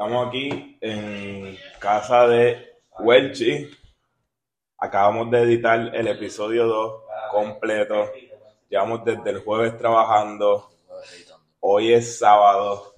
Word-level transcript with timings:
Estamos 0.00 0.28
aquí 0.28 0.78
en 0.80 1.58
casa 1.80 2.28
de 2.28 2.76
Welchi. 3.00 3.68
Acabamos 4.78 5.28
de 5.28 5.42
editar 5.42 5.92
el 5.92 6.06
episodio 6.06 6.68
2 6.68 7.02
completo. 7.32 8.08
Llevamos 8.68 9.04
desde 9.04 9.30
el 9.30 9.40
jueves 9.40 9.76
trabajando. 9.76 10.70
Hoy 11.58 11.94
es 11.94 12.16
sábado. 12.16 12.94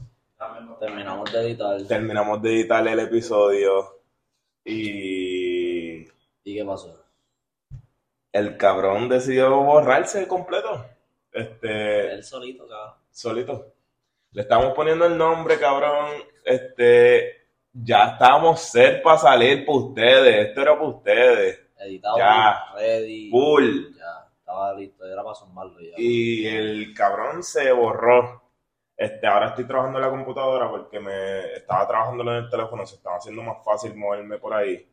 Terminamos 0.78 1.32
de 1.32 1.40
editar. 1.40 1.82
Terminamos 1.84 2.42
de 2.42 2.50
editar 2.50 2.86
el 2.86 3.00
episodio. 3.00 4.02
Y 4.62 6.00
¿Y 6.44 6.54
qué 6.54 6.62
pasó? 6.66 7.02
el 8.30 8.58
cabrón 8.58 9.08
decidió 9.08 9.58
borrarse 9.62 10.28
completo. 10.28 10.84
Este, 11.32 12.12
Él 12.12 12.22
solito, 12.22 12.68
cabrón. 12.68 12.94
solito. 13.10 13.72
Le 14.32 14.42
estamos 14.42 14.72
poniendo 14.74 15.06
el 15.06 15.16
nombre, 15.18 15.58
cabrón. 15.58 16.06
Este, 16.44 17.48
ya 17.72 18.10
estábamos 18.12 18.60
ser 18.60 19.02
para 19.02 19.18
salir 19.18 19.64
para 19.66 19.78
ustedes. 19.78 20.48
Esto 20.48 20.62
era 20.62 20.74
para 20.74 20.88
ustedes. 20.88 21.60
Editado, 21.78 22.18
Ya. 22.18 22.64
ready. 22.76 23.30
Full. 23.30 23.94
Ya, 23.96 24.28
estaba 24.38 24.74
listo. 24.74 25.04
Era 25.04 25.22
para 25.22 25.34
zumbarlo 25.34 25.80
ya. 25.80 25.94
Y 25.96 26.46
el 26.46 26.94
cabrón 26.94 27.42
se 27.42 27.72
borró. 27.72 28.42
Este, 28.96 29.26
ahora 29.26 29.48
estoy 29.48 29.64
trabajando 29.66 29.98
en 29.98 30.04
la 30.04 30.10
computadora 30.10 30.68
porque 30.70 31.00
me 31.00 31.54
estaba 31.54 31.88
trabajando 31.88 32.22
en 32.22 32.44
el 32.44 32.50
teléfono, 32.50 32.84
se 32.84 32.96
estaba 32.96 33.16
haciendo 33.16 33.42
más 33.42 33.64
fácil 33.64 33.96
moverme 33.96 34.36
por 34.38 34.52
ahí. 34.52 34.86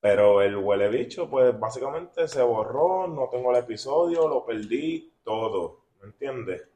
Pero 0.00 0.40
el 0.40 0.56
huele 0.56 0.88
bicho, 0.88 1.28
pues 1.28 1.56
básicamente 1.60 2.26
se 2.26 2.42
borró, 2.42 3.06
no 3.06 3.28
tengo 3.28 3.50
el 3.52 3.58
episodio, 3.58 4.26
lo 4.26 4.46
perdí, 4.46 5.12
todo, 5.22 5.84
¿me 6.00 6.06
entiendes? 6.06 6.71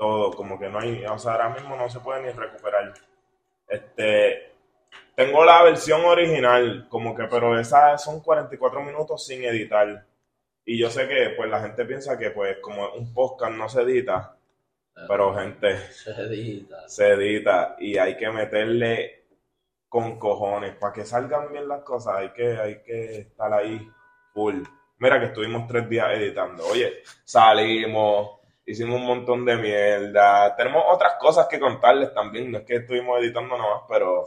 Todo, 0.00 0.30
como 0.32 0.58
que 0.58 0.70
no 0.70 0.78
hay, 0.78 1.04
o 1.04 1.18
sea, 1.18 1.32
ahora 1.32 1.50
mismo 1.50 1.76
no 1.76 1.86
se 1.90 2.00
puede 2.00 2.22
ni 2.22 2.30
recuperar. 2.30 2.94
Este, 3.68 4.50
tengo 5.14 5.44
la 5.44 5.62
versión 5.62 6.02
original, 6.06 6.86
como 6.88 7.14
que, 7.14 7.24
pero 7.24 7.60
esa 7.60 7.98
son 7.98 8.20
44 8.22 8.82
minutos 8.82 9.26
sin 9.26 9.44
editar. 9.44 10.06
Y 10.64 10.78
yo 10.78 10.88
sé 10.88 11.06
que, 11.06 11.34
pues, 11.36 11.50
la 11.50 11.60
gente 11.60 11.84
piensa 11.84 12.16
que, 12.16 12.30
pues, 12.30 12.56
como 12.62 12.94
un 12.94 13.12
podcast 13.12 13.52
no 13.52 13.68
se 13.68 13.82
edita, 13.82 14.34
pero, 15.06 15.34
gente, 15.34 15.76
Se 15.92 16.12
edita. 16.12 16.88
se 16.88 17.08
edita 17.10 17.76
y 17.78 17.98
hay 17.98 18.16
que 18.16 18.30
meterle 18.30 19.26
con 19.86 20.18
cojones 20.18 20.76
para 20.76 20.94
que 20.94 21.04
salgan 21.04 21.52
bien 21.52 21.68
las 21.68 21.82
cosas. 21.82 22.16
Hay 22.16 22.30
que, 22.30 22.56
hay 22.56 22.80
que 22.80 23.18
estar 23.18 23.52
ahí 23.52 23.86
full. 24.32 24.62
Mira 24.96 25.20
que 25.20 25.26
estuvimos 25.26 25.66
tres 25.68 25.86
días 25.90 26.10
editando. 26.14 26.64
Oye, 26.68 27.02
salimos, 27.22 28.39
hicimos 28.70 29.00
un 29.00 29.06
montón 29.06 29.44
de 29.44 29.56
mierda. 29.56 30.54
Tenemos 30.56 30.84
otras 30.90 31.14
cosas 31.20 31.46
que 31.46 31.60
contarles 31.60 32.12
también. 32.14 32.50
No 32.50 32.58
es 32.58 32.64
que 32.64 32.76
estuvimos 32.76 33.18
editando 33.20 33.56
nomás, 33.56 33.82
pero 33.88 34.24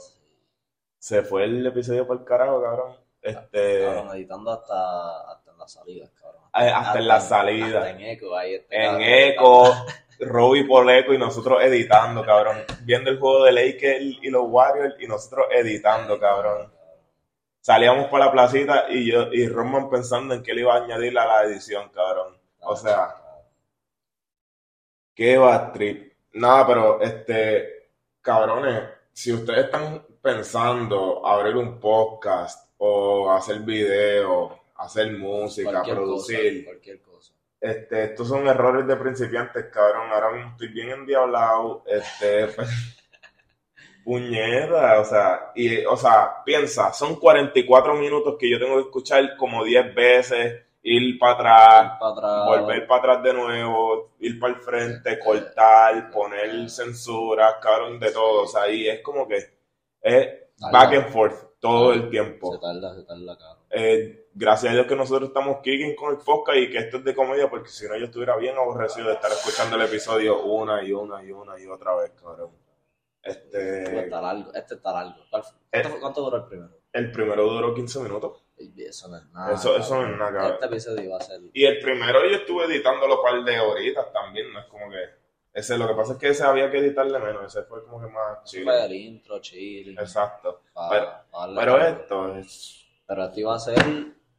se 0.98 1.24
fue 1.24 1.46
el 1.46 1.66
episodio 1.66 2.06
por 2.08 2.18
el 2.20 2.26
carajo, 2.26 2.62
cabrón. 2.62 2.98
Este, 3.22 3.86
Cabrón, 3.86 4.10
editando 4.16 4.52
hasta, 4.52 5.32
hasta 5.32 5.52
en 5.52 5.58
las 5.58 5.72
salidas, 5.72 6.12
cabrón. 6.20 6.42
eh, 6.60 6.70
hasta 6.76 7.00
en 7.00 7.08
la 7.08 7.22
salida. 7.22 7.78
Hasta 7.80 7.90
en 7.92 8.02
eco, 8.02 8.36
ahí 8.36 8.56
este 8.56 8.76
en 8.76 8.84
cabrón 8.84 9.02
eco, 9.04 9.74
Robbie 10.20 10.66
por 10.66 10.92
eco 10.92 11.14
y 11.14 11.18
nosotros 11.18 11.64
editando, 11.64 12.26
cabrón. 12.26 12.58
Viendo 12.84 13.10
el 13.10 13.20
juego 13.20 13.46
de 13.46 13.54
Lakers 13.54 14.02
y 14.22 14.30
los 14.30 14.44
Warriors 14.46 14.96
y 15.00 15.08
nosotros 15.08 15.48
editando, 15.52 16.20
cabrón. 16.20 16.72
Salíamos 17.62 18.08
por 18.08 18.20
la 18.20 18.30
placita 18.30 18.88
y 18.90 19.10
yo 19.10 19.32
y 19.32 19.48
Roman 19.48 19.90
pensando 19.90 20.34
en 20.34 20.44
qué 20.44 20.54
le 20.54 20.62
iba 20.62 20.74
a 20.76 20.84
añadir 20.84 21.18
a 21.18 21.26
la 21.26 21.44
edición, 21.44 21.90
cabrón. 21.94 22.38
O 22.60 22.76
sea, 22.76 23.16
qué 25.16 25.38
bad 25.38 25.72
trip. 25.74 26.14
Nada, 26.34 26.68
pero 26.68 27.02
este, 27.02 27.90
cabrones, 28.22 28.84
si 29.12 29.32
ustedes 29.32 29.66
están 29.66 30.06
pensando 30.22 31.26
abrir 31.26 31.56
un 31.56 31.80
podcast 31.80 32.72
o 32.78 33.32
hacer 33.32 33.60
video, 33.60 34.60
hacer 34.76 35.12
música, 35.14 35.72
Cualquier 35.72 35.96
producir, 35.98 36.54
cosa, 36.64 36.66
cualquier 36.66 37.02
cosa. 37.02 37.34
este, 37.62 38.04
estos 38.06 38.28
son 38.28 38.48
errores 38.48 38.88
de 38.88 38.96
principiantes, 38.96 39.66
cabrón. 39.72 40.12
Ahora 40.12 40.32
mismo 40.32 40.52
estoy 40.52 40.68
bien 40.70 40.90
endiablado. 40.90 41.84
Este, 41.86 42.48
pues, 42.48 42.70
puñeta, 44.04 45.00
o 45.00 45.06
sea, 45.06 45.52
y, 45.56 45.86
o 45.86 45.96
sea, 45.96 46.44
piensa, 46.44 46.92
son 46.92 47.16
44 47.16 47.94
minutos 47.96 48.36
que 48.40 48.50
yo 48.50 48.60
tengo 48.60 48.76
que 48.76 48.82
escuchar 48.82 49.38
como 49.38 49.64
10 49.64 49.96
veces, 49.96 50.63
ir 50.84 51.18
para 51.18 51.96
atrás, 51.96 52.46
volver 52.46 52.86
para 52.86 53.00
atrás 53.00 53.24
de 53.24 53.34
nuevo, 53.34 54.12
ir 54.20 54.40
para 54.40 54.54
el 54.54 54.60
frente, 54.60 55.18
cortar, 55.18 56.12
poner 56.12 56.70
censura, 56.70 57.60
cabrón, 57.60 58.00
de 58.00 58.12
todo. 58.12 58.44
O 58.44 58.48
sea, 58.48 58.70
y 58.70 58.88
es 58.88 59.02
como 59.02 59.28
que 59.28 59.38
es 60.02 60.30
back 60.72 60.94
and 60.94 61.10
forth 61.10 61.60
todo 61.60 61.94
el 61.94 62.10
tiempo. 62.10 62.54
Se 62.54 62.60
tarda, 62.60 62.94
se 62.94 63.04
tarda, 63.04 63.38
cabrón. 63.38 63.64
Eh, 63.70 64.28
gracias 64.34 64.72
a 64.72 64.76
Dios 64.76 64.86
que 64.86 64.96
nosotros 64.96 65.30
estamos 65.30 65.58
kicking 65.64 65.96
con 65.96 66.12
el 66.12 66.20
podcast 66.20 66.58
y 66.58 66.70
que 66.70 66.78
esto 66.78 66.98
es 66.98 67.04
de 67.06 67.16
comedia, 67.16 67.50
porque 67.50 67.70
si 67.70 67.88
no 67.88 67.98
yo 67.98 68.06
estuviera 68.06 68.36
bien 68.36 68.56
aborrecido 68.58 69.08
de 69.08 69.14
estar 69.14 69.32
escuchando 69.32 69.78
el 69.78 69.84
episodio 69.84 70.44
una 70.44 70.84
y 70.84 70.92
una 70.92 71.24
y 71.24 71.32
una 71.32 71.60
y 71.60 71.66
otra 71.66 71.96
vez, 71.96 72.12
cabrón. 72.12 72.52
Este 73.24 73.84
Este, 73.84 74.00
está 74.02 74.22
largo, 74.22 74.54
este 74.54 74.76
está 74.76 74.92
largo. 74.92 75.24
Eh. 75.72 75.82
¿Cuánto, 75.82 76.00
cuánto 76.02 76.22
duró 76.22 76.38
el 76.38 76.44
primero? 76.44 76.84
el 76.94 77.12
primero 77.12 77.48
duró 77.48 77.74
15 77.74 78.00
minutos. 78.02 78.43
Eso 78.78 79.08
no 79.08 79.18
es 79.18 79.26
nada. 79.32 79.54
Eso- 79.54 79.78
eso 79.78 79.96
no 80.02 80.12
es 80.12 80.18
nada, 80.18 80.32
cabrón. 80.34 80.54
Este 80.54 80.66
episodio 80.66 81.04
iba 81.04 81.18
a 81.18 81.22
ser. 81.22 81.42
Y 81.54 81.66
el 81.66 81.80
primero 81.80 82.22
yo 82.30 82.36
estuve 82.38 82.66
editándolo 82.66 83.18
un 83.18 83.24
par 83.24 83.44
de 83.44 83.60
horitas 83.60 84.12
también, 84.14 84.52
no 84.54 84.60
es 84.60 84.66
como 84.68 84.90
que... 84.90 85.22
Ese, 85.54 85.78
lo 85.78 85.88
que 85.88 85.94
pasa 85.94 86.14
es 86.14 86.20
que 86.20 86.30
ese 86.30 86.44
había 86.44 86.72
que 86.72 86.80
editarle 86.80 87.20
menos, 87.20 87.46
ese 87.56 87.64
fue 87.68 87.84
como 87.86 88.02
que 88.02 88.08
más 88.08 88.44
chido. 88.44 88.64
Fue 88.66 88.86
el 88.86 88.94
intro, 88.94 89.40
chill. 89.40 89.98
Exacto. 90.00 90.62
pa- 90.74 90.90
Pero- 90.90 91.12
pa 91.32 91.50
Pero 91.56 91.78
esto 91.86 92.36
es... 92.38 92.86
Pero 93.06 93.26
esto 93.26 93.40
iba 93.40 93.56
a 93.56 93.60
ser 93.60 93.78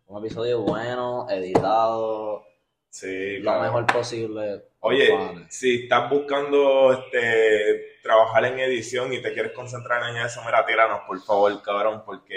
un 0.07 0.19
episodio 0.25 0.61
bueno, 0.63 1.27
editado, 1.31 2.45
Sí, 2.91 3.39
lo 3.39 3.45
cabrón. 3.51 3.63
mejor 3.67 3.87
posible. 3.87 4.65
Oye, 4.81 5.09
fans. 5.09 5.47
si 5.55 5.85
estás 5.85 6.09
buscando 6.11 6.93
este 6.93 7.95
trabajar 8.03 8.45
en 8.45 8.59
edición 8.61 9.13
y 9.13 9.23
te 9.23 9.33
quieres 9.33 9.53
concentrar 9.53 10.09
en 10.11 10.17
eso, 10.23 10.43
mira, 10.45 10.65
tíranos, 10.67 11.01
por 11.07 11.21
favor, 11.23 11.63
cabrón, 11.63 12.03
porque 12.05 12.34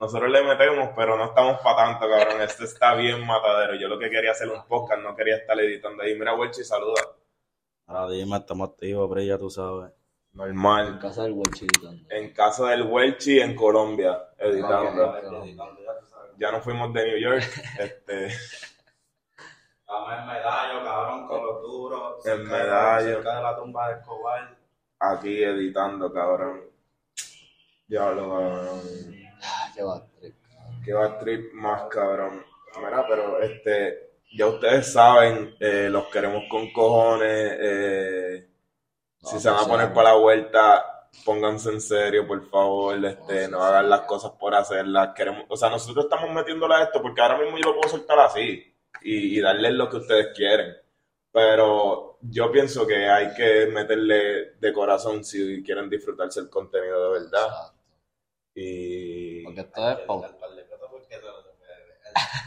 nosotros 0.00 0.30
le 0.30 0.42
metemos, 0.42 0.90
pero 0.96 1.16
no 1.16 1.26
estamos 1.26 1.60
para 1.60 1.76
tanto, 1.76 2.08
cabrón. 2.08 2.40
Esto 2.40 2.64
está 2.64 2.94
bien 2.94 3.24
matadero. 3.26 3.74
Yo 3.74 3.86
lo 3.86 3.98
que 3.98 4.08
quería 4.08 4.30
hacer 4.30 4.48
un 4.48 4.64
podcast, 4.66 5.02
no 5.02 5.14
quería 5.14 5.36
estar 5.36 5.58
editando 5.60 6.02
ahí. 6.02 6.18
Mira, 6.18 6.34
Welchi, 6.34 6.64
saluda. 6.64 7.02
Ahora 7.86 8.10
dime, 8.10 8.38
estamos 8.38 8.70
activos, 8.70 9.08
pero 9.10 9.20
ya 9.20 9.36
tú 9.36 9.50
sabes. 9.50 9.92
En 10.32 10.38
Normal. 10.38 10.98
casa 11.00 11.24
del 11.24 11.32
Welchi 11.32 11.66
editando. 11.66 12.14
En 12.14 12.32
casa 12.32 12.68
del 12.70 12.82
Welchi 12.84 13.40
en 13.40 13.54
Colombia, 13.54 14.26
editando. 14.38 15.16
Ya 16.38 16.52
nos 16.52 16.62
fuimos 16.64 16.92
de 16.94 17.04
New 17.04 17.18
York. 17.18 17.44
Este, 17.78 18.26
Estamos 18.26 20.12
en 20.18 20.26
medallo, 20.28 20.84
cabrón, 20.84 21.26
con 21.26 21.44
los 21.44 21.62
duros. 21.62 22.26
En 22.26 22.44
Medallo. 22.48 23.14
Cerca 23.16 23.36
de 23.36 23.42
la 23.42 23.56
tumba 23.56 23.88
de 23.88 23.94
Escobar. 24.00 24.56
aquí 25.00 25.42
editando, 25.42 26.12
cabrón. 26.12 26.62
Ya 27.88 28.10
lo 28.10 28.30
cabrón. 28.30 28.80
Qué 29.74 29.82
va, 29.82 30.06
trip. 30.18 30.34
que 30.84 30.92
va 30.92 31.04
a 31.06 31.18
trip 31.18 31.52
más 31.54 31.82
cabrón. 31.90 32.44
Mira, 32.76 33.04
pero 33.08 33.40
este, 33.40 34.12
ya 34.32 34.46
ustedes 34.46 34.92
saben, 34.92 35.56
eh, 35.60 35.88
los 35.90 36.06
queremos 36.08 36.44
con 36.48 36.72
cojones. 36.72 37.56
eh, 37.60 38.48
si 39.22 39.34
No, 39.34 39.40
se 39.40 39.50
van 39.50 39.64
a 39.64 39.68
poner 39.68 39.92
para 39.92 40.10
la 40.12 40.16
vuelta, 40.18 41.08
pónganse 41.24 41.70
en 41.70 41.80
serio, 41.80 42.26
por 42.26 42.48
favor. 42.48 43.04
Este, 43.04 43.48
No, 43.48 43.62
hagan 43.62 43.90
las 43.90 44.02
cosas 44.02 44.32
por 44.38 44.54
hacerlas. 44.54 45.10
Queremos, 45.14 45.44
o 45.48 45.56
sea, 45.56 45.68
nosotros 45.70 46.04
estamos 46.06 46.30
metiéndole 46.34 46.74
a 46.74 46.82
esto 46.84 47.02
porque 47.02 47.20
ahora 47.20 47.38
mismo 47.38 47.58
yo 47.58 47.70
lo 47.70 47.76
puedo 47.80 47.88
soltar 47.90 48.18
así 48.20 48.74
y, 49.02 49.38
y 49.38 49.40
darles 49.40 49.72
lo 49.72 49.88
que 49.90 49.96
ustedes 49.98 50.28
quieren. 50.36 50.74
Pero 51.32 52.18
yo 52.22 52.50
pienso 52.50 52.86
que 52.86 53.08
hay 53.08 53.34
que 53.34 53.66
meterle 53.66 54.52
de 54.60 54.72
corazón 54.72 55.24
si 55.24 55.62
quieren 55.62 55.88
disfrutarse 55.90 56.40
el 56.40 56.50
contenido 56.50 57.12
de 57.12 57.20
verdad. 57.20 57.46
Exacto. 57.46 57.74
Y 58.54 58.99
Porque 59.54 59.60
esto 59.60 59.90
es 59.90 59.98
pau- 60.06 60.24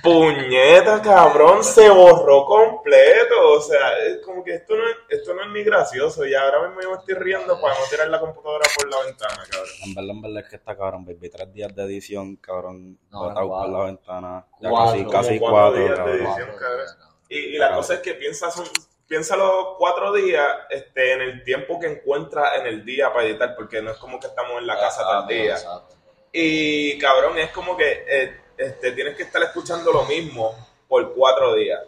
Puñeta, 0.01 1.01
cabrón, 1.01 1.63
se 1.63 1.89
borró 1.89 2.45
completo. 2.45 3.51
O 3.53 3.61
sea, 3.61 3.97
es 3.99 4.17
como 4.17 4.43
que 4.43 4.55
esto 4.55 4.75
no 4.75 4.85
es, 4.85 4.95
esto 5.07 5.33
no 5.33 5.43
es 5.43 5.49
ni 5.51 5.63
gracioso. 5.63 6.25
Y 6.25 6.35
ahora 6.35 6.67
mismo 6.67 6.81
yo 6.81 6.91
me 6.91 6.97
estoy 6.97 7.13
riendo 7.15 7.59
para 7.61 7.73
no 7.75 7.85
tirar 7.89 8.09
la 8.09 8.19
computadora 8.19 8.65
por 8.77 8.89
la 8.89 9.05
ventana, 9.05 9.43
cabrón. 9.49 9.69
En 9.85 9.93
verdad, 9.95 10.09
en 10.11 10.21
verdad 10.21 10.43
es 10.43 10.49
que 10.49 10.55
está 10.57 10.75
cabrón, 10.75 11.05
baby. 11.05 11.29
Tres 11.29 11.53
días 11.53 11.73
de 11.73 11.83
edición, 11.83 12.35
cabrón, 12.35 12.99
No, 13.09 13.19
botado 13.29 13.47
por 13.47 13.69
la 13.69 13.85
ventana. 13.85 14.45
Ya 14.59 14.69
Cuatro, 14.69 15.09
casi, 15.09 15.39
cuatro 15.39 15.57
cuatro, 15.57 15.79
días 15.79 15.97
de 16.05 16.11
edición. 16.11 16.33
Cuatro 16.35 16.55
cabrón. 16.57 16.85
Y, 17.29 17.37
y 17.37 17.57
la 17.57 17.73
cosa 17.73 17.93
es 17.93 17.99
que 18.01 18.13
piensa, 18.15 18.51
son, 18.51 18.65
piensa 19.07 19.37
los 19.37 19.77
cuatro 19.77 20.11
días 20.11 20.45
este, 20.69 21.13
en 21.13 21.21
el 21.21 21.43
tiempo 21.45 21.79
que 21.79 21.87
encuentra 21.87 22.57
en 22.57 22.67
el 22.67 22.83
día 22.83 23.11
para 23.13 23.25
editar, 23.25 23.55
porque 23.55 23.81
no 23.81 23.91
es 23.91 23.97
como 23.97 24.19
que 24.19 24.27
estamos 24.27 24.57
en 24.59 24.67
la 24.67 24.77
casa 24.77 25.01
todo 25.03 25.21
el 25.21 25.27
día. 25.27 25.53
Exacto. 25.53 25.95
Y 26.35 26.97
cabrón, 26.97 27.37
es 27.37 27.51
como 27.51 27.77
que 27.77 28.05
eh, 28.07 28.41
este, 28.57 28.91
tienes 28.93 29.15
que 29.15 29.23
estar 29.23 29.41
escuchando 29.43 29.91
lo 29.91 30.05
mismo 30.05 30.55
por 30.87 31.13
cuatro 31.13 31.55
días. 31.55 31.81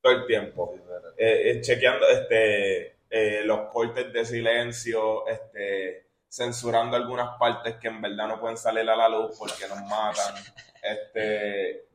Todo 0.00 0.12
el 0.12 0.26
tiempo. 0.26 0.74
Eh, 1.16 1.50
eh, 1.50 1.60
chequeando 1.60 2.06
este, 2.08 2.96
eh, 3.08 3.42
los 3.44 3.70
cortes 3.70 4.12
de 4.12 4.24
silencio, 4.24 5.26
este, 5.26 6.08
censurando 6.28 6.96
algunas 6.96 7.38
partes 7.38 7.76
que 7.76 7.88
en 7.88 8.00
verdad 8.02 8.28
no 8.28 8.40
pueden 8.40 8.56
salir 8.56 8.88
a 8.88 8.96
la 8.96 9.08
luz 9.08 9.36
porque 9.38 9.66
nos 9.68 9.80
matan. 9.82 10.34
Este, 10.82 11.86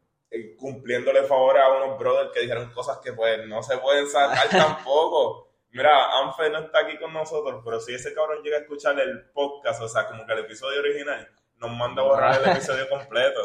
cumpliéndole 0.58 1.24
favores 1.24 1.64
a 1.64 1.84
unos 1.84 2.00
brothers 2.00 2.32
que 2.32 2.42
dijeron 2.42 2.72
cosas 2.72 3.00
que 3.00 3.14
pues 3.14 3.46
no 3.48 3.62
se 3.64 3.78
pueden 3.78 4.08
sacar 4.08 4.48
tampoco. 4.52 5.48
Mira, 5.72 6.20
Anfe 6.20 6.50
no 6.50 6.60
está 6.60 6.80
aquí 6.80 6.98
con 6.98 7.14
nosotros, 7.14 7.62
pero 7.64 7.80
si 7.80 7.94
ese 7.94 8.14
cabrón 8.14 8.42
llega 8.42 8.58
a 8.58 8.62
escuchar 8.62 9.00
el 9.00 9.30
podcast, 9.30 9.82
o 9.82 9.88
sea, 9.88 10.08
como 10.08 10.26
que 10.26 10.34
el 10.34 10.40
episodio 10.40 10.80
original, 10.80 11.30
nos 11.60 11.72
manda 11.78 12.02
a 12.02 12.06
borrar 12.06 12.42
el 12.42 12.50
episodio 12.52 12.88
completo. 12.90 13.40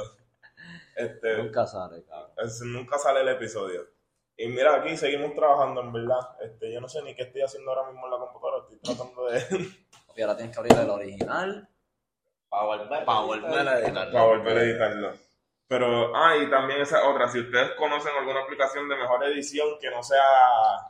Este, 0.96 1.36
Nunca 1.38 1.66
sale, 1.66 2.04
cabrón. 2.04 2.30
es- 2.38 2.60
nunca 2.62 2.98
sale 2.98 3.20
el 3.22 3.28
episodio. 3.28 3.82
Y 4.36 4.48
mira, 4.48 4.74
aquí 4.76 4.96
seguimos 4.96 5.34
trabajando, 5.34 5.80
en 5.80 5.92
verdad. 5.92 6.20
Este, 6.40 6.72
yo 6.72 6.80
no 6.80 6.88
sé 6.88 7.02
ni 7.02 7.14
qué 7.14 7.22
estoy 7.22 7.42
haciendo 7.42 7.70
ahora 7.72 7.90
mismo 7.90 8.04
en 8.06 8.12
la 8.12 8.18
computadora. 8.18 8.62
Estoy 8.62 8.78
tratando 8.78 9.26
de... 9.26 9.40
Y 10.16 10.22
ahora 10.22 10.36
tienes 10.36 10.54
que 10.54 10.60
abrir 10.60 10.78
el 10.78 10.90
original 10.90 11.68
Para 12.48 12.64
volver. 12.64 13.04
para 13.04 13.20
volver 13.20 13.68
a 13.68 13.78
editarlo. 13.80 14.12
para 14.12 14.24
volver 14.24 14.58
a 14.58 14.62
editarlo. 14.62 15.12
Pero, 15.66 16.14
ah, 16.16 16.36
y 16.36 16.48
también 16.50 16.80
esa 16.82 17.08
otra. 17.08 17.26
Si 17.28 17.40
ustedes 17.40 17.72
conocen 17.72 18.12
alguna 18.16 18.42
aplicación 18.42 18.88
de 18.88 18.94
mejor 18.96 19.24
edición 19.24 19.66
que 19.80 19.90
no 19.90 20.02
sea... 20.04 20.22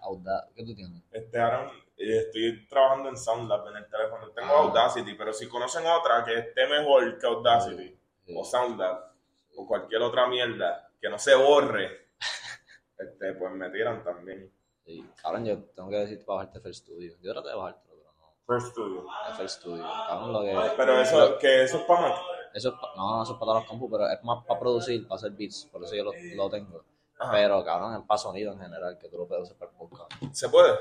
Auda- 0.02 0.46
¿Qué 0.54 0.62
tú 0.64 0.74
tienes? 0.74 1.02
Este, 1.10 1.40
ahora 1.40 1.70
estoy 1.96 2.66
trabajando 2.68 3.08
en 3.08 3.16
SoundLab 3.16 3.68
en 3.68 3.76
el 3.76 3.88
teléfono. 3.88 4.30
Tengo 4.30 4.52
Ah. 4.52 4.58
Audacity, 4.60 5.14
pero 5.14 5.32
si 5.32 5.48
conocen 5.48 5.86
otra 5.86 6.24
que 6.24 6.38
esté 6.38 6.66
mejor 6.66 7.18
que 7.18 7.26
Audacity, 7.26 7.98
Sí. 8.26 8.34
o 8.36 8.44
SoundLab, 8.44 9.12
o 9.56 9.66
cualquier 9.66 10.02
otra 10.02 10.26
mierda, 10.26 10.90
que 11.00 11.08
no 11.08 11.18
se 11.18 11.34
borre, 11.34 12.08
este, 12.98 13.34
pues 13.34 13.52
me 13.52 13.70
tiran 13.70 14.02
también. 14.02 14.50
Sí. 14.84 15.06
Cabrón, 15.22 15.44
yo 15.46 15.62
tengo 15.74 15.88
que 15.90 15.96
decirte 15.96 16.24
para 16.24 16.38
bajarte 16.38 16.58
FL 16.58 16.74
Studio. 16.74 17.14
Yo 17.22 17.32
traté 17.32 17.48
de 17.50 17.54
bajártelo, 17.54 17.94
pero 17.96 18.12
no. 18.18 18.32
First 18.46 18.72
Studio. 18.72 19.06
FL 19.34 19.48
Studio. 19.48 19.82
Cabrón, 20.08 20.32
lo 20.32 20.40
que. 20.42 20.70
Pero 20.76 21.00
eso, 21.00 21.38
que 21.38 21.62
eso 21.64 21.78
es 21.78 21.82
para 21.84 22.00
Mac. 22.02 22.18
Eso 22.52 22.68
es 22.68 22.74
pa- 22.76 22.92
no, 22.96 23.16
no, 23.16 23.22
eso 23.22 23.32
es 23.32 23.38
para 23.38 23.54
los 23.54 23.64
compus, 23.64 23.90
pero 23.90 24.08
es 24.08 24.22
más 24.22 24.44
para 24.44 24.60
producir, 24.60 25.06
para 25.08 25.16
hacer 25.16 25.32
beats. 25.32 25.66
Por 25.72 25.82
eso 25.84 25.94
yo 25.96 26.04
lo, 26.04 26.12
lo 26.36 26.50
tengo. 26.50 26.84
Ajá. 27.18 27.32
Pero, 27.32 27.64
cabrón, 27.64 27.94
es 28.00 28.06
para 28.06 28.18
sonido 28.18 28.52
en 28.52 28.60
general, 28.60 28.96
que 28.98 29.08
tú 29.08 29.16
lo 29.18 29.26
puedes 29.26 29.44
usar 29.44 29.56
para 29.56 29.70
el 29.72 29.76
podcast. 29.76 30.12
¿Se 30.32 30.48
puede? 30.48 30.72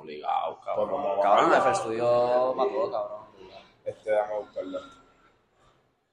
Obligado, 0.00 0.54
Pues 0.56 0.64
cabrón. 0.66 0.90
vamos 0.92 1.18
a 1.18 1.22
Cabrón, 1.22 1.50
bajarlo. 1.50 1.70
FL 1.72 1.74
Studio 1.76 2.54
para 2.56 2.70
todo, 2.70 2.90
cabrón. 2.90 3.20
Este, 3.84 4.10
déjame 4.10 4.38
buscarlo. 4.38 4.78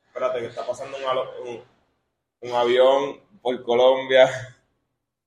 Espérate, 0.07 0.39
que 0.39 0.45
está 0.47 0.65
pasando 0.65 0.97
un, 0.97 1.47
un, 1.47 1.63
un 2.49 2.55
avión 2.55 3.21
por 3.41 3.63
Colombia. 3.63 4.29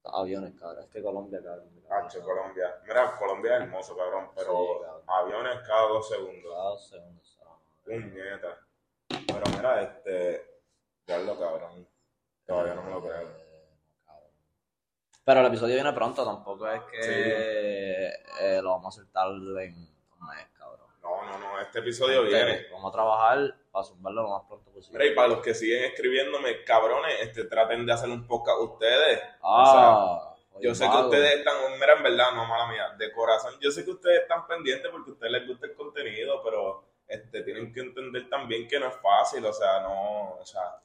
Aviones, 0.04 0.58
cabrón. 0.58 0.84
Es 0.84 0.90
que 0.90 1.02
Colombia, 1.02 1.40
cabrón. 1.42 1.68
Hacho, 1.90 2.22
Colombia. 2.22 2.74
Mira, 2.86 3.16
Colombia 3.16 3.56
es 3.56 3.62
hermoso, 3.62 3.96
cabrón, 3.96 4.30
pero 4.34 4.52
Sí, 4.52 4.84
cabrón. 4.84 5.02
aviones 5.06 5.58
cada 5.66 5.88
dos 5.88 6.08
segundos. 6.08 6.52
Cada 6.52 6.64
dos 6.70 6.88
segundos. 6.88 7.38
Puñeta. 7.84 8.58
Pero 9.08 9.42
mira, 9.56 9.82
este. 9.82 10.60
Diablo, 11.06 11.38
cabrón. 11.38 11.88
Todavía 12.46 12.74
no 12.74 12.82
me 12.82 12.90
lo 12.92 13.00
creo. 13.02 13.39
Pero 15.30 15.42
el 15.42 15.46
episodio 15.46 15.76
viene 15.76 15.92
pronto, 15.92 16.24
tampoco 16.24 16.68
es 16.68 16.82
que 16.90 18.08
eh, 18.40 18.60
lo 18.60 18.70
vamos 18.70 18.92
a 18.92 19.00
soltar 19.00 19.28
en 19.28 19.38
un 19.38 20.26
mes, 20.26 20.48
cabrón. 20.58 20.88
No, 21.00 21.22
no, 21.24 21.38
no. 21.38 21.60
Este 21.60 21.78
episodio 21.78 22.24
viene. 22.24 22.66
Vamos 22.72 22.88
a 22.88 22.92
trabajar 22.92 23.54
para 23.70 23.84
zumbarlo 23.84 24.22
lo 24.24 24.30
más 24.30 24.42
pronto 24.48 24.72
posible. 24.72 24.98
Mira, 24.98 25.12
y 25.12 25.14
para 25.14 25.28
los 25.28 25.38
que 25.38 25.54
siguen 25.54 25.84
escribiéndome, 25.84 26.64
cabrones, 26.64 27.14
este, 27.20 27.44
traten 27.44 27.86
de 27.86 27.92
hacer 27.92 28.10
un 28.10 28.26
podcast 28.26 28.58
ustedes. 28.60 29.20
Ah, 29.40 30.34
Yo 30.60 30.74
sé 30.74 30.90
que 30.90 30.96
ustedes 30.96 31.36
están, 31.36 31.54
mira, 31.78 31.92
en 31.92 32.02
verdad, 32.02 32.32
no 32.34 32.44
mala 32.46 32.66
mía, 32.66 32.88
de 32.98 33.12
corazón, 33.12 33.54
yo 33.60 33.70
sé 33.70 33.84
que 33.84 33.92
ustedes 33.92 34.22
están 34.22 34.48
pendientes 34.48 34.90
porque 34.90 35.10
a 35.10 35.12
ustedes 35.12 35.30
les 35.30 35.46
gusta 35.46 35.66
el 35.66 35.74
contenido, 35.74 36.42
pero 36.42 36.89
este, 37.10 37.42
tienen 37.42 37.72
que 37.72 37.80
entender 37.80 38.28
también 38.30 38.68
que 38.68 38.78
no 38.78 38.86
es 38.88 38.96
fácil, 38.96 39.44
o 39.44 39.52
sea, 39.52 39.80
no, 39.80 40.34
o 40.34 40.44
sea, 40.46 40.80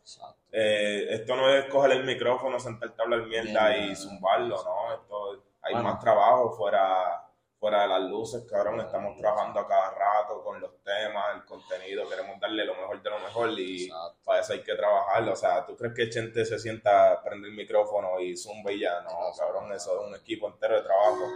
eh, 0.51 1.07
esto 1.11 1.35
no 1.35 1.49
es 1.49 1.65
coger 1.65 1.91
el 1.91 2.03
micrófono, 2.03 2.59
sentarte 2.59 3.01
a 3.01 3.03
hablar 3.05 3.21
mierda 3.27 3.69
Mierda. 3.69 3.77
y 3.77 3.95
zumbarlo, 3.95 4.55
¿no? 4.63 4.93
Esto, 4.93 5.43
hay 5.61 5.73
Bueno. 5.73 5.89
más 5.89 5.99
trabajo 5.99 6.51
fuera, 6.51 7.24
fuera 7.59 7.81
de 7.83 7.87
las 7.87 8.01
luces, 8.01 8.43
cabrón, 8.49 8.79
estamos 8.81 9.17
trabajando 9.17 9.59
a 9.61 9.67
cada 9.67 9.89
rato 9.91 10.43
con 10.43 10.59
los 10.61 10.71
temas, 10.83 11.35
el 11.35 11.45
contenido, 11.45 12.07
queremos 12.07 12.39
darle 12.39 12.63
lo 12.65 12.75
mejor 12.75 13.01
de 13.01 13.09
lo 13.09 13.19
mejor 13.19 13.49
y 13.59 13.85
Exacto. 13.85 14.17
para 14.23 14.39
eso 14.41 14.53
hay 14.53 14.61
que 14.61 14.75
trabajarlo. 14.75 15.31
O 15.31 15.35
sea, 15.35 15.65
¿tú 15.65 15.75
crees 15.75 15.93
que 15.95 16.09
Chente 16.09 16.45
se 16.45 16.59
sienta, 16.59 17.21
prende 17.23 17.47
el 17.47 17.55
micrófono 17.55 18.19
y 18.19 18.35
zumba 18.37 18.71
y 18.71 18.81
ya? 18.81 19.01
No, 19.01 19.09
cabrón, 19.37 19.71
eso 19.73 19.99
es 20.01 20.07
un 20.07 20.15
equipo 20.15 20.47
entero 20.47 20.75
de 20.75 20.81
trabajo. 20.83 21.27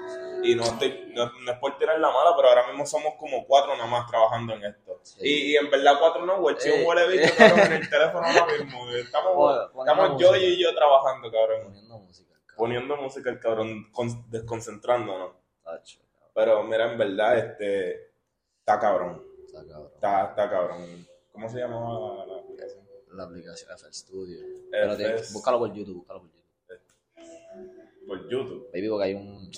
Y 0.44 0.54
no, 0.56 0.64
estoy, 0.64 1.12
no, 1.16 1.32
no 1.42 1.52
es 1.52 1.58
por 1.58 1.78
tirar 1.78 1.98
la 2.00 2.12
mala, 2.12 2.36
pero 2.36 2.50
ahora 2.50 2.68
mismo 2.68 2.86
somos 2.86 3.16
como 3.18 3.46
cuatro 3.48 3.74
nada 3.76 3.88
más 3.88 4.06
trabajando 4.08 4.54
en 4.54 4.66
esto. 4.66 5.00
Sí. 5.02 5.18
Y, 5.22 5.52
y 5.54 5.56
en 5.56 5.70
verdad 5.72 5.94
cuatro 6.00 6.26
no, 6.26 6.40
güey, 6.42 6.56
si 6.60 6.70
Eh. 6.70 6.84
huele 6.86 7.32
cabrón, 7.38 7.60
en 7.62 7.74
el 7.74 7.90
teléfono 7.90 8.28
ahora 8.28 8.46
mismo. 8.46 8.90
Estamos, 8.92 9.70
estamos 9.80 10.22
yo 10.22 10.28
música. 10.32 10.38
y 10.38 10.62
yo 10.62 10.76
trabajando, 10.76 11.32
cabrón. 11.32 11.64
Poniendo 11.64 11.98
música, 11.98 12.34
cabrón. 12.34 12.56
Poniendo 12.58 12.98
música 12.98 13.40
cabrón, 13.40 13.92
con- 13.92 14.30
desconcentrándonos. 14.30 15.32
Tacho. 15.64 16.00
Pero 16.40 16.64
mira, 16.64 16.92
en 16.92 16.98
verdad, 16.98 17.38
este, 17.38 18.12
está 18.60 18.80
cabrón. 18.80 19.22
Está 19.46 19.66
cabrón. 19.68 19.92
Está, 19.94 20.24
está 20.26 20.50
cabrón. 20.50 21.08
¿Cómo 21.34 21.50
se 21.50 21.60
llamaba 21.60 22.26
la, 22.26 22.26
la 22.26 22.40
aplicación? 22.42 22.86
La 23.12 23.24
aplicación 23.24 23.70
FL 23.78 23.94
Studio. 23.94 24.38
Pero 24.72 24.94
FS. 24.94 25.34
búscalo 25.34 25.60
por 25.60 25.74
YouTube, 25.74 25.96
búscalo 25.98 26.22
por 26.22 26.30
YouTube. 26.30 28.08
Por 28.08 28.30
YouTube. 28.30 28.70
Baby, 28.74 28.90
porque 28.90 29.06
hay 29.06 29.14
un. 29.16 29.52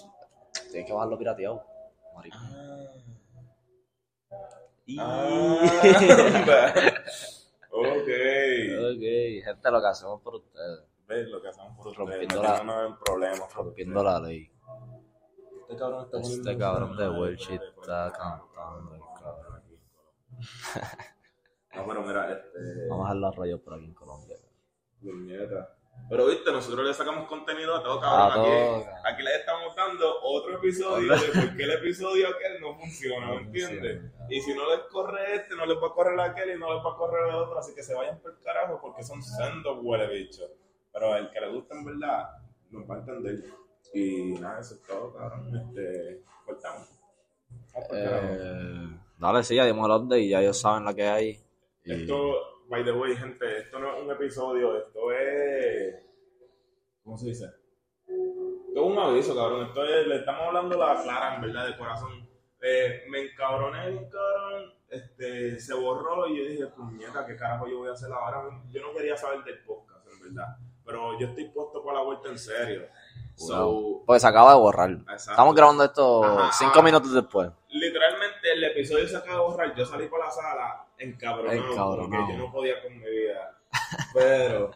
Tienes 0.72 0.88
que 0.88 0.94
bajarlo 0.94 1.18
pirateado. 1.18 1.64
Maricón. 2.16 2.40
Ah, 5.00 5.62
ok. 7.72 8.10
Ok, 8.82 9.04
gente, 9.46 9.72
lo 9.72 9.82
que 9.82 9.88
hacemos 9.88 10.22
por 10.22 10.36
ustedes. 10.36 10.80
¿Ves 11.08 11.28
lo 11.30 11.42
que 11.42 11.48
hacemos 11.50 11.78
por 11.78 11.88
ustedes? 11.88 12.10
Rompiendo 12.10 12.42
la- 12.44 12.86
en 12.88 12.98
problemas. 13.00 13.54
Rompiendo 13.54 14.04
la 14.04 14.20
ley. 14.20 14.52
Este 15.72 15.78
cabrón 15.80 16.04
está 16.06 16.18
Este 16.20 16.58
cabrón 16.58 16.98
de 16.98 17.08
la- 17.08 17.30
está 17.30 18.12
cantando, 18.12 18.94
el 18.96 19.02
cabrón. 19.22 19.64
No, 21.76 21.86
pero 21.88 22.02
mira, 22.04 22.32
este. 22.32 22.88
Vamos 22.90 23.06
a 23.06 23.10
dejar 23.10 23.16
los 23.18 23.36
rollos 23.38 23.62
por 23.62 23.74
aquí 23.76 23.86
en 23.86 23.94
Colombia. 23.94 24.36
puñeta. 25.02 25.76
Pero 26.10 26.26
viste, 26.28 26.52
nosotros 26.52 26.86
le 26.86 26.94
sacamos 26.94 27.28
contenido 27.28 27.76
a 27.76 27.84
todo, 27.84 28.00
A 28.00 28.02
cabrón. 28.02 28.46
todo, 28.46 28.76
aquí, 28.76 28.84
cabrón. 28.86 29.06
aquí 29.06 29.24
les 29.24 29.36
estamos 29.40 29.76
dando 29.76 30.22
otro 30.24 30.58
episodio 30.58 31.12
de 31.14 31.28
por 31.28 31.56
qué 31.58 31.64
el 31.64 31.72
episodio 31.72 32.28
aquel 32.28 32.60
no 32.62 32.76
funciona, 32.78 33.28
¿me 33.28 33.42
entiendes? 33.44 34.12
Y 34.30 34.42
si 34.42 34.54
no 34.54 34.70
les 34.70 34.80
corre 34.92 35.36
este, 35.36 35.56
no 35.56 35.66
les 35.66 35.78
va 35.82 35.88
a 35.88 35.94
correr 35.94 36.20
aquel 36.20 36.56
y 36.56 36.60
no 36.60 36.74
les 36.74 36.84
va 36.86 36.92
a 36.92 36.96
correr 36.98 37.30
el 37.30 37.36
otro, 37.36 37.58
así 37.60 37.74
que 37.76 37.84
se 37.84 37.94
vayan 37.94 38.20
por 38.20 38.32
el 38.32 38.40
carajo 38.40 38.80
porque 38.82 39.04
son 39.04 39.22
sendos 39.22 39.78
huele 39.82 40.08
bicho. 40.08 40.44
Pero 40.92 41.16
el 41.16 41.30
que 41.30 41.40
le 41.40 41.50
gusta 41.54 41.76
en 41.78 41.86
verdad, 41.86 42.30
nos 42.72 42.90
va 42.90 42.96
a 42.96 43.00
entender. 43.00 43.44
Y 43.94 44.34
nada, 44.40 44.60
eso 44.62 44.76
es 44.76 44.82
todo, 44.84 45.14
cabrón. 45.14 45.56
Este, 45.56 46.22
cortamos. 46.46 46.88
El 47.76 48.04
carajo. 48.04 48.28
Eh, 48.30 49.00
dale, 49.18 49.44
sí, 49.44 49.56
ya 49.56 49.66
dimos 49.66 49.86
el 49.90 49.96
update 49.96 50.22
y 50.22 50.30
ya 50.30 50.42
ellos 50.42 50.60
saben 50.60 50.86
la 50.86 50.94
que 50.94 51.08
hay. 51.08 51.40
Y- 51.84 51.92
Esto, 51.94 52.64
by 52.70 52.84
the 52.86 52.92
way, 52.92 53.16
gente, 53.16 53.58
esto 53.60 53.80
no 53.80 53.96
es 53.96 54.04
un 54.04 54.12
episodio, 54.12 54.78
esto 54.78 55.12
es. 55.12 55.96
¿Cómo 57.04 57.18
se 57.18 57.28
dice? 57.28 57.46
Esto 58.08 58.80
es 58.80 58.82
un 58.82 58.98
aviso, 58.98 59.36
cabrón. 59.36 59.68
Esto 59.68 59.84
es, 59.84 60.08
le 60.08 60.16
estamos 60.18 60.42
hablando 60.48 60.78
la 60.78 61.02
clara, 61.02 61.36
en 61.36 61.42
verdad, 61.42 61.68
de 61.68 61.78
corazón. 61.78 62.30
Eh, 62.62 63.04
me 63.10 63.24
encabroné, 63.24 63.90
bien, 63.90 64.10
cabrón. 64.10 64.74
Este, 64.88 65.60
se 65.60 65.74
borró 65.74 66.28
y 66.28 66.38
yo 66.38 66.44
dije, 66.50 66.68
puñeta, 66.68 67.26
¿qué 67.26 67.36
carajo 67.36 67.68
yo 67.68 67.80
voy 67.80 67.90
a 67.90 67.94
hacer 67.94 68.12
ahora? 68.12 68.44
Yo 68.70 68.82
no 68.82 68.94
quería 68.94 69.16
saber 69.18 69.44
del 69.44 69.60
podcast, 69.64 70.06
en 70.08 70.20
verdad. 70.22 70.58
Pero 70.86 71.18
yo 71.20 71.28
estoy 71.28 71.50
puesto 71.50 71.84
para 71.84 72.00
la 72.00 72.04
vuelta 72.06 72.30
en 72.30 72.38
serio. 72.38 72.84
So, 73.48 74.04
Pues 74.06 74.22
se 74.22 74.28
acaba 74.28 74.54
de 74.54 74.60
borrar. 74.60 74.90
exacto. 74.92 75.32
Estamos 75.32 75.56
grabando 75.56 75.84
esto 75.84 76.24
Ajá, 76.24 76.52
cinco 76.54 76.82
minutos 76.84 77.14
después. 77.14 77.50
literalmente 77.70 78.52
el 78.54 78.64
episodio 78.66 79.08
se 79.08 79.18
acaba 79.18 79.36
de 79.38 79.42
borrar. 79.44 79.76
Yo 79.76 79.86
salí 79.86 80.08
por 80.08 80.20
la 80.20 80.32
sala 80.32 80.86
encabronado, 80.98 81.54
Encabronado. 81.72 82.10
porque 82.26 82.34
yo 82.34 82.40
no 82.46 82.52
podía 82.52 82.82
con 82.82 82.94
mi 83.00 83.10
vida. 83.10 83.58
Pero 84.14 84.72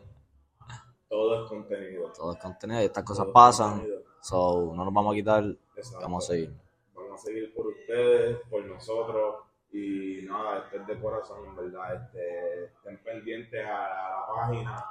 todo 1.10 1.44
es 1.44 1.50
contenido. 1.50 2.12
Todo 2.14 2.34
es 2.34 2.40
contenido 2.40 2.82
y 2.82 2.86
estas 2.86 3.04
Todo 3.06 3.16
cosas 3.16 3.28
pasan. 3.34 3.70
contenido. 3.72 4.02
So, 4.22 4.72
no 4.76 4.86
nos 4.86 4.94
vamos 4.94 5.14
a 5.14 5.16
quitar. 5.16 5.44
Exacto. 5.76 6.00
Vamos 6.02 6.24
a 6.24 6.28
seguir. 6.34 6.54
Vamos 6.96 7.22
a 7.22 7.24
seguir 7.26 7.54
por 7.54 7.68
ustedes, 7.68 8.38
por 8.50 8.66
nosotros. 8.66 9.36
Y 9.72 10.22
nada, 10.24 10.60
esto 10.60 10.78
es 10.78 10.88
de 10.88 11.00
corazón, 11.02 11.46
en 11.48 11.56
verdad. 11.56 11.94
Este, 12.06 12.64
estén 12.66 12.98
pendientes 13.04 13.66
a 13.66 13.72
la 13.72 14.26
página. 14.36 14.86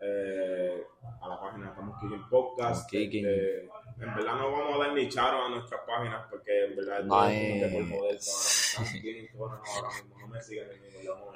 Eh, 0.00 0.82
a 1.20 1.28
la 1.28 1.40
página 1.40 1.68
Estamos 1.70 1.98
Kicking 2.00 2.28
Podcast. 2.28 2.88
Kicking. 2.90 3.26
Este, 3.26 3.60
en 3.64 4.14
verdad 4.14 4.34
no 4.36 4.52
vamos 4.52 4.74
a 4.74 4.84
dar 4.84 4.92
ni 4.94 5.08
charo 5.08 5.44
a 5.46 5.48
nuestras 5.48 5.80
páginas 5.86 6.26
porque 6.30 6.66
en 6.66 6.76
verdad 6.76 7.02
No 7.04 7.26
es 7.26 7.32
que 7.72 7.96
por. 7.96 8.06
Estamos 8.10 8.92
bien 9.02 9.26
cabrones 9.28 9.68
ahora 9.76 9.88
mismo. 9.94 10.18
No 10.18 10.28
me 10.28 10.40
sigan 10.42 10.70
en 10.70 10.82
ningún 10.82 11.04
lado. 11.04 11.32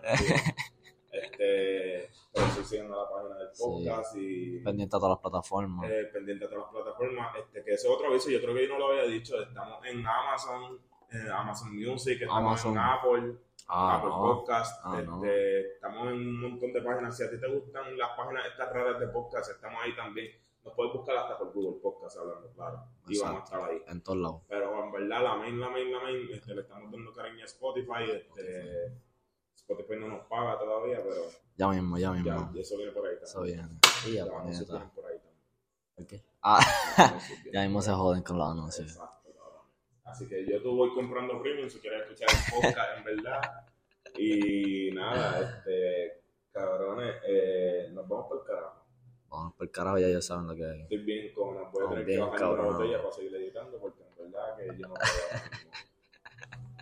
Este, 1.12 2.08
pero 2.32 2.46
sí 2.48 2.64
siguen 2.64 2.86
a 2.92 2.96
la 2.96 3.08
página 3.10 3.36
del 3.36 3.48
Sí. 3.52 3.62
podcast 3.62 4.16
y 4.16 4.58
Pendiente 4.60 4.96
a 4.96 4.98
todas 4.98 5.10
las 5.10 5.18
plataformas. 5.20 5.90
eh, 5.90 6.04
pendiente 6.12 6.44
a 6.46 6.48
todas 6.48 6.64
las 6.64 6.72
plataformas. 6.72 7.36
Este, 7.36 7.62
que 7.64 7.72
ese 7.74 7.88
otro 7.88 8.08
aviso, 8.08 8.30
yo 8.30 8.40
creo 8.40 8.54
que 8.54 8.66
yo 8.66 8.72
no 8.72 8.78
lo 8.78 8.88
había 8.92 9.04
dicho. 9.04 9.42
Estamos 9.42 9.84
en 9.84 10.06
Amazon, 10.06 10.80
en 11.10 11.28
Amazon 11.30 11.76
Music, 11.76 12.18
estamos 12.22 12.38
Amazon. 12.64 12.72
en 12.72 12.78
Apple, 12.78 13.34
Ah, 13.74 13.96
Apple 13.96 14.10
no. 14.10 14.20
Podcast. 14.20 14.80
Ah, 14.84 15.00
no. 15.02 15.16
este, 15.24 15.72
Estamos 15.74 16.08
en 16.08 16.14
un 16.14 16.40
montón 16.42 16.72
de 16.74 16.82
páginas. 16.82 17.16
Si 17.16 17.22
a 17.24 17.30
ti 17.30 17.40
te 17.40 17.48
gustan 17.48 17.96
las 17.96 18.10
páginas 18.16 18.46
estas 18.46 18.70
raras 18.72 19.00
de 19.00 19.08
podcast, 19.08 19.50
estamos 19.50 19.80
ahí 19.82 19.96
también. 19.96 20.30
Nos 20.62 20.74
puedes 20.74 20.92
buscar 20.92 21.16
hasta 21.16 21.38
por 21.38 21.52
Google 21.52 21.80
Podcast 21.80 22.18
hablando, 22.18 22.50
claro. 22.52 22.84
Y 23.08 23.18
vamos 23.18 23.40
a 23.40 23.44
estar 23.44 23.64
ahí. 23.70 23.82
En 23.88 24.02
todos 24.02 24.18
lados. 24.18 24.42
Pero 24.48 24.84
en 24.84 24.92
verdad, 24.92 25.22
la 25.24 25.36
main, 25.36 25.58
la 25.58 25.70
main, 25.70 25.90
la 25.90 26.00
main, 26.00 26.28
este, 26.32 26.54
le 26.54 26.60
estamos 26.60 26.92
dando 26.92 27.12
cariño 27.14 27.42
a 27.42 27.46
Spotify. 27.46 28.10
Este, 28.36 28.92
Spotify 29.54 29.96
no 29.98 30.08
nos 30.08 30.26
paga 30.26 30.58
todavía, 30.58 31.00
pero 31.02 31.22
Ya 31.56 31.68
mismo, 31.68 31.96
ya 31.98 32.08
ya, 32.08 32.34
mismo. 32.34 32.52
eso 32.56 32.76
viene 32.76 32.92
por 32.92 33.06
ahí 33.06 33.14
también. 33.14 33.24
Eso 33.24 33.42
viene. 33.42 33.78
Y 34.06 34.12
ya, 34.12 34.26
puñeta. 34.26 34.64
vienen 34.72 34.90
por 34.90 35.06
ahí 35.06 35.16
también. 35.18 35.40
¿Por 35.96 36.06
qué? 36.06 36.24
Ah, 36.42 36.60
ya 37.52 37.62
mismo 37.62 37.80
se 37.82 37.92
joden 37.92 38.22
con 38.22 38.36
los 38.38 38.50
anuncios. 38.50 38.92
Exacto. 38.92 39.21
Así 40.12 40.28
que 40.28 40.44
yo 40.46 40.62
tú 40.62 40.76
voy 40.76 40.92
comprando 40.94 41.40
premium 41.42 41.68
si 41.70 41.78
quieres 41.80 42.02
escuchar 42.02 42.28
el 42.30 42.54
podcast, 42.62 42.98
en 42.98 43.04
verdad. 43.04 43.40
Y 44.18 44.90
nada, 44.92 45.40
este, 45.40 46.20
cabrones, 46.52 47.14
eh, 47.26 47.88
nos 47.92 48.06
vamos 48.06 48.26
por 48.28 48.40
el 48.40 48.44
carajo. 48.46 48.84
Vamos 49.30 49.54
por 49.54 49.64
el 49.66 49.70
carajo, 49.72 49.98
ya 49.98 50.08
ellos 50.08 50.26
saben 50.26 50.46
lo 50.48 50.54
que 50.54 50.64
hay. 50.66 50.82
Estoy 50.82 50.98
bien 50.98 51.32
con 51.32 51.54
voy 51.54 51.62
a 51.62 51.64
Estamos 51.64 51.88
tener 51.90 52.04
que 52.04 52.10
bien, 52.12 52.20
bajar 52.20 52.40
la 52.40 52.46
cabrón. 52.46 52.74
botella 52.74 52.98
para 52.98 53.12
seguir 53.12 53.34
editando 53.36 53.78
porque 53.78 54.02
en 54.02 54.16
verdad 54.30 54.56
que 54.58 54.66
yo 54.66 54.88
no 54.88 54.94
puedo. 54.94 55.12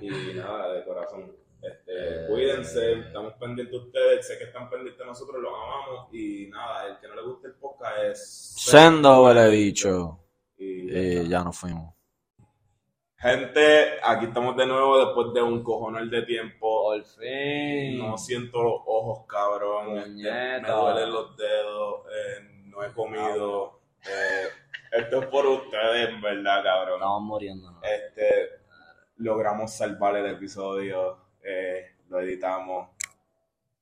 Y 0.01 0.35
nada, 0.35 0.73
de 0.73 0.85
corazón. 0.85 1.37
Este, 1.63 1.93
Eh. 1.93 2.27
Cuídense, 2.29 2.93
estamos 3.01 3.35
pendientes 3.35 3.71
de 3.81 3.87
ustedes, 3.87 4.27
sé 4.27 4.39
que 4.39 4.45
están 4.45 4.69
pendientes 4.71 4.99
de 4.99 5.05
nosotros, 5.07 5.41
los 5.41 5.53
amamos. 5.53 6.09
Y 6.13 6.47
nada, 6.49 6.89
el 6.89 6.99
que 6.99 7.07
no 7.07 7.15
le 7.15 7.23
guste 7.23 7.47
el 7.49 7.55
podcast 7.55 7.99
es. 8.03 8.55
Sendo 8.59 9.23
huele 9.25 9.49
bicho. 9.51 10.19
Y 10.59 10.91
Y 11.23 11.29
ya 11.29 11.45
nos 11.45 11.57
fuimos. 11.57 11.95
Gente, 13.21 13.99
aquí 14.03 14.27
estamos 14.27 14.57
de 14.57 14.67
nuevo 14.67 15.05
después 15.05 15.35
de 15.35 15.43
un 15.43 15.63
cojonal 15.63 16.09
de 16.09 16.23
tiempo. 16.23 16.85
Por 16.85 17.05
fin. 17.05 17.99
No 17.99 18.17
siento 18.17 18.63
los 18.63 18.81
ojos, 18.87 19.27
cabrón. 19.27 19.99
Este. 19.99 20.13
Me 20.13 20.61
duelen 20.69 21.13
los 21.13 21.37
dedos. 21.37 22.01
eh, 22.07 22.63
no 22.67 22.83
he 22.83 22.91
comido. 22.95 23.81
eh, 24.09 24.49
esto 24.93 25.21
es 25.21 25.27
por 25.27 25.47
ustedes, 25.47 26.09
en 26.09 26.21
verdad, 26.23 26.63
cabrón. 26.65 26.95
Estamos 26.95 27.23
muriendo. 27.23 27.71
¿no? 27.71 27.83
Este, 27.83 28.49
logramos 29.17 29.71
salvar 29.71 30.17
el 30.17 30.27
episodio. 30.35 31.19
eh, 31.43 31.97
lo 32.09 32.21
editamos. 32.21 32.89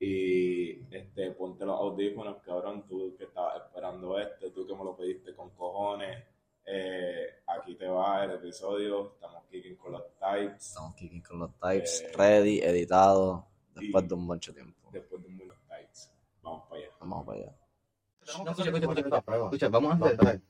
Y 0.00 0.80
este, 0.94 1.30
ponte 1.30 1.64
los 1.64 1.78
audífonos, 1.78 2.38
cabrón. 2.42 2.84
Tú 2.88 3.14
que 3.16 3.24
estabas 3.24 3.62
esperando 3.64 4.18
este, 4.18 4.50
tú 4.50 4.66
que 4.66 4.74
me 4.74 4.82
lo 4.84 4.96
pediste 4.96 5.32
con 5.34 5.50
cojones. 5.50 6.24
Eh, 6.70 7.26
aquí 7.46 7.76
te 7.76 7.86
va 7.88 8.24
el 8.24 8.32
episodio. 8.32 9.12
Estamos 9.14 9.44
kicking 9.50 9.76
con 9.76 9.92
los 9.92 10.02
types. 10.18 10.66
Estamos 10.68 10.94
kicking 10.96 11.17
con 11.28 11.38
los 11.40 11.50
types, 11.60 12.02
Eh, 12.02 12.12
ready, 12.16 12.60
editado, 12.60 13.46
después 13.74 14.08
de 14.08 14.14
un 14.14 14.24
mucho 14.26 14.52
tiempo. 14.54 14.88
Después 14.92 15.22
de 15.22 15.28
un 15.28 15.36
buen 15.38 15.50
types. 15.68 16.10
Vamos 16.42 16.62
para 16.68 16.80
allá. 16.80 16.90
Vamos 17.00 17.26
para 17.26 17.38
allá. 17.38 17.52
No, 18.44 19.44
escucha, 19.44 19.68
vamos 19.68 20.00
a 20.02 20.06
hacer. 20.06 20.40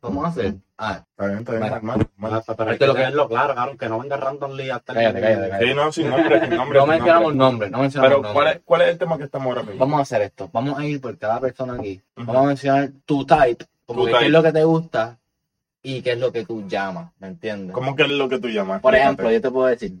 Vamos 0.00 0.24
a 0.24 0.28
hacer. 0.28 0.54
Ah, 0.76 1.04
Está 1.10 1.26
bien, 1.26 1.38
está 1.40 1.52
bien. 1.52 1.62
Mira, 1.64 1.80
Mal, 1.80 2.08
mal. 2.16 2.42
pero 2.56 2.70
Hay 2.70 2.78
que 2.78 2.86
lo 2.86 2.94
que 2.94 3.02
es 3.02 3.12
lo 3.14 3.28
claro, 3.28 3.52
cabrón, 3.56 3.76
que 3.76 3.88
no 3.88 3.98
venga 3.98 4.16
randomly 4.16 4.70
hasta 4.70 4.92
el- 4.92 4.98
Cállate, 4.98 5.20
cállate, 5.20 5.48
cállate. 5.50 5.66
Sí, 5.66 5.74
no, 5.74 5.92
sin 5.92 6.08
nombre, 6.10 6.40
sin 6.40 6.50
nombre. 6.56 6.78
No 6.78 6.86
mencionamos 6.86 7.34
nombre. 7.34 7.70
no 7.70 7.78
mencionamos 7.80 8.08
Pero, 8.10 8.22
nombres. 8.22 8.32
¿cuál 8.34 8.48
es, 8.56 8.62
¿cuál 8.64 8.80
es 8.82 8.88
el 8.90 8.98
tema 8.98 9.18
que 9.18 9.24
estamos 9.24 9.46
ahora 9.48 9.62
mismo? 9.64 9.78
Vamos 9.80 9.98
a 9.98 10.02
hacer 10.02 10.22
esto. 10.22 10.48
Vamos 10.52 10.78
a 10.78 10.86
ir 10.86 11.00
por 11.00 11.18
cada 11.18 11.40
persona 11.40 11.74
aquí. 11.74 12.00
Vamos 12.14 12.36
a 12.36 12.42
mencionar 12.46 12.90
tu 13.04 13.26
type, 13.26 13.66
como 13.86 14.00
Tu 14.02 14.06
que 14.06 14.12
type. 14.12 14.20
qué 14.20 14.26
es 14.26 14.32
lo 14.32 14.42
que 14.44 14.52
te 14.52 14.62
gusta 14.64 15.18
y 15.96 16.02
qué 16.02 16.12
es 16.12 16.18
lo 16.18 16.30
que 16.32 16.44
tú 16.44 16.66
llamas, 16.68 17.10
¿me 17.18 17.28
entiendes? 17.28 17.72
¿Cómo 17.74 17.96
que 17.96 18.02
es 18.02 18.10
lo 18.10 18.28
que 18.28 18.38
tú 18.38 18.48
llamas? 18.48 18.80
Por 18.82 18.94
Explícate. 18.94 19.04
ejemplo, 19.22 19.30
yo 19.30 19.40
te 19.40 19.50
puedo 19.50 19.66
decir, 19.68 19.92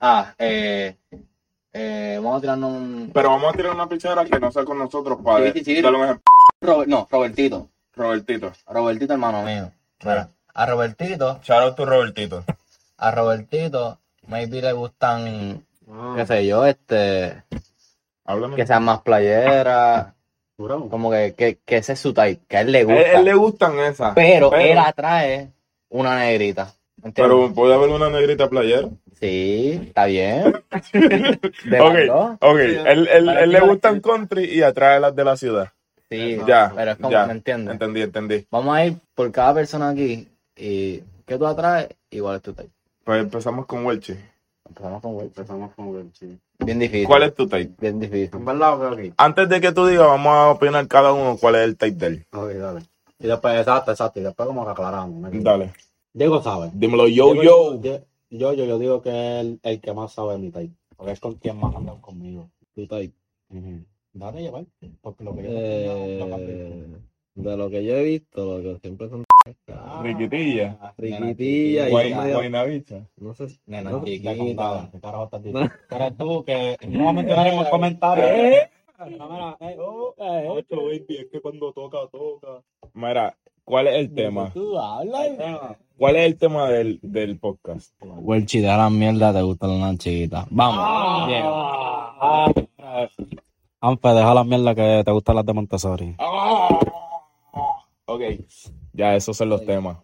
ah, 0.00 0.34
eh, 0.38 0.96
eh, 1.72 2.14
vamos 2.22 2.38
a 2.38 2.40
tirarnos 2.40 2.72
un... 2.72 3.10
Pero 3.12 3.28
vamos 3.30 3.52
a 3.52 3.56
tirar 3.56 3.74
una 3.74 3.86
pichera 3.88 4.24
que 4.24 4.40
no 4.40 4.50
sea 4.50 4.64
con 4.64 4.78
nosotros 4.78 5.18
para 5.22 5.52
Sí, 5.52 5.62
sí, 5.62 5.64
sí. 5.76 5.84
un. 5.84 6.20
Robert- 6.62 6.88
no, 6.88 7.06
Robertito. 7.10 7.68
Robertito. 7.94 8.52
Robertito, 8.66 9.12
hermano 9.12 9.42
mío. 9.42 9.70
Mira, 10.04 10.30
a 10.54 10.66
Robertito, 10.66 11.40
Shout 11.42 11.62
out 11.62 11.76
to 11.76 11.84
Robertito. 11.84 12.44
a 12.98 13.10
Robertito, 13.10 13.98
maybe 14.26 14.62
le 14.62 14.72
gustan, 14.72 15.66
qué 16.16 16.24
sé 16.26 16.46
yo, 16.46 16.64
este, 16.64 17.42
Háblame. 18.24 18.56
que 18.56 18.66
sean 18.66 18.84
más 18.84 19.02
playeras, 19.02 20.14
Como 20.56 21.10
que, 21.10 21.34
que, 21.36 21.58
que 21.64 21.76
ese 21.78 21.92
es 21.92 21.98
su 22.00 22.14
type, 22.14 22.40
que 22.48 22.56
a 22.56 22.60
él 22.62 22.72
le 22.72 22.80
A 22.80 22.84
gusta. 22.84 23.00
él, 23.12 23.16
él 23.18 23.24
le 23.24 23.34
gustan 23.34 23.78
esas. 23.80 24.14
pero, 24.14 24.50
pero- 24.50 24.62
él 24.62 24.78
atrae 24.78 25.50
una 25.90 26.18
negrita. 26.18 26.72
¿entiendes? 27.02 27.14
Pero 27.36 27.54
puede 27.54 27.74
haber 27.74 27.90
una 27.90 28.08
negrita 28.08 28.48
playera. 28.48 28.88
Sí, 29.20 29.80
está 29.88 30.06
bien. 30.06 30.54
Ok, 31.78 32.40
ok. 32.40 32.58
Él, 32.58 33.08
él, 33.08 33.28
él 33.28 33.50
le 33.50 33.60
gustan 33.60 34.00
country 34.00 34.44
y 34.44 34.62
atrae 34.62 34.98
las 35.00 35.14
de 35.14 35.24
la 35.24 35.36
ciudad. 35.36 35.68
Sí, 36.08 36.38
Ya, 36.46 36.72
pero 36.74 36.92
es 36.92 36.96
como, 36.98 37.10
ya. 37.10 37.26
¿me 37.26 37.32
entiendes? 37.32 37.72
Entendí, 37.72 38.00
entendí. 38.02 38.46
Vamos 38.50 38.74
a 38.76 38.86
ir 38.86 38.96
por 39.14 39.30
cada 39.32 39.54
persona 39.54 39.90
aquí 39.90 40.28
y 40.56 41.02
¿qué 41.26 41.36
tú 41.36 41.46
atraes? 41.46 41.88
Igual 42.10 42.36
es 42.36 42.42
tu 42.42 42.52
type. 42.52 42.70
Pues 43.04 43.20
empezamos 43.22 43.66
con 43.66 43.84
Welchi. 43.84 44.14
Empezamos 44.68 45.02
con 45.02 45.14
Will. 45.16 45.26
Empezamos 45.26 45.74
con 45.74 45.96
el 45.96 46.12
sí. 46.14 46.38
Bien 46.58 46.78
difícil. 46.78 47.06
¿Cuál 47.06 47.22
es 47.24 47.34
tu 47.34 47.48
type? 47.48 47.74
Bien 47.80 48.00
difícil. 48.00 48.30
¿En 48.32 48.44
verdad? 48.44 49.12
Antes 49.16 49.48
de 49.48 49.60
que 49.60 49.72
tú 49.72 49.86
digas, 49.86 50.06
vamos 50.06 50.32
a 50.32 50.50
opinar 50.50 50.86
cada 50.88 51.12
uno 51.12 51.36
cuál 51.40 51.56
es 51.56 51.62
el 51.62 51.76
type 51.76 51.96
de 51.96 52.06
él. 52.06 52.26
Ok, 52.32 52.50
dale. 52.52 52.80
Y 53.18 53.26
después, 53.26 53.58
exacto, 53.58 53.90
exacto. 53.90 54.20
Y 54.20 54.22
después 54.22 54.46
como 54.46 54.64
que 54.64 54.70
aclaramos. 54.70 55.32
Dale. 55.42 55.72
Diego 56.12 56.42
sabe. 56.42 56.70
Dímelo, 56.74 57.08
yo, 57.08 57.32
Diego, 57.32 57.42
yo. 57.42 57.80
Yo, 57.80 58.00
yo, 58.30 58.52
yo, 58.52 58.64
yo 58.64 58.78
digo 58.78 59.02
que 59.02 59.10
es 59.10 59.40
el, 59.44 59.60
el 59.62 59.80
que 59.80 59.92
más 59.92 60.12
sabe 60.12 60.32
de 60.32 60.38
mi 60.38 60.50
type. 60.50 60.74
Porque 60.96 61.12
es 61.12 61.20
con 61.20 61.34
quien 61.34 61.58
más 61.58 61.74
andan 61.74 62.00
conmigo. 62.00 62.50
Tu. 62.74 62.82
Ujú. 62.82 63.84
Dale, 64.12 64.42
llevar. 64.42 64.64
Porque 65.00 65.24
lo 65.24 65.34
que 65.34 65.42
yo 65.42 65.48
Eh, 65.50 66.18
no 66.28 67.06
de 67.36 67.56
lo 67.56 67.68
que 67.68 67.84
yo 67.84 67.94
he 67.94 68.02
visto, 68.02 68.58
lo 68.58 68.74
que 68.74 68.80
siempre 68.80 69.08
son 69.10 69.25
Ah, 69.68 70.00
Riquitilla. 70.02 70.76
medio- 70.98 71.90
Guaynabicha. 72.34 73.06
no 73.16 73.34
sé 73.34 73.48
si- 73.50 73.60
Nena, 73.66 73.90
no, 73.90 74.04
chiquita. 74.04 74.88
¿Qué 74.92 75.00
carajo 75.00 75.24
estás 75.24 75.42
diciendo? 75.44 75.70
Pero 75.88 76.12
tú 76.14 76.44
que 76.44 76.76
no 76.88 77.12
mencionaremos 77.12 77.68
comentarios. 77.68 78.26
Eh, 78.30 78.70
mira, 79.10 79.56
eh, 79.60 79.76
oh, 79.78 80.14
eh, 80.18 80.46
ocho, 80.48 80.76
baby, 80.76 81.06
es 81.18 81.26
que 81.30 81.40
cuando 81.40 81.72
toca, 81.72 81.98
toca. 82.10 82.62
Mira, 82.94 83.36
¿cuál 83.64 83.88
es 83.88 83.94
el 83.96 84.14
tema? 84.14 84.50
Tú 84.52 84.78
hablas. 84.78 85.28
¿Cuál 85.98 86.16
es 86.16 86.26
el 86.26 86.36
tema 86.38 86.68
del, 86.68 86.98
del 87.02 87.38
podcast? 87.38 87.94
Welchi, 88.02 88.60
de 88.60 88.66
la 88.68 88.90
mierda 88.90 89.32
te 89.32 89.42
gustan 89.42 89.80
las 89.80 89.96
chiquitas. 89.98 90.46
Vamos. 90.50 91.28
Diego. 91.28 91.48
Ah, 91.52 92.52
ah, 92.78 93.06
Anfe, 93.80 94.08
deja 94.08 94.34
la 94.34 94.44
mierda 94.44 94.74
que 94.74 95.02
te 95.04 95.10
gustan 95.12 95.36
las 95.36 95.46
de 95.46 95.52
Montessori. 95.52 96.16
Ok, 98.08 98.20
ya 98.96 99.14
esos 99.14 99.36
son 99.36 99.50
los 99.50 99.64
temas. 99.64 99.98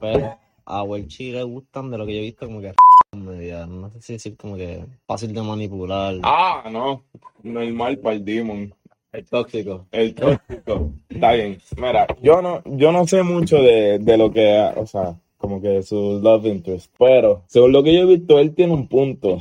Pero 0.00 0.36
a 0.64 0.82
Welchi 0.82 1.32
le 1.32 1.42
gustan 1.42 1.90
de 1.90 1.98
lo 1.98 2.06
que 2.06 2.14
yo 2.14 2.18
he 2.18 2.22
visto 2.22 2.46
como 2.46 2.60
que 2.60 2.72
media, 3.12 3.66
no 3.66 3.90
sé 3.90 4.00
si 4.02 4.12
decir 4.14 4.36
como 4.36 4.56
que 4.56 4.84
fácil 5.06 5.32
de 5.32 5.42
manipular. 5.42 6.16
Ah, 6.22 6.68
no. 6.70 7.04
Normal 7.42 7.98
para 7.98 8.16
el 8.16 8.24
Demon. 8.24 8.74
El 9.12 9.24
tóxico. 9.24 9.86
El 9.90 10.14
tóxico. 10.14 10.92
Está 11.08 11.32
bien. 11.32 11.58
Mira, 11.76 12.06
yo 12.20 12.42
no, 12.42 12.62
yo 12.64 12.92
no 12.92 13.06
sé 13.06 13.22
mucho 13.22 13.56
de, 13.62 13.98
de 13.98 14.16
lo 14.18 14.30
que, 14.30 14.72
o 14.76 14.86
sea, 14.86 15.18
como 15.38 15.60
que 15.60 15.82
su 15.82 16.20
love 16.22 16.46
interest. 16.46 16.92
Pero, 16.98 17.42
según 17.46 17.72
lo 17.72 17.82
que 17.82 17.94
yo 17.94 18.02
he 18.02 18.16
visto, 18.16 18.38
él 18.38 18.54
tiene 18.54 18.74
un 18.74 18.88
punto 18.88 19.40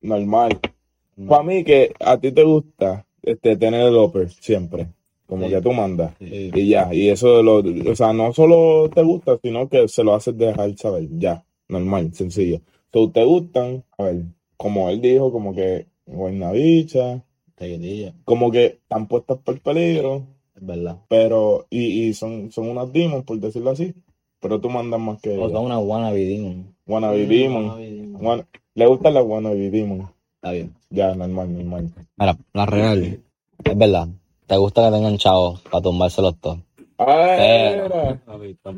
normal. 0.00 0.58
Para 1.28 1.42
mí 1.42 1.62
que 1.62 1.94
a 2.00 2.18
ti 2.18 2.32
te 2.32 2.42
gusta 2.42 3.06
este, 3.22 3.56
tener 3.56 3.86
el 3.86 3.96
upper 3.96 4.30
siempre. 4.30 4.88
Como 5.32 5.46
Sí. 5.46 5.54
que 5.54 5.62
tú 5.62 5.72
mandas. 5.72 6.12
Sí. 6.18 6.50
Y 6.54 6.68
ya, 6.68 6.92
y 6.92 7.08
eso, 7.08 7.42
lo, 7.42 7.62
o 7.90 7.96
sea, 7.96 8.12
no 8.12 8.34
solo 8.34 8.90
te 8.90 9.02
gusta, 9.02 9.38
sino 9.42 9.66
que 9.66 9.88
se 9.88 10.04
lo 10.04 10.14
haces 10.14 10.36
dejar 10.36 10.76
saber, 10.76 11.08
ya, 11.18 11.42
normal, 11.68 12.12
sencillo. 12.12 12.60
So, 12.92 13.10
te 13.10 13.24
gustan, 13.24 13.82
a 13.96 14.02
ver, 14.04 14.24
como 14.58 14.90
él 14.90 15.00
dijo, 15.00 15.32
como 15.32 15.54
que 15.54 15.86
bicha, 16.52 17.24
Chiquitilla, 17.58 18.12
como 18.24 18.50
que 18.50 18.66
están 18.66 19.06
puestas 19.08 19.38
por 19.38 19.58
peligro, 19.60 20.26
es 20.54 20.66
verdad. 20.66 20.98
pero, 21.08 21.66
y, 21.70 22.08
y 22.08 22.12
son, 22.14 22.50
son 22.52 22.68
unas 22.68 22.92
demons, 22.92 23.24
por 23.24 23.38
decirlo 23.38 23.70
así, 23.70 23.94
pero 24.38 24.60
tú 24.60 24.68
mandas 24.68 25.00
más 25.00 25.18
que 25.22 25.38
O 25.38 25.48
son 25.48 25.64
una 25.64 25.78
wannabe 25.78 26.24
demon. 26.26 26.74
Wannabe 26.86 27.26
demon, 27.26 27.64
Wannabe 27.68 27.90
demon. 27.90 28.26
Wanna- 28.26 28.46
le 28.74 28.86
gustan 28.86 29.14
las 29.14 29.24
wannabe 29.24 29.70
demon, 29.70 30.08
Está 30.34 30.52
bien. 30.52 30.74
ya, 30.90 31.14
normal, 31.14 31.52
normal. 31.54 31.90
Mira, 32.18 32.36
la 32.52 32.66
real. 32.66 33.20
Es 33.64 33.78
verdad. 33.78 34.08
Te 34.52 34.58
gusta 34.58 34.84
que 34.84 34.90
tengan 34.96 35.16
chavos 35.16 35.62
para 35.62 35.80
tumbárselos 35.80 36.36
todos. 36.38 36.58
Ah, 36.98 37.36
Pero-. 37.38 38.18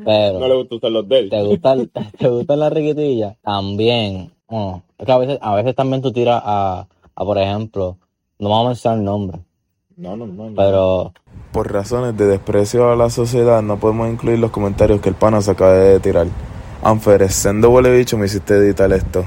Pero. 0.04 0.38
No 0.38 0.46
le 0.46 0.54
gusta 0.54 0.74
usar 0.76 0.90
los 0.92 1.08
de 1.08 1.18
él. 1.18 1.30
¿Te 1.30 1.42
gustan, 1.42 1.90
te 2.16 2.28
gustan 2.28 2.60
las 2.60 2.72
riquitillas? 2.72 3.36
También. 3.42 4.30
es 4.98 5.04
que 5.04 5.10
a 5.10 5.18
veces, 5.18 5.38
a 5.42 5.52
veces 5.56 5.74
también 5.74 6.00
tú 6.00 6.12
tiras 6.12 6.40
a, 6.44 6.86
a, 7.16 7.24
por 7.24 7.38
ejemplo, 7.38 7.96
no 8.38 8.50
vamos 8.50 8.66
a 8.66 8.68
mencionar 8.68 8.98
nombres, 9.00 9.40
No, 9.96 10.16
no, 10.16 10.28
no. 10.28 10.50
no. 10.50 10.54
pero 10.54 11.12
Por 11.50 11.72
razones 11.72 12.16
de 12.16 12.26
desprecio 12.26 12.92
a 12.92 12.94
la 12.94 13.10
sociedad, 13.10 13.60
no 13.60 13.76
podemos 13.80 14.08
incluir 14.08 14.38
los 14.38 14.52
comentarios 14.52 15.00
que 15.00 15.08
el 15.08 15.16
pana 15.16 15.42
se 15.42 15.50
acaba 15.50 15.72
de 15.72 15.98
tirar. 15.98 16.28
Anferes, 16.84 17.34
sendo 17.34 17.70
huele 17.70 17.90
bicho, 17.90 18.16
me 18.16 18.26
hiciste 18.26 18.54
editar 18.54 18.92
esto. 18.92 19.24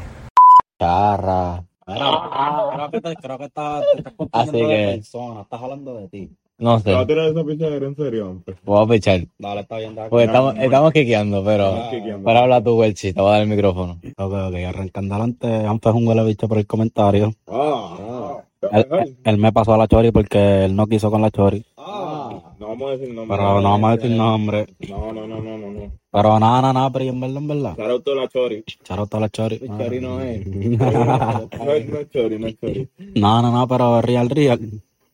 charra, 0.80 1.62
creo 1.96 2.92
que, 2.92 3.02
te, 3.02 3.16
creo 3.16 3.38
que 3.38 3.46
estás, 3.46 3.84
te 3.94 3.98
estás 4.00 4.14
Así 4.32 4.52
confundiendo 4.52 4.68
de 4.70 4.76
que- 4.76 4.92
persona, 4.98 5.42
estás 5.42 5.62
hablando 5.62 5.94
de 5.96 6.08
ti. 6.10 6.30
No 6.60 6.82
¿Te 6.82 6.92
vas 6.92 6.98
a 6.98 7.02
sé. 7.02 7.06
tirar 7.14 7.30
esa 7.30 7.44
pichadera 7.44 7.86
en 7.86 7.96
serio, 7.96 8.30
hombre? 8.32 8.56
Voy 8.64 8.84
a 8.84 8.88
pichar. 8.88 9.22
Dale, 9.38 9.62
está 9.62 9.78
bien, 9.78 9.94
dale. 9.94 10.10
Porque 10.10 10.26
estamos, 10.26 10.56
estamos 10.58 10.92
quiqueando, 10.92 11.44
pero. 11.44 11.68
Estamos 11.68 11.90
quiqueando. 11.92 12.26
Pero 12.26 12.40
habla 12.40 12.64
tú, 12.64 12.80
Welchi, 12.80 13.14
te 13.14 13.22
voy 13.22 13.30
a 13.30 13.34
dar 13.34 13.42
el 13.44 13.48
micrófono. 13.48 14.00
Ok, 14.18 14.34
ok, 14.34 14.56
arrancando 14.68 15.14
adelante, 15.16 15.48
antes 15.68 15.94
un 15.94 16.08
huele 16.08 16.24
bicho 16.24 16.48
por 16.48 16.58
el 16.58 16.66
comentario. 16.66 17.32
Ah, 17.48 18.42
Él, 18.72 18.88
él- 18.90 19.18
él 19.24 19.38
me 19.38 19.54
pasó 19.54 19.76
a 19.76 19.78
la 19.78 19.88
Chori 19.88 20.12
porque 20.12 20.66
él 20.66 20.76
no 20.76 20.88
quiso 20.88 21.12
con 21.12 21.22
la 21.22 21.30
Chori. 21.30 21.64
No 22.60 22.68
vamos 22.70 22.90
a 22.90 22.98
decir 22.98 23.14
nombre. 23.14 23.38
Pero 23.38 23.62
no 23.62 23.70
vamos 23.72 23.90
a 23.90 23.96
decir 23.98 24.12
nombre. 24.12 24.68
No, 24.90 25.12
no, 25.14 25.28
no, 25.28 25.40
no, 25.42 25.58
no, 25.58 25.72
no. 25.72 25.92
Pero 26.12 26.40
nada, 26.40 26.62
nada, 26.62 26.74
nada, 26.74 26.90
pero 26.92 27.06
en 27.06 27.20
verdad, 27.20 27.38
en 27.38 27.48
verdad. 27.48 27.76
Shout 27.78 27.92
out 27.92 28.04
to 28.04 28.16
la 28.16 28.28
Chori. 28.28 28.64
Charota 28.84 29.20
la 29.20 29.30
Chori. 29.30 29.60
Chori 29.60 30.02
no 30.02 30.22
es. 30.22 30.48
No 30.48 31.72
es, 31.74 31.90
no 31.90 32.00
es 32.00 32.10
Chori, 32.10 32.40
no 32.40 32.48
es 32.48 32.60
Chori. 32.60 32.90
No, 33.16 33.42
no, 33.42 33.52
no, 33.52 33.68
pero 33.68 34.02
real, 34.02 34.30
real. 34.30 34.60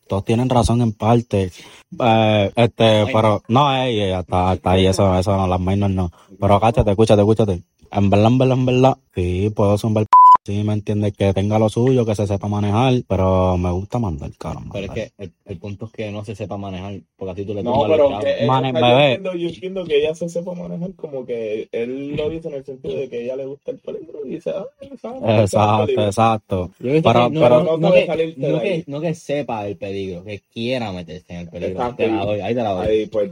Todos 0.08 0.24
tienen 0.24 0.48
razón 0.48 0.80
en 0.82 0.92
parte. 0.92 1.50
Eh, 1.98 2.52
este, 2.56 3.06
pero, 3.12 3.42
no, 3.48 3.74
ey, 3.74 4.10
hasta, 4.10 4.50
hasta 4.52 4.70
ahí, 4.70 4.86
eso, 4.86 5.18
eso 5.18 5.36
no, 5.36 5.46
las 5.46 5.60
minors 5.60 5.94
no. 5.94 6.10
Pero 6.38 6.60
cáchate, 6.60 6.90
escúchate, 6.90 7.22
escúchate. 7.22 7.62
En 7.90 8.10
verdad, 8.10 8.26
en 8.28 8.38
verdad, 8.38 8.58
en 8.58 8.66
verdad, 8.66 8.98
sí, 9.14 9.50
puedo 9.54 9.78
zumbar 9.78 10.06
Sí, 10.46 10.62
me 10.62 10.74
entiendes, 10.74 11.14
que 11.16 11.32
tenga 11.32 11.58
lo 11.58 11.70
suyo, 11.70 12.04
que 12.04 12.14
se 12.14 12.26
sepa 12.26 12.48
manejar, 12.48 12.92
pero 13.08 13.56
me 13.56 13.70
gusta 13.70 13.98
mandar, 13.98 14.30
caro. 14.36 14.60
Pero 14.70 14.84
es 14.86 14.90
que 14.92 15.10
el, 15.16 15.32
el 15.46 15.58
punto 15.58 15.86
es 15.86 15.92
que 15.92 16.10
no 16.10 16.22
se 16.22 16.34
sepa 16.34 16.58
manejar, 16.58 17.00
porque 17.16 17.30
así 17.32 17.44
tú 17.46 17.54
le 17.54 17.62
No, 17.62 17.86
pero 17.88 18.18
que, 18.20 18.44
Mane- 18.46 18.72
o 18.74 18.78
sea, 18.78 18.90
yo, 18.90 18.98
entiendo, 19.06 19.34
yo 19.36 19.48
entiendo 19.48 19.84
que 19.86 19.96
ella 20.00 20.14
se 20.14 20.28
sepa 20.28 20.52
manejar 20.52 20.92
como 20.96 21.24
que 21.24 21.66
él 21.72 22.14
lo 22.14 22.28
dice 22.28 22.48
en 22.48 22.54
el 22.56 22.64
sentido 22.66 22.94
de 22.94 23.08
que 23.08 23.16
a 23.16 23.20
ella 23.20 23.36
le 23.36 23.46
gusta 23.46 23.70
el 23.70 23.78
peligro 23.78 24.18
y 24.26 24.28
dice, 24.34 24.50
ah, 24.50 24.66
sabe, 25.00 25.40
Exacto, 25.40 25.84
peligro. 25.86 26.04
exacto. 26.04 26.70
Pero- 26.78 27.30
no, 27.30 27.40
pero- 27.40 27.62
no, 27.64 27.76
no 27.78 27.92
que, 27.94 28.34
no, 28.36 28.60
que, 28.60 28.84
no 28.86 29.00
que 29.00 29.14
sepa 29.14 29.66
el 29.66 29.78
peligro, 29.78 30.24
que 30.24 30.42
quiera 30.52 30.92
meterse 30.92 31.32
en 31.32 31.38
el 31.40 31.48
peligro. 31.48 31.72
Exacto. 31.76 31.96
Te 31.96 32.08
la 32.08 32.24
doy, 32.26 32.40
ahí 32.40 32.54
te 32.54 32.62
la 32.62 32.70
doy. 32.72 32.86
Ahí, 32.86 33.06
pues, 33.06 33.30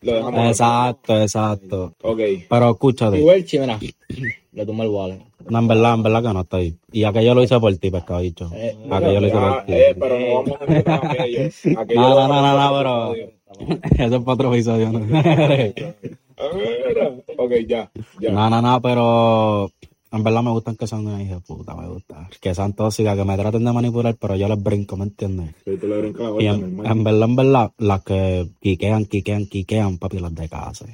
lo 0.00 0.14
dejamos. 0.14 0.46
Exacto, 0.46 1.20
exacto. 1.20 1.92
Ok. 2.02 2.20
Pero 2.48 2.70
escúchate, 2.70 3.20
Welchi, 3.22 3.58
mira, 3.58 3.78
le 4.52 4.64
tumba 4.64 4.84
el 4.84 4.90
wallet. 4.90 5.20
No, 5.50 5.58
en 5.58 5.68
verdad, 5.68 5.94
en 5.94 6.02
verdad 6.02 6.22
que 6.22 6.32
no 6.34 6.40
está 6.40 6.56
ahí. 6.58 6.76
Y 6.92 7.04
aquello 7.04 7.34
lo 7.34 7.42
hice 7.42 7.58
por 7.60 7.76
ti, 7.76 7.90
pescado 7.90 8.20
dicho. 8.20 8.50
Eh, 8.54 8.76
Aquello 8.90 9.20
lo 9.20 9.26
hice 9.26 9.36
Ah, 9.36 9.54
por 9.56 9.66
ti. 9.66 9.72
eh, 9.72 9.96
pero 9.98 10.18
no 10.18 10.34
vamos 10.34 10.60
a 10.60 10.66
mencionar 10.66 11.06
aquello. 11.10 11.40
Aquello 11.80 12.00
No, 12.00 12.28
no, 12.28 12.28
no, 12.28 12.46
a 12.46 12.70
no, 12.70 12.78
pero- 12.78 13.14
Eso 13.98 14.16
es 14.16 14.22
para 14.22 14.32
otro 14.34 14.52
episodio. 14.54 14.92
¿no? 14.92 15.00
Ah. 16.40 17.10
Ok, 17.36 17.50
ya, 17.66 17.90
ya. 18.20 18.30
No, 18.30 18.48
no, 18.48 18.62
no, 18.62 18.80
pero 18.80 19.72
en 20.12 20.22
verdad 20.22 20.42
me 20.44 20.50
gustan 20.52 20.76
que 20.76 20.86
sean 20.86 21.04
una 21.04 21.20
hija 21.20 21.34
de 21.34 21.40
puta, 21.40 21.74
me 21.74 21.88
gusta. 21.88 22.28
Que 22.40 22.54
sean 22.54 22.74
tóxicas, 22.74 23.16
que 23.16 23.24
me 23.24 23.36
traten 23.36 23.64
de 23.64 23.72
manipular, 23.72 24.14
pero 24.14 24.36
yo 24.36 24.48
les 24.48 24.62
brinco, 24.62 24.96
¿me 24.96 25.04
entiendes? 25.06 25.50
Sí, 25.64 25.76
tú 25.80 25.88
le 25.88 25.98
brincas 25.98 26.22
la 26.22 26.28
Y 26.28 26.32
vuelta, 26.34 26.54
en, 26.54 26.60
normal. 26.76 26.86
en 26.92 27.04
verdad, 27.04 27.22
en 27.28 27.36
verdad, 27.36 27.72
las 27.78 28.04
que 28.04 28.46
quiquean, 28.60 29.06
quiquean, 29.06 29.46
quiquean, 29.46 29.98
papi, 29.98 30.20
las 30.20 30.32
de 30.34 30.48
casa. 30.48 30.86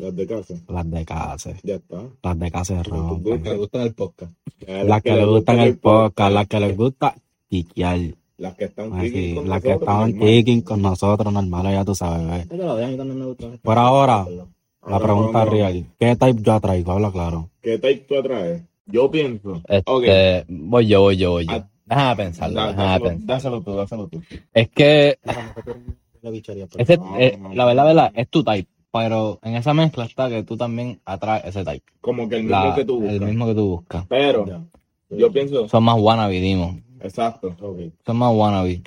Las 0.00 0.16
de 0.16 0.26
casa. 0.26 0.54
Las 0.68 0.90
de 0.90 1.04
casa. 1.04 1.50
Ya 1.62 1.74
está. 1.76 2.02
Las 2.22 2.38
de 2.38 2.50
casa 2.50 2.74
de 2.74 2.82
rompen. 2.84 3.42
le 3.44 3.56
gustan 3.56 3.82
el 3.82 3.94
podcast. 3.94 4.32
Las 4.66 5.02
que 5.02 5.14
les 5.14 5.26
gustan 5.26 5.58
el 5.60 5.78
podcast, 5.78 6.32
las 6.32 6.46
que 6.46 6.60
les 6.60 6.76
gusta 6.76 7.14
quiquear. 7.48 7.98
Las 8.38 8.54
que 8.54 8.64
están 8.64 8.92
Así, 8.94 9.12
kicking 9.12 9.34
con 9.34 9.48
las 9.50 9.62
que 9.62 9.72
estaban 9.72 10.18
kicking 10.18 10.62
con 10.62 10.80
nosotros, 10.80 11.30
normal, 11.32 11.72
ya 11.72 11.84
tú 11.84 11.94
sabes. 11.94 12.46
Por 13.62 13.76
ahora, 13.78 14.26
la 14.88 14.98
pregunta 14.98 15.38
vamos. 15.40 15.52
real. 15.54 15.86
¿Qué 15.98 16.16
type 16.16 16.40
yo 16.42 16.58
traigo? 16.60 16.92
Habla 16.92 17.12
claro. 17.12 17.50
¿Qué 17.60 17.78
type 17.78 18.06
tú 18.08 18.16
atraes? 18.18 18.62
Yo 18.86 19.10
pienso. 19.10 19.60
Este, 19.68 20.46
voy 20.48 20.86
yo, 20.86 21.02
voy 21.02 21.16
yo, 21.18 21.30
voy 21.32 21.46
yo. 21.46 21.52
Ah, 21.52 21.66
Déjame 21.84 22.16
pensarlo, 22.16 22.54
Da- 22.56 22.66
déjame 22.68 22.86
dáselo, 22.88 23.04
pensar. 23.10 23.26
dáselo 23.26 23.60
tú, 23.62 23.74
dáselo 23.74 24.08
tú. 24.08 24.22
Es 24.54 24.68
que 24.70 25.18
ese, 26.78 26.96
No, 26.96 27.18
eh, 27.18 27.36
no, 27.40 27.54
la 27.54 27.64
verdad, 27.66 27.84
verdad, 27.84 28.12
es 28.14 28.28
tu 28.28 28.42
type. 28.44 28.69
Pero 28.92 29.38
en 29.42 29.54
esa 29.54 29.72
mezcla 29.72 30.04
está 30.04 30.28
que 30.28 30.42
tú 30.42 30.56
también 30.56 31.00
atraes 31.04 31.44
ese 31.44 31.64
type. 31.64 31.84
Como 32.00 32.28
que 32.28 32.36
el 32.36 32.42
mismo 32.44 32.64
La- 32.64 32.74
que 32.74 32.84
tú 32.84 32.96
el 33.02 33.10
buscas. 33.10 33.28
mismo 33.28 33.46
que 33.46 33.54
tú 33.54 33.66
buscas. 33.68 34.06
Pero, 34.08 34.46
yo 35.10 35.32
pienso. 35.32 35.68
Son 35.68 35.84
más 35.84 35.96
wannabe, 35.98 36.40
Dimon. 36.40 36.82
Exacto. 37.00 37.54
Son 38.04 38.16
más 38.16 38.34
wannabe. 38.34 38.82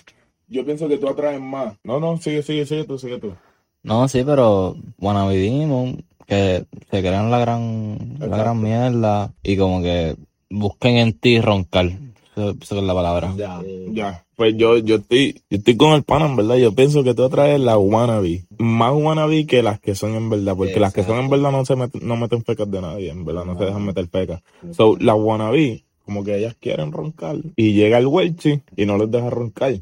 Yo 0.49 0.65
pienso 0.65 0.87
que 0.87 0.97
tú 0.97 1.07
atraes 1.07 1.39
más. 1.41 1.75
No, 1.83 1.99
no, 1.99 2.17
sigue, 2.17 2.43
sigue, 2.43 2.65
sigue 2.65 2.83
tú, 2.83 2.97
sigue 2.99 3.17
tú. 3.17 3.33
No, 3.81 4.07
sí, 4.07 4.23
pero 4.25 4.75
wannabe 4.99 5.37
Demon, 5.37 6.03
que 6.27 6.65
se 6.91 6.99
crean 7.01 7.31
la 7.31 7.39
gran, 7.39 8.15
la 8.19 8.27
gran 8.27 8.61
mierda 8.61 9.33
y 9.41 9.57
como 9.57 9.81
que 9.81 10.15
busquen 10.49 10.97
en 10.97 11.13
ti 11.13 11.39
roncar. 11.41 11.89
Eso, 12.35 12.55
eso 12.61 12.77
es 12.77 12.83
la 12.83 12.93
palabra. 12.93 13.33
Ya. 13.37 13.61
Ya. 13.91 14.25
Pues 14.35 14.55
yo, 14.57 14.77
yo 14.77 14.95
estoy, 14.95 15.41
yo 15.49 15.57
estoy 15.57 15.77
con 15.77 15.93
el 15.93 16.03
pana, 16.03 16.25
en 16.25 16.35
verdad. 16.35 16.55
Yo 16.57 16.73
pienso 16.73 17.03
que 17.03 17.13
tú 17.13 17.23
atraes 17.23 17.59
la 17.59 17.77
wannabe. 17.77 18.45
Más 18.57 18.93
wannabe 18.93 19.45
que 19.45 19.61
las 19.61 19.79
que 19.79 19.95
son 19.95 20.15
en 20.15 20.29
verdad. 20.29 20.55
Porque 20.55 20.79
las 20.79 20.93
que 20.93 21.03
son 21.03 21.19
en 21.19 21.29
verdad 21.29 21.51
no 21.51 21.65
se 21.65 21.75
meten, 21.75 22.07
no 22.07 22.15
meten 22.15 22.43
fecas 22.43 22.69
de 22.69 22.81
nadie, 22.81 23.11
en 23.11 23.23
verdad. 23.25 23.45
No 23.45 23.57
se 23.57 23.65
dejan 23.65 23.85
meter 23.85 24.07
fecas. 24.07 24.41
So, 24.71 24.97
la 24.99 25.13
wannabe, 25.13 25.83
como 26.05 26.23
que 26.23 26.37
ellas 26.37 26.55
quieren 26.59 26.91
roncar. 26.91 27.37
Y 27.55 27.73
llega 27.73 27.99
el 27.99 28.07
welchi 28.07 28.61
y 28.75 28.85
no 28.85 28.97
les 28.97 29.11
deja 29.11 29.29
roncar. 29.29 29.75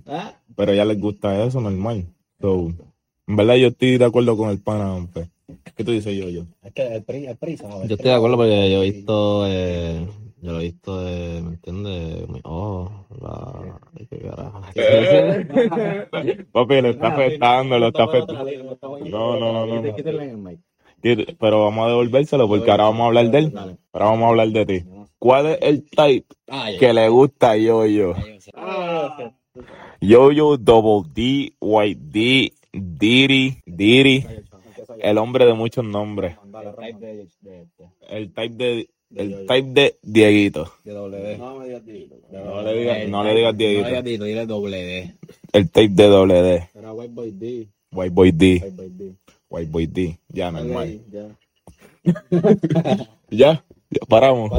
Pero 0.55 0.71
a 0.71 0.75
ellas 0.75 0.87
les 0.87 0.99
gusta 0.99 1.43
eso, 1.45 1.61
normal. 1.61 2.05
So, 2.41 2.73
en 3.27 3.35
verdad 3.35 3.55
yo 3.55 3.67
estoy 3.67 3.97
de 3.97 4.05
acuerdo 4.05 4.35
con 4.35 4.49
el 4.49 4.59
pana, 4.59 4.93
hombre. 4.93 5.29
¿Qué 5.75 5.83
tú 5.83 5.91
dices 5.91 6.15
yo, 6.17 6.29
yo? 6.29 6.43
Es 6.63 6.73
que 6.73 6.95
el 6.95 7.03
PRI, 7.03 7.27
el 7.27 7.37
PRI 7.37 7.57
sabe. 7.57 7.87
Yo 7.87 7.95
estoy 7.95 8.09
de 8.09 8.15
acuerdo 8.15 8.37
porque 8.37 8.71
yo 8.71 8.83
he 8.83 8.91
visto, 8.91 9.45
eh, 9.47 10.05
yo 10.41 10.53
lo 10.53 10.59
he 10.59 10.63
visto, 10.63 11.07
eh, 11.07 11.39
¿me 11.43 11.53
entiendes? 11.53 12.27
Oh, 12.43 12.89
la... 13.21 13.79
¿Qué 14.09 14.17
carajo? 14.19 14.61
Papi, 16.51 16.81
le 16.81 16.89
está 16.89 17.09
afectando, 17.09 17.77
lo 17.77 17.87
está 17.89 18.03
afectando. 18.05 18.45
No, 19.05 19.39
no, 19.39 19.65
no, 19.65 19.81
no. 19.81 19.95
Pero 21.01 21.63
vamos 21.63 21.85
a 21.85 21.89
devolvérselo 21.89 22.47
porque 22.47 22.71
ahora 22.71 22.85
vamos 22.85 23.01
a 23.01 23.05
hablar 23.07 23.29
de 23.29 23.37
él. 23.37 23.53
Ahora 23.93 24.05
vamos 24.05 24.23
a 24.23 24.29
hablar 24.29 24.47
de 24.49 24.65
ti. 24.65 24.83
¿Cuál 25.19 25.45
es 25.47 25.59
el 25.61 25.87
type 25.87 26.35
que 26.79 26.93
le 26.93 27.07
gusta 27.09 27.51
a 27.51 27.57
Yo-Yo? 27.57 28.15
Yo-Yo, 29.99 30.57
Double 30.57 31.07
D, 31.13 31.53
White 31.59 32.01
D, 32.03 32.53
Diddy, 32.73 33.57
Diddy, 33.67 34.25
el 34.99 35.17
hombre 35.19 35.45
de 35.45 35.53
muchos 35.53 35.85
nombres. 35.85 36.35
El 38.09 38.33
type 38.33 38.55
de, 38.55 38.89
el 39.15 39.45
type 39.45 39.63
de 39.71 39.95
Dieguito. 40.01 40.71
De 40.83 40.93
W. 40.93 41.37
No 41.37 41.55
me 41.59 41.65
digas 41.65 41.83
tío. 41.83 42.07
No 42.31 42.61
le 42.61 42.73
digas, 42.79 43.09
no 43.09 43.23
le 43.23 43.35
digas 43.35 43.53
No 43.53 43.57
Dieguito. 43.57 43.87
digas 43.87 44.03
Dito, 44.03 44.23
dile 44.25 44.45
doble 44.45 44.77
D. 44.77 45.15
El 45.53 45.69
tape 45.69 45.89
de 45.89 46.07
doble 46.07 46.41
D. 46.41 46.69
Era 46.75 46.93
White 46.93 47.13
Boy 47.13 47.31
D. 47.31 47.67
White 47.91 48.13
Boy 48.13 48.31
D. 48.31 48.61
White 48.63 48.75
Boy 48.75 48.89
D. 48.89 49.15
White 49.49 49.71
Boy 49.71 49.87
D. 49.87 50.19
Ya, 50.29 50.51
normal. 50.51 50.99
Ya. 51.11 51.27
Ya, 53.29 53.63
ya 53.89 54.05
paramos. 54.09 54.51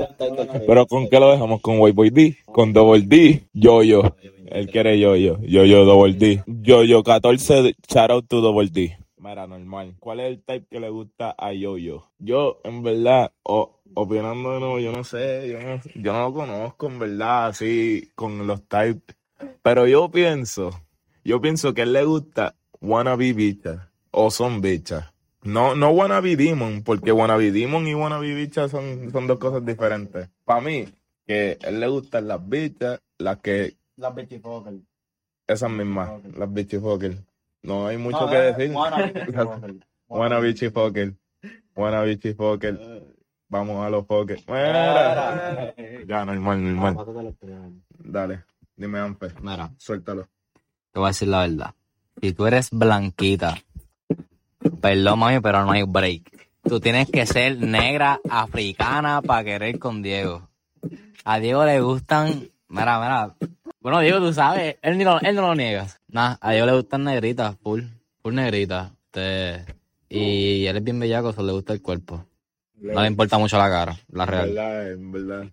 Pero 0.66 0.86
¿con 0.86 1.08
qué 1.08 1.20
lo 1.20 1.30
dejamos? 1.30 1.60
¿Con 1.60 1.78
White 1.78 1.94
Boy 1.94 2.10
D? 2.10 2.36
¿Con 2.46 2.72
Double 2.72 3.02
D? 3.02 3.42
Yo-Yo. 3.52 4.16
Él 4.46 4.70
quiere 4.70 4.98
Yo-Yo. 4.98 5.38
Yo-Yo 5.42 5.84
Double 5.84 6.14
D. 6.14 6.42
Yo-Yo 6.46 7.02
14, 7.02 7.74
shout 7.86 8.10
out 8.10 8.26
to 8.28 8.40
Double 8.40 8.68
D. 8.68 8.96
Mira, 9.18 9.46
normal. 9.46 9.94
¿Cuál 10.00 10.20
es 10.20 10.26
el 10.28 10.42
type 10.42 10.66
que 10.70 10.80
le 10.80 10.88
gusta 10.88 11.34
a 11.36 11.52
Yo-Yo? 11.52 12.04
Yo, 12.18 12.60
en 12.64 12.82
verdad, 12.82 13.32
o, 13.42 13.78
opinando 13.94 14.54
de 14.54 14.60
nuevo, 14.60 14.78
yo 14.78 14.92
no 14.92 15.04
sé, 15.04 15.48
yo 15.48 15.60
no, 15.60 15.80
yo 15.94 16.12
no 16.12 16.20
lo 16.20 16.32
conozco, 16.32 16.86
en 16.86 16.98
verdad, 16.98 17.46
así, 17.48 18.10
con 18.14 18.46
los 18.46 18.66
types. 18.68 19.16
Pero 19.62 19.86
yo 19.86 20.10
pienso, 20.10 20.70
yo 21.24 21.40
pienso 21.40 21.74
que 21.74 21.82
a 21.82 21.84
él 21.84 21.92
le 21.92 22.04
gusta 22.04 22.56
wannabe 22.80 23.32
bicha 23.32 23.90
o 24.10 24.30
son 24.30 24.60
bichas. 24.60 25.12
No, 25.42 25.74
no 25.74 25.90
wannabe 25.90 26.36
demon, 26.36 26.82
porque 26.82 27.10
wannabe 27.10 27.50
demon 27.50 27.86
y 27.86 27.94
wannabe 27.94 28.34
bicha 28.34 28.68
son, 28.68 29.10
son 29.10 29.26
dos 29.26 29.38
cosas 29.38 29.64
diferentes. 29.64 30.28
Para 30.44 30.60
mí, 30.60 30.86
que 31.26 31.58
a 31.64 31.68
él 31.68 31.80
le 31.80 31.88
gustan 31.88 32.28
las 32.28 32.48
bichas, 32.48 33.00
las 33.18 33.38
que, 33.38 33.76
Las 33.96 34.14
bichifocal. 34.14 34.82
esas 35.46 35.70
mismas, 35.70 36.10
las 36.36 36.52
bichifoker. 36.52 37.16
No 37.62 37.86
hay 37.86 37.96
mucho 37.96 38.28
que 38.28 38.36
decir. 38.36 38.72
Wanna 40.08 40.40
bichifoker. 40.40 41.14
Wanna 41.76 42.02
bichifoker. 42.02 43.11
Vamos 43.52 43.84
a 43.86 43.90
los 43.90 44.06
poker. 44.06 44.40
Mira. 44.48 45.74
Ya, 46.08 46.24
normal, 46.24 46.74
normal. 46.74 46.96
Dale, 47.98 48.44
dime, 48.74 48.98
Ampe, 48.98 49.28
Mira, 49.42 49.70
suéltalo. 49.76 50.26
te 50.90 50.98
voy 50.98 51.04
a 51.04 51.08
decir 51.08 51.28
la 51.28 51.40
verdad. 51.40 51.74
Si 52.22 52.32
tú 52.32 52.46
eres 52.46 52.70
blanquita, 52.70 53.58
perdón, 54.80 55.18
mami, 55.18 55.40
pero 55.40 55.66
no 55.66 55.72
hay 55.72 55.82
break. 55.82 56.48
Tú 56.62 56.80
tienes 56.80 57.10
que 57.10 57.26
ser 57.26 57.58
negra 57.58 58.20
africana 58.30 59.20
para 59.20 59.44
querer 59.44 59.78
con 59.78 60.00
Diego. 60.00 60.48
A 61.24 61.38
Diego 61.38 61.66
le 61.66 61.78
gustan. 61.82 62.48
Mira, 62.68 62.98
mira. 63.00 63.34
Bueno, 63.80 64.00
Diego, 64.00 64.18
tú 64.18 64.32
sabes, 64.32 64.76
él, 64.80 64.96
ni 64.96 65.04
lo, 65.04 65.20
él 65.20 65.34
no 65.36 65.42
lo 65.42 65.54
niega. 65.54 65.88
Nah, 66.08 66.36
a 66.40 66.52
Diego 66.52 66.64
le 66.64 66.72
gustan 66.72 67.04
negritas, 67.04 67.54
full. 67.62 67.82
Full 68.22 68.34
negritas. 68.34 68.92
Este, 69.12 69.66
y 70.08 70.64
él 70.64 70.74
es 70.78 70.84
bien 70.84 70.98
bellaco, 70.98 71.34
solo 71.34 71.48
le 71.48 71.52
gusta 71.52 71.74
el 71.74 71.82
cuerpo. 71.82 72.24
No 72.82 73.00
le 73.02 73.06
importa 73.08 73.38
mucho 73.38 73.56
la 73.58 73.68
cara, 73.68 73.96
la 74.08 74.24
En 74.24 74.28
real. 74.30 74.48
verdad, 74.48 74.90
en 74.92 75.12
verdad. 75.12 75.44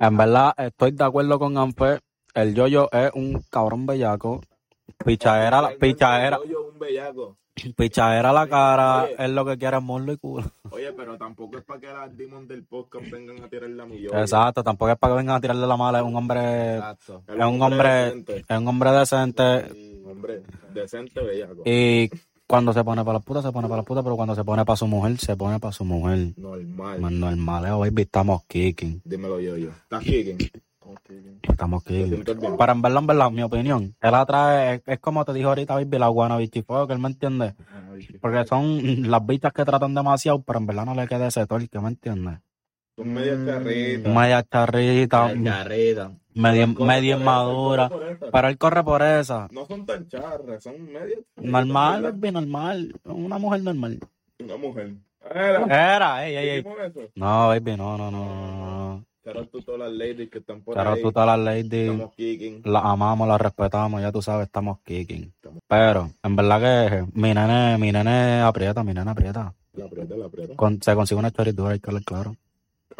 En 0.00 0.16
verdad, 0.16 0.52
estoy 0.58 0.92
de 0.92 1.04
acuerdo 1.04 1.38
con 1.38 1.56
Ampe. 1.58 2.00
El 2.34 2.54
yoyo 2.54 2.88
es 2.92 3.10
un 3.14 3.42
cabrón 3.50 3.86
bellaco. 3.86 4.40
Pichadera, 5.04 5.62
la- 5.62 5.70
pichadera, 5.78 6.38
un 6.38 6.78
bellaco. 6.78 7.36
pichadera 7.76 8.32
la 8.32 8.46
cara. 8.48 9.04
Oye. 9.04 9.16
Es 9.18 9.30
lo 9.30 9.44
que 9.44 9.58
quiere 9.58 9.80
muslo 9.80 10.12
y 10.12 10.16
culo. 10.16 10.44
Oye, 10.70 10.92
pero 10.92 11.18
tampoco 11.18 11.58
es 11.58 11.64
para 11.64 11.80
que 11.80 11.86
las 11.88 12.16
demons 12.16 12.48
del 12.48 12.64
podcast 12.64 13.10
vengan 13.10 13.42
a 13.44 13.48
tirar 13.48 13.68
la 13.70 13.84
millón. 13.84 14.16
Exacto, 14.18 14.62
tampoco 14.62 14.92
es 14.92 14.98
para 14.98 15.12
que 15.14 15.16
vengan 15.18 15.36
a 15.36 15.40
tirarle 15.40 15.66
la 15.66 15.76
mala. 15.76 15.98
Es 15.98 16.04
un 16.04 16.16
hombre, 16.16 16.74
Exacto. 16.76 17.22
es 17.28 17.34
un 17.44 17.62
hombre, 17.62 17.88
decente. 17.88 18.44
es 18.48 18.58
un 18.58 18.68
hombre 18.68 18.90
decente. 18.92 20.02
Hombre, 20.06 20.42
decente 20.72 21.20
bellaco. 21.22 21.62
Y 21.64 22.10
cuando 22.52 22.74
se 22.74 22.84
pone 22.84 23.02
para 23.02 23.14
las 23.14 23.24
putas, 23.24 23.42
se 23.42 23.50
pone 23.50 23.66
para 23.66 23.78
las 23.78 23.86
putas. 23.86 24.04
Pero 24.04 24.14
cuando 24.14 24.34
se 24.34 24.44
pone 24.44 24.62
para 24.66 24.76
su 24.76 24.86
mujer, 24.86 25.16
se 25.16 25.34
pone 25.38 25.58
para 25.58 25.72
su 25.72 25.86
mujer. 25.86 26.34
Normal. 26.36 27.00
Más 27.00 27.10
normal, 27.12 27.64
eh, 27.64 27.70
baby, 27.70 28.02
estamos 28.02 28.44
kicking. 28.44 29.00
Dímelo 29.06 29.40
yo, 29.40 29.56
yo. 29.56 29.70
¿Estás 29.70 30.04
kicking? 30.04 30.36
Estamos 31.48 31.82
¿Te 31.82 32.04
kicking. 32.04 32.24
Pero 32.58 32.72
en 32.72 32.82
verdad, 32.82 32.98
en 32.98 33.06
verdad, 33.06 33.30
mi 33.30 33.42
opinión, 33.42 33.96
él 33.98 34.14
atrae, 34.14 34.74
es, 34.74 34.82
es 34.84 34.98
como 34.98 35.24
te 35.24 35.32
dijo 35.32 35.48
ahorita, 35.48 35.72
baby, 35.76 35.98
la 35.98 36.08
guana 36.08 36.36
bichifuego, 36.36 36.86
que 36.86 36.92
él 36.92 36.98
me 36.98 37.08
entiende. 37.08 37.54
Porque 38.20 38.44
son 38.44 39.10
las 39.10 39.24
bichas 39.24 39.54
que 39.54 39.64
tratan 39.64 39.94
demasiado, 39.94 40.42
pero 40.42 40.58
en 40.58 40.66
verdad 40.66 40.84
no 40.84 40.94
le 40.94 41.08
queda 41.08 41.28
ese 41.28 41.46
torque, 41.46 41.80
¿me 41.80 41.88
entiendes? 41.88 42.38
Son 42.96 43.14
medias 43.14 43.38
charritas. 43.46 44.14
Media 44.14 44.42
charrita, 44.42 45.32
Carrita. 45.42 46.08
media, 46.08 46.10
Corre 46.34 47.88
por 47.88 48.02
esa. 48.08 48.30
Pero 48.32 48.48
él 48.48 48.58
corre 48.58 48.84
por 48.84 49.02
esa. 49.02 49.48
No 49.50 49.66
son 49.66 49.86
tan 49.86 50.06
charras, 50.08 50.62
son 50.62 50.84
medias. 50.92 51.20
Normal, 51.36 52.02
baby, 52.12 52.32
normal. 52.32 52.94
Una 53.04 53.38
mujer 53.38 53.62
normal. 53.62 53.98
Una 54.38 54.56
mujer. 54.56 54.92
Era. 55.34 55.64
Era, 55.96 56.26
ey, 56.26 56.36
ey. 56.36 56.64
No, 57.14 57.48
baby, 57.48 57.76
no, 57.76 57.96
no, 57.96 58.10
no, 58.10 59.04
out 59.24 59.50
to 59.52 59.62
todas 59.62 59.80
las 59.80 59.92
ladies 59.92 60.28
que 60.30 60.38
están 60.38 60.62
por 60.62 60.74
Pero 60.74 60.90
ahí. 60.94 61.00
tú 61.02 61.12
todas 61.12 61.28
las 61.28 61.38
ladies, 61.38 61.90
Estamos 61.92 62.12
kicking. 62.16 62.62
las 62.64 62.84
amamos, 62.84 63.28
las 63.28 63.40
respetamos, 63.40 64.02
ya 64.02 64.10
tú 64.10 64.20
sabes, 64.20 64.46
estamos 64.46 64.80
kicking. 64.84 65.32
Pero, 65.68 66.10
en 66.24 66.34
verdad 66.36 66.60
que 66.60 67.06
mi 67.14 67.32
nene, 67.32 67.78
mi 67.78 67.92
nene 67.92 68.40
aprieta, 68.40 68.82
mi 68.82 68.92
nene 68.92 69.08
aprieta. 69.12 69.54
La 69.74 69.84
aprieta, 69.84 70.16
la 70.16 70.26
aprieta. 70.26 70.56
Con- 70.56 70.82
se 70.82 70.94
consigue 70.96 71.20
una 71.20 71.30
choritura, 71.30 71.70
hay 71.70 71.78
que 71.80 71.88
hablar 71.90 72.02
claro. 72.04 72.36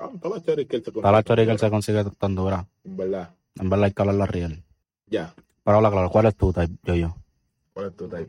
Ah, 0.02 0.10
todas 0.20 0.38
las 0.38 0.46
choris 0.46 0.66
que 0.66 0.76
él 0.76 0.84
se 0.84 0.90
Toda 0.90 1.12
la 1.12 1.22
chorica 1.22 1.46
que 1.46 1.52
él 1.52 1.58
se 1.60 1.70
consigue 1.70 2.04
tan 2.18 2.34
dura. 2.34 2.66
En 2.84 2.96
verdad. 2.96 3.30
En 3.60 3.70
verdad 3.70 3.84
hay 3.84 3.92
que 3.92 4.02
hablar 4.02 4.16
la 4.16 4.26
real. 4.26 4.64
Ya. 5.06 5.32
Pero 5.62 5.76
habla 5.76 5.92
claro, 5.92 6.10
¿cuál 6.10 6.26
es 6.26 6.34
tu 6.34 6.52
type? 6.52 6.74
Yo, 6.82 6.96
yo. 6.96 7.14
¿Cuál 7.72 7.86
es 7.86 7.96
tu 7.96 8.08
type? 8.08 8.26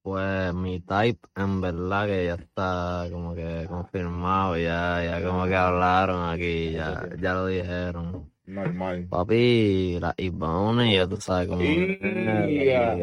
Pues 0.00 0.54
mi 0.54 0.80
type, 0.80 1.18
en 1.36 1.60
verdad 1.60 2.06
que 2.06 2.24
ya 2.24 2.34
está 2.34 3.06
como 3.12 3.34
que 3.34 3.66
confirmado, 3.68 4.56
ya, 4.56 5.04
ya 5.04 5.22
como 5.22 5.44
que 5.44 5.54
hablaron 5.54 6.30
aquí, 6.30 6.72
ya, 6.72 7.06
ya 7.20 7.34
lo 7.34 7.46
dijeron. 7.46 8.32
Normal. 8.46 9.08
Papi, 9.10 9.98
las 10.00 10.14
Ivone, 10.16 10.94
ya 10.94 11.06
tú 11.06 11.20
sabes 11.20 11.48
cómo 11.48 11.60
las 11.60 12.96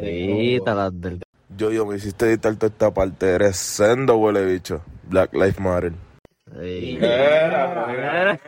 del 1.00 1.22
Yo, 1.56 1.70
yo, 1.70 1.86
me 1.86 1.98
hiciste 1.98 2.26
editar 2.26 2.56
toda 2.56 2.72
esta 2.72 2.92
parte. 2.92 3.28
Eres 3.28 3.58
sendo, 3.58 4.18
huele 4.18 4.44
bicho. 4.44 4.82
Black 5.08 5.32
Lives 5.34 5.60
Matter. 5.60 5.94
Ey. 6.62 6.98
Era, 7.02 8.40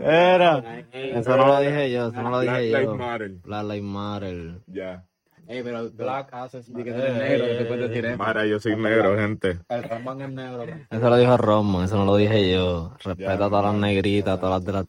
Era. 0.00 0.86
Eso 0.92 1.36
no 1.36 1.46
lo 1.46 1.60
dije 1.60 1.90
yo, 1.92 2.08
eso 2.08 2.22
no 2.22 2.30
lo 2.30 2.40
Black 2.40 2.58
dije 2.58 2.66
Lives 2.72 2.84
yo. 2.86 2.94
Matter. 2.96 3.30
Black 3.44 3.62
Lives 3.64 3.82
Matter. 3.82 4.60
Ya. 4.66 5.04
Ey, 5.48 5.62
pero 5.62 5.90
Black 5.90 6.28
haces 6.32 6.72
Di 6.72 6.84
que 6.84 6.90
eres 6.90 7.14
negro, 7.14 7.44
que 7.68 7.76
decir 7.88 8.06
eso. 8.06 8.16
Mara, 8.18 8.46
yo 8.46 8.58
soy 8.60 8.76
negro, 8.76 9.16
gente. 9.16 9.58
El 9.68 9.82
Ramban 9.82 10.20
es 10.22 10.30
negro. 10.30 10.64
Eso 10.90 11.10
lo 11.10 11.16
dijo 11.16 11.36
Roman, 11.36 11.84
eso 11.84 11.96
no 11.96 12.04
lo 12.04 12.16
dije 12.16 12.52
yo. 12.52 12.94
Respeta 13.04 13.34
a 13.34 13.48
todas 13.48 13.64
las 13.64 13.74
negritas, 13.74 14.38
todas 14.40 14.64
las 14.64 14.64
de 14.64 14.72
las... 14.72 14.86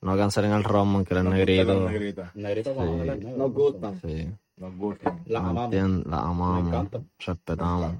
No 0.00 0.16
cancelen 0.16 0.50
al 0.52 0.64
Roman, 0.64 1.04
que 1.04 1.14
él 1.14 1.18
es 1.18 1.24
Las 1.24 1.32
negrito. 1.34 1.88
negritas. 1.88 2.34
Negrito 2.34 2.74
Sí. 2.74 3.26
Nos 3.36 3.52
gustan. 3.52 4.00
Sí, 4.00 4.28
Nos 4.58 4.76
gustan. 4.76 5.22
Las 5.26 5.42
¿me 5.42 5.48
amamos. 5.48 5.74
Las 6.70 6.92
Me 6.92 7.00
respetamos. 7.18 7.92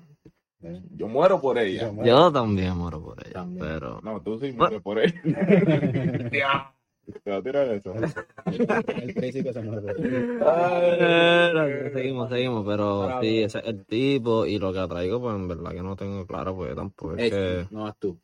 Yo 0.96 1.06
muero 1.06 1.40
por 1.40 1.56
ella. 1.58 1.92
Yo 2.04 2.32
también 2.32 2.76
muero 2.76 3.00
por 3.00 3.20
ella, 3.24 3.32
También. 3.34 3.64
pero... 3.64 4.00
No, 4.02 4.20
tú 4.20 4.38
sí 4.40 4.52
mueres 4.52 4.82
por 4.82 4.98
ella. 4.98 5.14
Te 7.24 7.30
va 7.30 7.38
a 7.38 7.42
tirar 7.42 7.66
eso. 7.68 7.94
El 7.94 9.14
que 9.14 9.52
se 9.52 9.62
mueve. 9.62 9.94
Seguimos, 11.94 12.28
seguimos, 12.28 12.66
pero 12.66 13.20
sí, 13.22 13.42
ese 13.44 13.58
es 13.60 13.64
el 13.64 13.86
tipo 13.86 14.44
y 14.44 14.58
lo 14.58 14.72
que 14.74 14.86
traigo, 14.86 15.20
pues 15.20 15.34
en 15.36 15.48
verdad 15.48 15.70
que 15.70 15.82
no 15.82 15.96
tengo 15.96 16.26
claro, 16.26 16.54
pues 16.54 16.74
tampoco 16.74 17.16
es 17.16 17.30
que... 17.30 17.66
No 17.70 17.88
es 17.88 17.94
tú. 17.98 18.18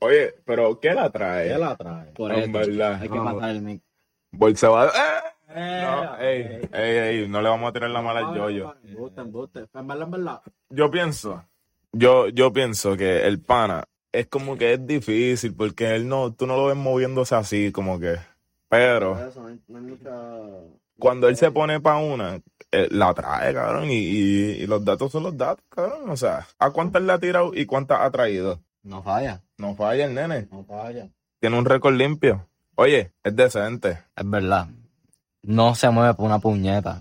Oye, 0.00 0.34
pero 0.44 0.78
¿qué 0.78 0.94
la 0.94 1.10
trae? 1.10 1.48
¿Qué 1.48 1.58
la 1.58 1.76
trae? 1.76 2.12
Por 2.12 2.32
En 2.32 2.38
eso. 2.38 2.52
verdad. 2.52 3.02
Hay 3.02 3.08
que 3.08 3.18
matar 3.18 3.50
el 3.50 3.62
mic. 3.62 3.82
Bolsa 4.30 4.68
va. 4.68 4.86
¡Eh! 4.86 4.90
No, 5.48 6.18
ey, 6.18 6.68
ey, 6.72 6.96
ey, 6.96 7.28
no 7.28 7.40
le 7.40 7.48
vamos 7.48 7.70
a 7.70 7.72
tirar 7.72 7.90
la 7.90 8.02
mala 8.02 8.28
al 8.28 8.36
yoyo. 8.36 8.74
Yo 10.68 10.90
pienso, 10.90 11.44
yo, 11.92 12.28
yo 12.28 12.52
pienso 12.52 12.96
que 12.96 13.26
el 13.26 13.40
pana 13.40 13.84
es 14.12 14.26
como 14.26 14.56
que 14.56 14.74
es 14.74 14.86
difícil 14.86 15.54
porque 15.54 15.94
él 15.96 16.06
no, 16.08 16.32
tú 16.34 16.46
no 16.46 16.56
lo 16.56 16.66
ves 16.66 16.76
moviéndose 16.76 17.34
así, 17.34 17.72
como 17.72 17.98
que. 17.98 18.16
Pero 18.68 19.16
cuando 20.98 21.28
él 21.28 21.36
se 21.36 21.50
pone 21.50 21.80
pa' 21.80 21.96
una, 21.98 22.40
eh, 22.70 22.88
la 22.90 23.14
trae, 23.14 23.54
cabrón, 23.54 23.90
y, 23.90 23.94
y, 23.94 24.50
y 24.62 24.66
los 24.66 24.84
datos 24.84 25.10
son 25.12 25.22
los 25.22 25.36
datos, 25.36 25.64
cabrón. 25.70 26.10
O 26.10 26.16
sea, 26.16 26.46
¿a 26.58 26.70
cuántas 26.70 27.02
le 27.02 27.12
ha 27.12 27.18
tirado 27.18 27.52
y 27.54 27.64
cuántas 27.64 28.00
ha 28.00 28.10
traído? 28.10 28.60
No 28.82 29.02
falla. 29.02 29.42
No 29.56 29.74
falla 29.74 30.04
el 30.04 30.14
nene. 30.14 30.48
No 30.50 30.64
vaya. 30.64 31.08
Tiene 31.40 31.58
un 31.58 31.64
récord 31.64 31.94
limpio. 31.94 32.46
Oye, 32.74 33.12
es 33.24 33.34
decente. 33.34 33.98
Es 34.14 34.28
verdad. 34.28 34.68
No 35.42 35.74
se 35.74 35.88
mueve 35.90 36.14
por 36.14 36.26
una 36.26 36.38
puñeta. 36.38 37.00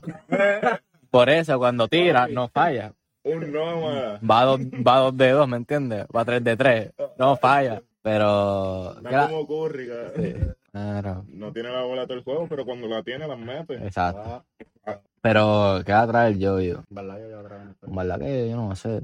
Por 1.10 1.30
eso, 1.30 1.58
cuando 1.58 1.88
tira, 1.88 2.28
no 2.28 2.47
falla. 2.50 2.93
Un 3.23 3.52
no, 3.52 3.82
Va 4.30 4.41
a 4.41 4.45
dos, 4.45 4.60
va 4.62 4.95
a 4.95 5.00
dos 5.00 5.17
de 5.17 5.32
dos, 5.32 5.47
¿me 5.47 5.58
entiendes? 5.58 6.06
Va 6.15 6.21
a 6.21 6.26
tres 6.26 6.43
de 6.43 6.56
tres. 6.56 6.91
No 7.17 7.36
falla. 7.36 7.82
Pero. 8.02 8.93
¿qué 8.97 9.02
No 9.04 9.12
la- 9.12 9.28
como 9.28 9.47
Curry, 9.47 9.89
No 11.28 11.52
tiene 11.52 11.69
la 11.69 11.82
bola 11.82 12.06
todo 12.06 12.17
el 12.17 12.23
juego, 12.23 12.47
pero 12.47 12.63
cuando 12.65 12.88
la 12.88 13.04
tiene, 13.04 13.28
la 13.28 13.36
mete. 13.36 13.76
Exacto. 13.86 14.45
Pero, 15.21 15.82
¿qué 15.86 15.91
va 15.91 16.02
a 16.04 16.08
traer 16.08 16.38
yo, 16.38 16.62
yo? 16.62 16.84
Verdad, 16.89 17.17
yo. 17.19 17.88
En 17.88 17.95
verdad 17.95 18.19
que 18.19 18.50
yo 18.50 18.56
no 18.56 18.76
sé. 18.76 19.02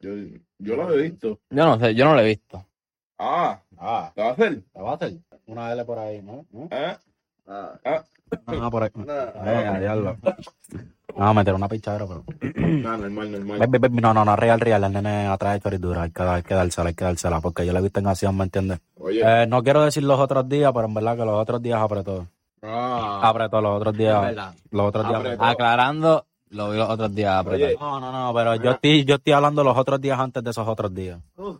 Yo, 0.00 0.10
yo 0.58 0.76
lo 0.76 0.92
he 0.92 1.02
visto. 1.02 1.40
Yo 1.50 1.66
no 1.66 1.78
sé, 1.78 1.94
yo 1.94 2.04
no 2.04 2.14
lo 2.14 2.20
he 2.20 2.26
visto. 2.26 2.64
Ah, 3.18 3.60
Ah, 3.78 4.12
¿la 4.16 4.24
va 4.24 4.30
a 4.30 4.32
hacer? 4.32 4.62
¿la 4.74 4.82
va 4.82 4.90
a 4.92 4.94
hacer? 4.94 5.12
Una 5.52 5.72
L 5.72 5.84
por 5.84 5.98
ahí, 5.98 6.22
¿no? 6.22 6.44
¿Eh? 6.70 6.96
Una 8.46 8.70
por 8.70 8.82
ahí. 8.84 8.90
Venga, 8.94 9.78
diablo. 9.78 10.16
No, 11.16 11.34
meter 11.34 11.54
una 11.54 11.68
pichadera, 11.68 12.06
pero. 12.06 12.24
No, 12.54 12.96
normal, 12.96 13.32
normal. 13.32 13.58
Baby, 13.68 14.00
No, 14.00 14.14
no, 14.14 14.24
no, 14.24 14.34
real, 14.34 14.58
real. 14.60 14.84
El 14.84 14.92
nene 14.92 15.26
atrae 15.26 15.60
choritura. 15.60 16.02
Hay 16.04 16.10
que, 16.10 16.22
hay 16.22 16.42
que 16.42 16.54
dársela, 16.54 16.88
hay 16.88 16.94
que 16.94 17.04
dársela. 17.04 17.40
Porque 17.42 17.66
yo 17.66 17.72
la 17.74 17.80
he 17.80 17.82
visto 17.82 18.00
en 18.00 18.06
acción, 18.06 18.34
¿me 18.36 18.44
entiendes? 18.44 18.80
Oye, 18.98 19.20
Eh, 19.22 19.46
no 19.46 19.62
quiero 19.62 19.82
decir 19.84 20.02
los 20.04 20.18
otros 20.18 20.48
días, 20.48 20.72
pero 20.72 20.86
en 20.86 20.94
verdad 20.94 21.16
que 21.16 21.24
los 21.26 21.34
otros 21.38 21.60
días 21.62 21.80
apretó. 21.82 22.26
Apretó 22.62 23.60
los 23.60 23.76
otros 23.76 23.94
días. 23.96 24.34
Los 24.70 24.86
otros 24.88 25.06
días 25.06 25.20
Apretó. 25.20 25.44
Aclarando, 25.44 26.26
lo 26.50 26.70
vi 26.70 26.78
los 26.78 26.88
otros 26.88 27.14
días 27.14 27.34
apretar. 27.34 27.68
Oye. 27.68 27.76
No, 27.78 28.00
no, 28.00 28.10
no, 28.10 28.32
pero 28.34 28.54
yo 28.56 28.70
estoy, 28.70 29.04
yo 29.04 29.16
estoy 29.16 29.34
hablando 29.34 29.62
los 29.64 29.76
otros 29.76 30.00
días 30.00 30.18
antes 30.18 30.42
de 30.42 30.50
esos 30.50 30.66
otros 30.66 30.94
días. 30.94 31.18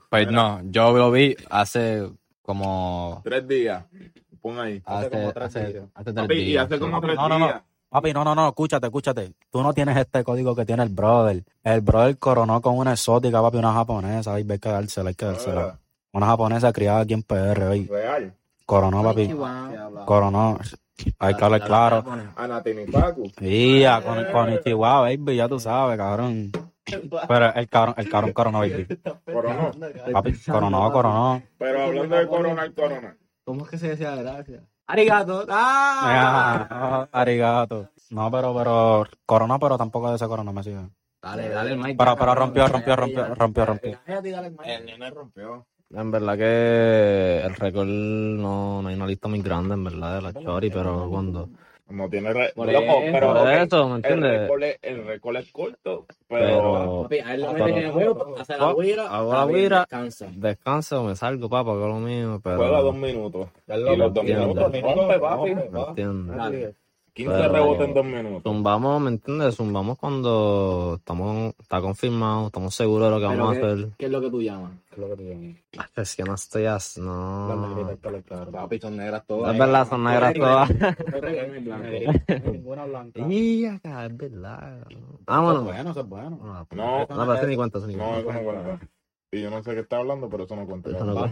Pues 0.09 0.31
no, 0.31 0.61
yo 0.65 0.93
lo 0.97 1.11
vi 1.11 1.37
hace 1.51 2.09
como. 2.43 3.21
tres 3.25 3.47
días. 3.49 3.85
Pon 4.41 4.59
ahí. 4.59 4.83
Hace 4.85 5.07
Hace, 5.07 5.11
como 5.11 5.33
tres 5.33 5.45
hace, 5.47 5.67
días. 5.67 5.85
hace 5.95 6.13
tres 6.13 6.15
Papi, 6.25 6.35
y 6.35 6.45
días. 6.45 6.67
hace 6.67 6.79
como 6.79 7.01
tres 7.01 7.15
No, 7.17 7.29
no, 7.29 7.39
no. 7.39 7.63
Papi, 7.89 8.13
no, 8.13 8.25
no, 8.25 8.35
no, 8.35 8.49
escúchate, 8.49 8.87
escúchate. 8.87 9.33
Tú 9.51 9.63
no 9.63 9.73
tienes 9.75 9.97
este 9.99 10.25
código 10.25 10.57
que 10.57 10.65
tiene 10.65 10.83
el 10.83 10.89
brother. 10.89 11.45
El 11.63 11.81
brother 11.83 12.17
coronó 12.19 12.61
con 12.63 12.79
una 12.79 12.93
exótica, 12.93 13.43
papi, 13.43 13.59
una 13.59 13.73
japonesa. 13.73 14.35
Hay 14.35 14.45
que 14.47 14.59
dársela, 14.69 15.11
hay 15.11 15.15
que 15.15 15.27
dársela. 15.27 15.79
Una 16.13 16.27
japonesa 16.27 16.73
criada 16.73 17.01
aquí 17.01 17.15
en 17.15 17.23
PR, 17.23 17.63
hoy. 17.65 17.87
Real. 17.87 18.35
Coronó, 18.67 19.03
papi. 19.03 19.29
Coronó. 20.07 20.59
Hay 21.19 21.35
que 21.35 21.45
hablar 21.45 21.65
claro. 21.65 22.05
Con, 22.05 22.33
con 24.33 24.59
Chihuahua, 24.63 25.01
baby, 25.03 25.37
ya 25.37 25.49
tú 25.49 25.59
sabes, 25.61 25.97
cabrón. 25.99 26.51
Pero 27.29 27.55
el 27.55 27.69
cabrón, 27.69 27.95
el 27.99 28.09
cabrón 28.09 28.33
coronó, 28.33 28.59
baby. 28.61 28.87
Coronó. 29.25 29.71
Papi, 30.13 30.33
coronó, 30.51 30.93
coronó. 30.93 31.43
Pero 31.59 31.83
hablando 31.83 32.17
de 32.17 32.27
corona, 32.27 32.65
el 32.65 32.75
corona. 32.75 33.17
¿Cómo 33.45 33.65
es 33.65 33.71
que 33.71 33.79
se 33.79 33.89
decía 33.89 34.15
gracias? 34.15 34.63
Arigato. 34.87 35.47
Ah, 35.49 37.09
arigato. 37.13 37.91
No, 38.11 38.31
pero, 38.31 38.55
pero, 38.55 39.07
coronó, 39.25 39.59
pero 39.59 39.79
tampoco 39.79 40.11
de 40.11 40.17
ese 40.17 40.27
coronó, 40.27 40.53
me 40.53 40.63
sigue. 40.63 40.89
Dale, 41.23 41.49
dale 41.49 41.73
el 41.73 41.79
mic. 41.79 41.97
Pero, 41.97 42.17
pero 42.17 42.35
rompió, 42.35 42.67
rompió, 42.67 42.97
rompió, 42.97 43.35
rompió, 43.35 43.67
rompió. 43.67 43.99
El 44.65 44.87
nene 44.87 45.11
rompió. 45.11 45.67
En 45.95 46.11
verdad 46.11 46.39
que 46.39 47.43
el 47.45 47.55
récord 47.55 47.87
no, 47.87 48.81
no 48.83 48.89
hay 48.89 48.95
una 48.95 49.07
lista 49.07 49.29
muy 49.29 49.43
grande, 49.43 49.75
en 49.75 49.85
verdad, 49.85 50.17
de 50.17 50.23
la 50.23 50.33
Chori, 50.33 50.71
pero 50.71 51.09
cuando 51.11 51.51
No 51.89 52.09
tiene 52.09 52.33
re... 52.33 52.53
Por 52.55 52.73
Loco, 52.73 52.85
eso, 52.85 53.13
pero, 53.13 53.27
por 53.29 53.37
ok, 53.39 53.49
eso, 53.49 53.89
¿me 53.89 53.91
El 53.91 53.97
entiendes? 53.97 54.41
récord 54.43 54.63
es, 54.63 54.79
el 54.83 55.05
récord 55.07 55.37
es 55.37 55.53
corto, 55.53 56.07
pero... 56.29 56.47
Pero 56.47 57.03
Papi, 57.03 57.19
a 57.19 57.35
él 57.35 57.41
lo 57.43 57.53
Pero- 57.53 57.65
meten 57.67 57.79
en 57.79 57.85
el 57.87 57.93
juego, 57.93 58.35
hace 58.39 58.57
la 58.57 58.69
Fuck, 58.71 58.81
guira, 58.83 59.07
hago 59.09 59.33
la 59.33 59.47
descansa. 59.47 60.29
descanso, 60.35 61.05
me 61.05 61.17
salgo, 61.17 61.49
papá, 61.51 61.71
hago 61.73 61.89
lo 61.89 61.97
mío, 61.97 62.41
pero... 62.43 62.57
Juega 62.57 62.81
dos 62.81 62.95
minutos. 62.95 63.49
Y 63.69 63.73
lo 63.73 63.97
los 63.97 64.15
dos 64.15 64.25
minutos 64.25 64.73
rompe, 64.81 65.19
papi. 65.21 65.55
¿Me 67.15 67.25
entiendes? 67.25 67.43
Dale. 67.43 67.43
15 67.43 67.43
Pero- 67.43 67.53
rebotes 67.53 67.89
en 67.89 67.95
dos 67.95 68.05
minutos. 68.05 68.43
Zumbamos, 68.43 69.01
¿me 69.03 69.09
entiendes? 69.11 69.57
Zumbamos 69.57 69.99
cuando 69.99 70.95
estamos, 70.99 71.55
está 71.61 71.81
confirmado, 71.83 72.47
estamos 72.47 72.75
seguros 72.75 73.09
de 73.09 73.11
lo 73.11 73.21
que 73.21 73.27
Pero 73.29 73.39
vamos 73.45 73.57
a 73.57 73.61
¿qué- 73.61 73.67
hacer. 73.67 73.89
¿Qué 73.99 74.07
es 74.07 74.13
lo 74.13 74.21
que 74.23 74.31
tú 74.31 74.43
llamas? 74.43 74.73
¿Qué 74.89 74.95
es 75.03 75.09
lo 75.11 75.17
que? 75.17 75.63
Ah, 75.79 75.87
Es 75.97 76.17
que 76.17 76.23
no 76.25 76.35
estoy 76.35 76.65
así, 76.65 77.01
Las 77.01 77.07
no. 77.09 77.75
negritas. 77.75 78.47
Papi, 78.51 78.79
son 78.79 78.97
negras 78.97 79.27
todas. 79.27 79.53
Es 79.53 79.59
verdad, 79.59 79.89
son 79.89 80.05
negras 80.05 80.35
todas. 80.35 80.71
Ninguna 82.53 82.85
blanca. 82.87 83.21
Y 83.29 83.65
acá, 83.67 84.07
es 84.07 84.17
verdad. 84.17 84.79
Eso 84.89 84.99
es 84.99 85.65
bueno, 85.65 85.91
eso 85.91 86.01
es 86.01 86.09
bueno. 86.09 86.31
No, 86.43 86.67
No, 86.75 87.07
no, 87.27 87.35
pero 87.35 87.47
ni 87.47 87.57
cuenta, 87.57 87.79
ni 87.87 87.95
no, 87.97 88.05
cuenta. 88.05 88.21
eso 88.21 88.33
no 88.33 88.43
cuenta. 88.45 88.89
Y 89.33 89.41
yo 89.43 89.51
no 89.51 89.63
sé 89.63 89.75
qué 89.75 89.81
está 89.81 89.97
hablando, 89.99 90.29
pero 90.29 90.45
eso 90.45 90.57
no 90.57 90.67
cuenta. 90.67 90.91
No. 90.91 91.27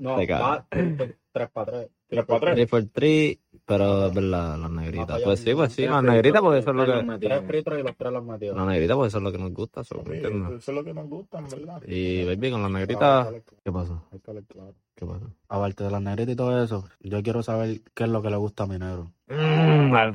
No, 0.00 0.16
cago. 0.26 0.44
va 0.44 0.66
3 0.70 1.50
para 1.52 1.66
3. 1.70 1.88
¿Tres 2.08 2.24
para 2.26 2.40
tres? 2.40 3.38
Pero 3.68 4.06
es 4.06 4.14
verdad, 4.14 4.58
las 4.58 4.70
negritas. 4.70 5.20
Pues 5.22 5.40
sí, 5.40 5.54
pues 5.54 5.72
sí, 5.72 5.82
Tres 5.82 5.90
las 5.90 6.02
negritas, 6.02 6.40
porque 6.40 6.58
eso 6.60 6.70
es 6.70 6.76
lo 6.76 6.84
tres 6.84 7.00
que. 7.00 7.06
los 7.06 7.20
3 7.20 7.20
metieron. 7.20 7.46
fritos 7.46 7.78
y 7.78 7.82
los 7.82 7.96
3 7.96 8.12
los 8.12 8.24
metió. 8.24 8.54
Las 8.54 8.66
negritas, 8.66 8.96
porque 8.96 9.08
eso 9.08 9.18
es 9.18 9.24
lo 9.24 9.32
que 9.32 9.38
nos 9.38 9.52
gusta, 9.52 9.80
eso, 9.82 9.94
es 9.94 10.68
lo 10.68 10.84
que 10.84 10.94
nos 10.94 11.08
gusta, 11.08 11.38
en 11.38 11.48
verdad. 11.50 11.82
Y 11.86 12.24
baby, 12.24 12.50
con 12.50 12.62
las 12.62 12.70
negritas. 12.70 13.28
¿Qué 13.62 13.70
claro. 13.70 14.74
¿Qué 14.94 15.04
pasó? 15.06 15.30
Aparte 15.50 15.84
de 15.84 15.90
las 15.90 16.00
negritas 16.00 16.32
y 16.32 16.36
todo 16.36 16.64
eso, 16.64 16.88
yo 17.00 17.22
quiero 17.22 17.42
saber 17.42 17.82
qué 17.94 18.04
es 18.04 18.10
lo 18.10 18.22
que 18.22 18.30
le 18.30 18.36
gusta 18.38 18.64
a 18.64 18.66
mi 18.66 18.78
negro. 18.78 19.12
Mmm, 19.26 19.94
al. 19.94 20.14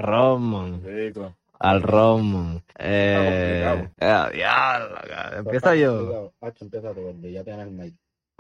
Rico. 0.84 1.36
Al 1.60 1.82
Román. 1.84 2.64
Eh. 2.80 3.88
eh, 4.00 4.30
diablo, 4.34 4.96
cara. 5.08 5.38
Empieza 5.38 5.76
yo. 5.76 6.34
Hacho, 6.42 6.66
empieza 6.66 6.92
tú, 6.92 7.02
ya 7.22 7.44
tienes 7.44 7.68
el 7.68 7.72
mic. 7.72 7.96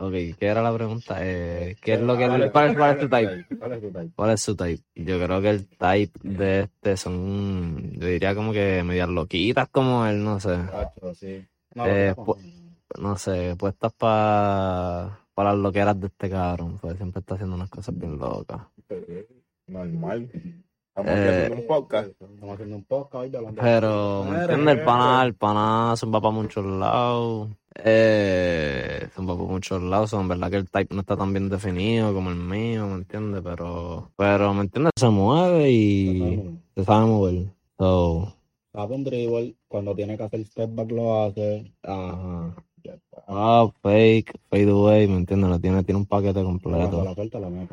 Ok, 0.08 0.12
¿qué 0.40 0.46
era 0.48 0.62
la 0.62 0.74
pregunta? 0.74 1.18
Eh, 1.22 1.76
¿qué 1.82 1.94
es 1.94 2.02
lo 2.02 2.18
que, 2.18 2.28
cuál, 2.28 2.44
es- 2.44 2.52
cuál 2.52 2.92
es 2.92 2.98
tu 3.00 3.10
type? 3.10 3.56
¿Cuál 3.60 3.72
es 3.74 3.82
tu 3.82 3.92
type? 3.92 4.10
¿Cuál 4.16 4.30
es 4.32 4.42
su 4.42 4.56
type? 4.56 4.84
Yo 4.96 5.18
creo 5.24 5.42
que 5.42 5.50
el 5.50 5.68
type 5.68 6.20
de 6.24 6.62
este 6.62 6.98
son, 6.98 7.92
yo 7.94 8.08
diría 8.08 8.36
como 8.36 8.52
que 8.52 8.84
medias 8.84 9.10
loquitas 9.10 9.70
como 9.70 10.06
él, 10.06 10.24
no 10.24 10.40
sé. 10.40 10.52
Hacho, 10.54 11.14
sí. 11.14 11.46
No, 11.76 11.86
Eh, 11.88 12.14
no, 13.00 13.18
sé, 13.18 13.56
puestas 13.58 13.94
para 13.94 15.20
para 15.34 15.54
las 15.54 15.60
loqueras 15.60 16.00
de 16.00 16.08
este 16.08 16.30
cabrón, 16.30 16.78
pues 16.80 16.96
siempre 16.98 17.20
está 17.22 17.34
haciendo 17.34 17.56
unas 17.56 17.70
cosas 17.70 17.98
bien 17.98 18.18
locas. 18.20 18.62
Normal. 19.68 20.30
Estamos 20.96 21.12
Eh, 21.20 21.28
haciendo 21.30 21.56
un 21.62 21.68
podcast. 21.68 22.08
Estamos 22.22 22.54
haciendo 22.54 22.76
un 22.76 22.84
podcast 22.84 23.16
hoy 23.16 23.30
de 23.32 23.38
hablando. 23.38 23.62
Pero, 23.62 24.26
¿me 24.30 24.42
entiendes? 24.42 24.76
El 24.78 24.84
pana, 24.84 25.24
el 25.26 25.34
pana 25.36 25.96
son 25.98 26.14
va 26.14 26.22
para 26.22 26.34
muchos 26.34 26.64
lados. 26.66 27.50
Eh, 27.84 29.08
son 29.16 29.28
va 29.28 29.34
para 29.36 29.48
muchos 29.50 29.82
lados. 29.82 30.12
Son 30.12 30.28
verdad 30.28 30.52
que 30.52 30.58
el 30.58 30.70
type 30.70 30.94
no 30.94 31.02
está 31.02 31.18
tan 31.18 31.34
bien 31.34 31.50
definido 31.50 32.14
como 32.14 32.30
el 32.30 32.36
mío, 32.36 32.86
¿me 32.86 32.96
entiendes? 32.96 33.42
Pero, 33.44 34.12
pero, 34.16 34.54
¿me 34.54 34.62
entiendes? 34.62 34.92
Se 34.96 35.10
mueve 35.10 35.72
y 35.72 36.60
se 36.76 36.84
sabe 36.84 37.08
mover. 37.08 37.46
So, 37.80 38.32
Sabe 38.72 38.96
un 38.96 39.04
dribble, 39.04 39.56
cuando 39.68 39.96
tiene 39.96 40.16
que 40.18 40.24
hacer 40.24 40.46
step 40.46 40.76
back 40.76 40.92
lo 40.92 41.24
hace. 41.24 41.74
ajá. 41.84 42.56
Ah, 43.28 43.68
fake, 43.82 44.34
fade 44.50 44.70
away, 44.70 45.08
¿me 45.08 45.18
entiendes? 45.18 45.50
Lo 45.50 45.60
tiene, 45.60 45.84
tiene 45.84 46.00
un 46.00 46.06
paquete 46.06 46.44
completo. 46.44 47.04
la 47.04 47.40
la. 47.40 47.68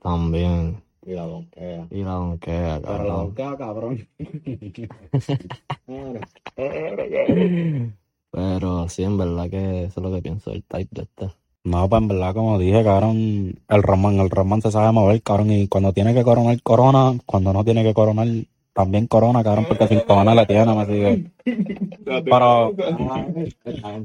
También. 0.00 0.82
Y 1.08 1.14
la 1.14 1.22
donkea. 1.22 1.86
Y 1.90 2.02
la 2.02 2.10
donquea, 2.10 2.80
Pero 2.82 2.92
la 2.92 2.98
cabrón. 2.98 3.16
donkea, 3.16 3.56
cabrón. 3.56 4.06
Pero 8.30 8.88
sí, 8.90 9.04
en 9.04 9.16
verdad 9.16 9.48
que 9.48 9.84
eso 9.84 10.00
es 10.00 10.06
lo 10.06 10.12
que 10.12 10.20
pienso 10.20 10.50
del 10.50 10.62
type 10.64 10.94
de 10.94 11.02
este. 11.04 11.30
No, 11.64 11.88
pues 11.88 12.02
en 12.02 12.08
verdad, 12.08 12.34
como 12.34 12.58
dije, 12.58 12.84
cabrón, 12.84 13.58
el 13.70 13.82
Román, 13.82 14.18
el 14.18 14.28
Román 14.28 14.60
se 14.60 14.70
sabe 14.70 14.92
mover, 14.92 15.22
cabrón, 15.22 15.50
y 15.50 15.66
cuando 15.66 15.94
tiene 15.94 16.12
que 16.12 16.24
coronar, 16.24 16.60
corona, 16.60 17.18
cuando 17.24 17.54
no 17.54 17.64
tiene 17.64 17.82
que 17.82 17.94
coronar, 17.94 18.28
también 18.74 19.06
corona, 19.06 19.42
cabrón, 19.42 19.64
porque 19.66 19.88
sin 19.88 20.00
corona 20.00 20.34
le 20.34 20.44
tiene, 20.44 20.74
me 20.74 20.84
sigue. 20.84 21.30
Pero, 22.04 22.68
en 22.68 22.76
verdad, 22.86 23.28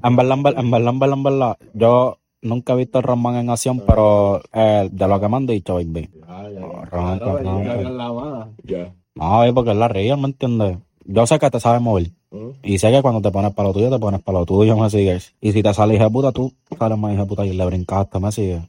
en 0.04 0.16
verdad, 0.16 0.38
en 0.58 0.72
verdad, 0.72 0.94
en 0.94 1.00
verdad, 1.00 1.18
en 1.18 1.24
verdad, 1.24 1.58
yo 1.74 2.18
nunca 2.44 2.74
he 2.74 2.78
visto 2.78 3.00
el 3.00 3.04
Román 3.04 3.36
en 3.36 3.50
acción, 3.50 3.82
pero 3.86 4.42
eh, 4.54 4.90
de 4.92 5.08
lo 5.08 5.20
que 5.20 5.28
me 5.30 5.38
han 5.38 5.46
dicho, 5.48 5.76
baby. 5.76 6.10
Román, 6.92 7.20
cabrón, 7.20 8.56
Ya. 8.64 8.94
No, 9.16 9.38
baby, 9.40 9.54
porque 9.54 9.72
es 9.72 9.78
la 9.78 9.88
real, 9.88 10.20
¿me 10.20 10.28
entiendes? 10.28 10.78
Yo 11.06 11.26
sé 11.28 11.40
que 11.40 11.50
te 11.50 11.60
sabes 11.60 11.82
mover. 11.82 12.12
Y 12.64 12.80
sé 12.80 12.92
que 12.92 13.02
cuando 13.02 13.22
te 13.22 13.30
pones 13.30 13.54
para 13.54 13.68
lo 13.70 13.74
tuyo, 13.74 13.90
te 13.92 14.00
pones 14.00 14.22
para 14.22 14.40
lo 14.40 14.46
tuyo, 14.46 14.76
me 14.76 14.90
sigues. 14.90 15.36
Y 15.40 15.52
si 15.52 15.62
te 15.62 15.74
sale 15.74 15.96
hija 15.96 16.06
de 16.06 16.10
puta, 16.10 16.32
tú 16.32 16.52
sales 16.80 16.98
más 16.98 17.14
hija 17.14 17.22
de 17.24 17.28
puta 17.28 17.46
y 17.46 17.54
le 17.54 17.66
brincaste, 17.66 18.20
me 18.20 18.32
sigues. 18.32 18.64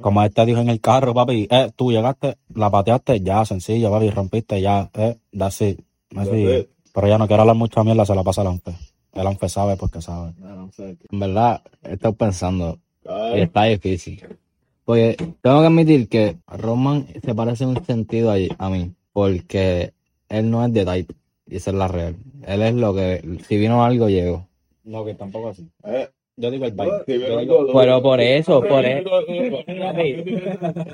Como 0.00 0.22
este 0.22 0.44
dijo 0.46 0.60
en 0.60 0.68
el 0.70 0.80
carro, 0.80 1.12
papi, 1.14 1.46
eh, 1.50 1.70
tú 1.76 1.90
llegaste, 1.92 2.36
la 2.54 2.70
pateaste, 2.70 3.20
ya, 3.20 3.44
sencillo, 3.44 3.90
papi, 3.90 4.10
rompiste, 4.10 4.60
ya, 4.60 4.90
eh, 4.94 5.16
that's 5.36 5.60
it, 5.62 5.80
me 6.10 6.24
That's 6.24 6.30
sigue. 6.30 6.58
it. 6.60 6.68
Pero 6.94 7.08
ya 7.08 7.18
no 7.18 7.26
quiero 7.26 7.42
hablar 7.42 7.56
mucha 7.56 7.84
mierda, 7.84 8.06
se 8.06 8.14
la 8.14 8.22
pasa 8.22 8.40
al 8.42 8.46
Anfe. 8.48 8.74
El 9.12 9.26
Anfe 9.26 9.48
sabe 9.48 9.76
porque 9.76 10.00
sabe. 10.00 10.32
En 11.10 11.20
verdad, 11.20 11.62
he 11.82 11.94
estado 11.94 12.14
pensando 12.14 12.78
Ay, 13.08 13.40
está 13.42 13.64
difícil. 13.64 14.22
Porque 14.84 15.16
tengo 15.42 15.60
que 15.60 15.66
admitir 15.66 16.08
que 16.08 16.36
Roman 16.46 17.06
se 17.24 17.34
parece 17.34 17.64
en 17.64 17.70
un 17.70 17.84
sentido 17.84 18.30
a, 18.30 18.36
a 18.58 18.70
mí, 18.70 18.92
porque 19.12 19.92
él 20.28 20.50
no 20.50 20.64
es 20.64 20.72
de 20.72 20.84
type, 20.84 21.14
y 21.48 21.56
esa 21.56 21.70
es 21.70 21.76
la 21.76 21.88
real. 21.88 22.16
Él 22.46 22.62
es 22.62 22.74
lo 22.74 22.94
que, 22.94 23.20
si 23.48 23.56
vino 23.56 23.84
algo, 23.84 24.08
llegó. 24.08 24.46
No, 24.84 25.04
que 25.04 25.14
tampoco 25.14 25.48
así. 25.48 25.66
eh, 25.84 26.08
Yo 26.36 26.50
digo 26.52 26.66
el 26.66 26.76
digo- 26.76 27.66
Pero 27.74 28.00
por 28.02 28.20
eso, 28.20 28.60
por 28.60 28.84
eso. 28.84 29.10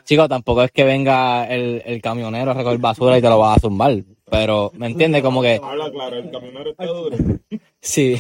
Chicos, 0.05 0.29
tampoco 0.29 0.63
es 0.63 0.71
que 0.73 0.85
venga 0.85 1.47
el, 1.47 1.83
el 1.85 2.01
camionero 2.01 2.53
a 2.53 2.55
recoger 2.55 2.79
basura 2.79 3.19
y 3.19 3.23
te 3.23 3.29
lo 3.29 3.39
va 3.39 3.55
a 3.55 3.59
zumbar. 3.61 3.97
Pero, 4.31 4.73
¿me 4.77 4.87
entiendes? 4.87 5.23
Como 5.23 5.43
que, 5.43 5.61
Habla 5.63 5.91
claro, 5.91 6.17
el 6.17 6.31
camionero 6.31 6.71
está 6.71 6.87
duro. 6.87 7.17
sí. 7.81 8.17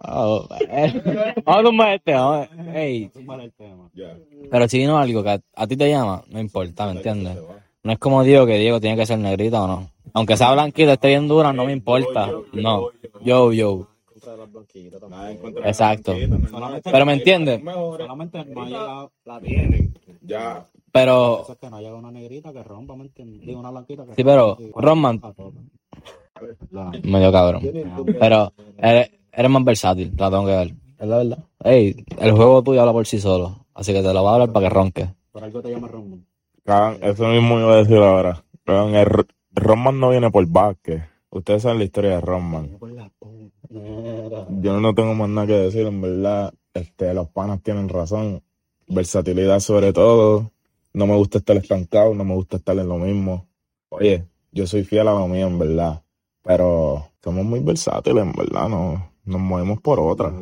Oh, 0.00 0.46
eh, 0.70 1.02
vamos 1.44 1.60
a 1.60 1.64
tumbar 1.64 1.92
este, 1.94 2.12
vamos 2.12 2.48
a- 2.56 2.78
ey. 2.80 3.10
Ya. 3.94 4.16
Pero 4.50 4.68
si 4.68 4.78
vino 4.78 4.96
algo 4.96 5.22
que 5.24 5.30
a, 5.30 5.40
a 5.56 5.66
ti 5.66 5.76
te 5.76 5.88
llama, 5.90 6.22
no 6.28 6.38
importa, 6.38 6.86
¿me 6.86 6.92
entiendes? 6.92 7.36
No 7.82 7.92
es 7.92 7.98
como 7.98 8.22
Diego, 8.22 8.46
que 8.46 8.58
Diego 8.58 8.80
tiene 8.80 8.96
que 8.96 9.06
ser 9.06 9.18
negrita 9.18 9.62
o 9.64 9.66
no. 9.66 9.90
Aunque 10.14 10.36
sea 10.36 10.52
blanquita, 10.52 10.92
esté 10.94 11.08
bien 11.08 11.26
dura, 11.26 11.52
no 11.52 11.64
me 11.64 11.72
importa. 11.72 12.30
No. 12.52 12.88
Yo, 13.24 13.52
yo. 13.52 13.88
Nada 15.08 15.30
en 15.32 15.38
contra 15.38 15.62
de 15.62 15.68
Exacto. 15.68 16.14
Pero 16.84 17.06
me 17.06 17.12
entiendes. 17.14 17.60
Solamente 17.64 18.44
no 18.44 18.62
ha 18.62 18.66
llegado, 18.66 19.12
la 19.24 19.40
tienen. 19.40 19.94
Ya. 20.22 20.64
Pero, 20.92 21.42
Eso 21.42 21.52
es 21.52 21.58
que 21.58 21.70
no 21.70 21.76
ha 21.76 21.80
llegado 21.80 21.98
una 21.98 22.10
negrita 22.10 22.52
que 22.52 22.62
rompa, 22.62 22.94
¿me 22.96 23.02
entiendes? 23.04 23.40
Digo, 23.46 23.60
una 23.60 23.70
blanquita 23.70 24.04
que 24.06 24.14
Sí, 24.14 24.24
pero, 24.24 24.56
rompa. 24.74 24.80
Roman- 24.80 25.20
La- 26.70 26.92
medio 27.02 27.32
cabrón. 27.32 27.62
Pero 28.18 28.52
eres, 28.78 29.10
eres 29.38 29.50
más 29.50 29.64
versátil, 29.64 30.12
la 30.16 30.30
tengo 30.30 30.46
que 30.46 30.52
ver. 30.52 30.74
Es 30.98 31.06
la 31.08 31.16
verdad. 31.18 31.38
Ey, 31.64 32.04
el 32.18 32.32
juego 32.32 32.62
tuyo 32.62 32.80
habla 32.80 32.92
por 32.92 33.06
sí 33.06 33.18
solo. 33.20 33.66
Así 33.74 33.92
que 33.92 34.02
te 34.02 34.12
lo 34.12 34.20
voy 34.22 34.30
a 34.30 34.34
hablar 34.34 34.52
para 34.52 34.68
que 34.68 34.74
ronque. 34.74 35.08
Por 35.30 35.44
algo 35.44 35.62
te 35.62 35.70
llama 35.70 35.88
Roman. 35.88 36.26
Cabrón, 36.64 36.98
eso 37.02 37.28
mismo 37.28 37.58
iba 37.60 37.72
a 37.74 37.76
decir 37.76 37.96
ahora. 37.98 38.44
Cabrón, 38.64 38.94
el 38.96 39.02
R- 39.02 39.24
Roman 39.52 40.00
no 40.00 40.10
viene 40.10 40.30
por 40.30 40.44
básquet. 40.46 41.02
Ustedes 41.30 41.62
saben 41.62 41.78
la 41.78 41.84
historia 41.84 42.20
de. 42.20 42.78
Mira. 42.80 43.10
Yo 44.60 44.80
no 44.80 44.94
tengo 44.94 45.14
más 45.14 45.28
nada 45.28 45.46
que 45.46 45.52
decir, 45.54 45.86
en 45.86 46.00
verdad. 46.00 46.52
Este, 46.74 47.14
los 47.14 47.28
panas 47.28 47.62
tienen 47.62 47.88
razón. 47.88 48.42
Versatilidad 48.88 49.60
sobre 49.60 49.92
todo. 49.92 50.50
No 50.92 51.06
me 51.06 51.14
gusta 51.16 51.38
estar 51.38 51.56
estancado, 51.56 52.14
no 52.14 52.24
me 52.24 52.34
gusta 52.34 52.56
estar 52.56 52.76
en 52.78 52.88
lo 52.88 52.96
mismo. 52.98 53.46
Oye, 53.90 54.24
yo 54.52 54.66
soy 54.66 54.84
fiel 54.84 55.06
a 55.08 55.12
lo 55.12 55.28
mío, 55.28 55.46
en 55.46 55.58
verdad. 55.58 56.02
Pero 56.42 57.06
somos 57.22 57.44
muy 57.44 57.60
versátiles, 57.60 58.24
en 58.24 58.32
verdad. 58.32 58.68
No, 58.68 59.10
nos 59.28 59.40
movemos 59.40 59.80
por 59.80 60.00
otra. 60.00 60.32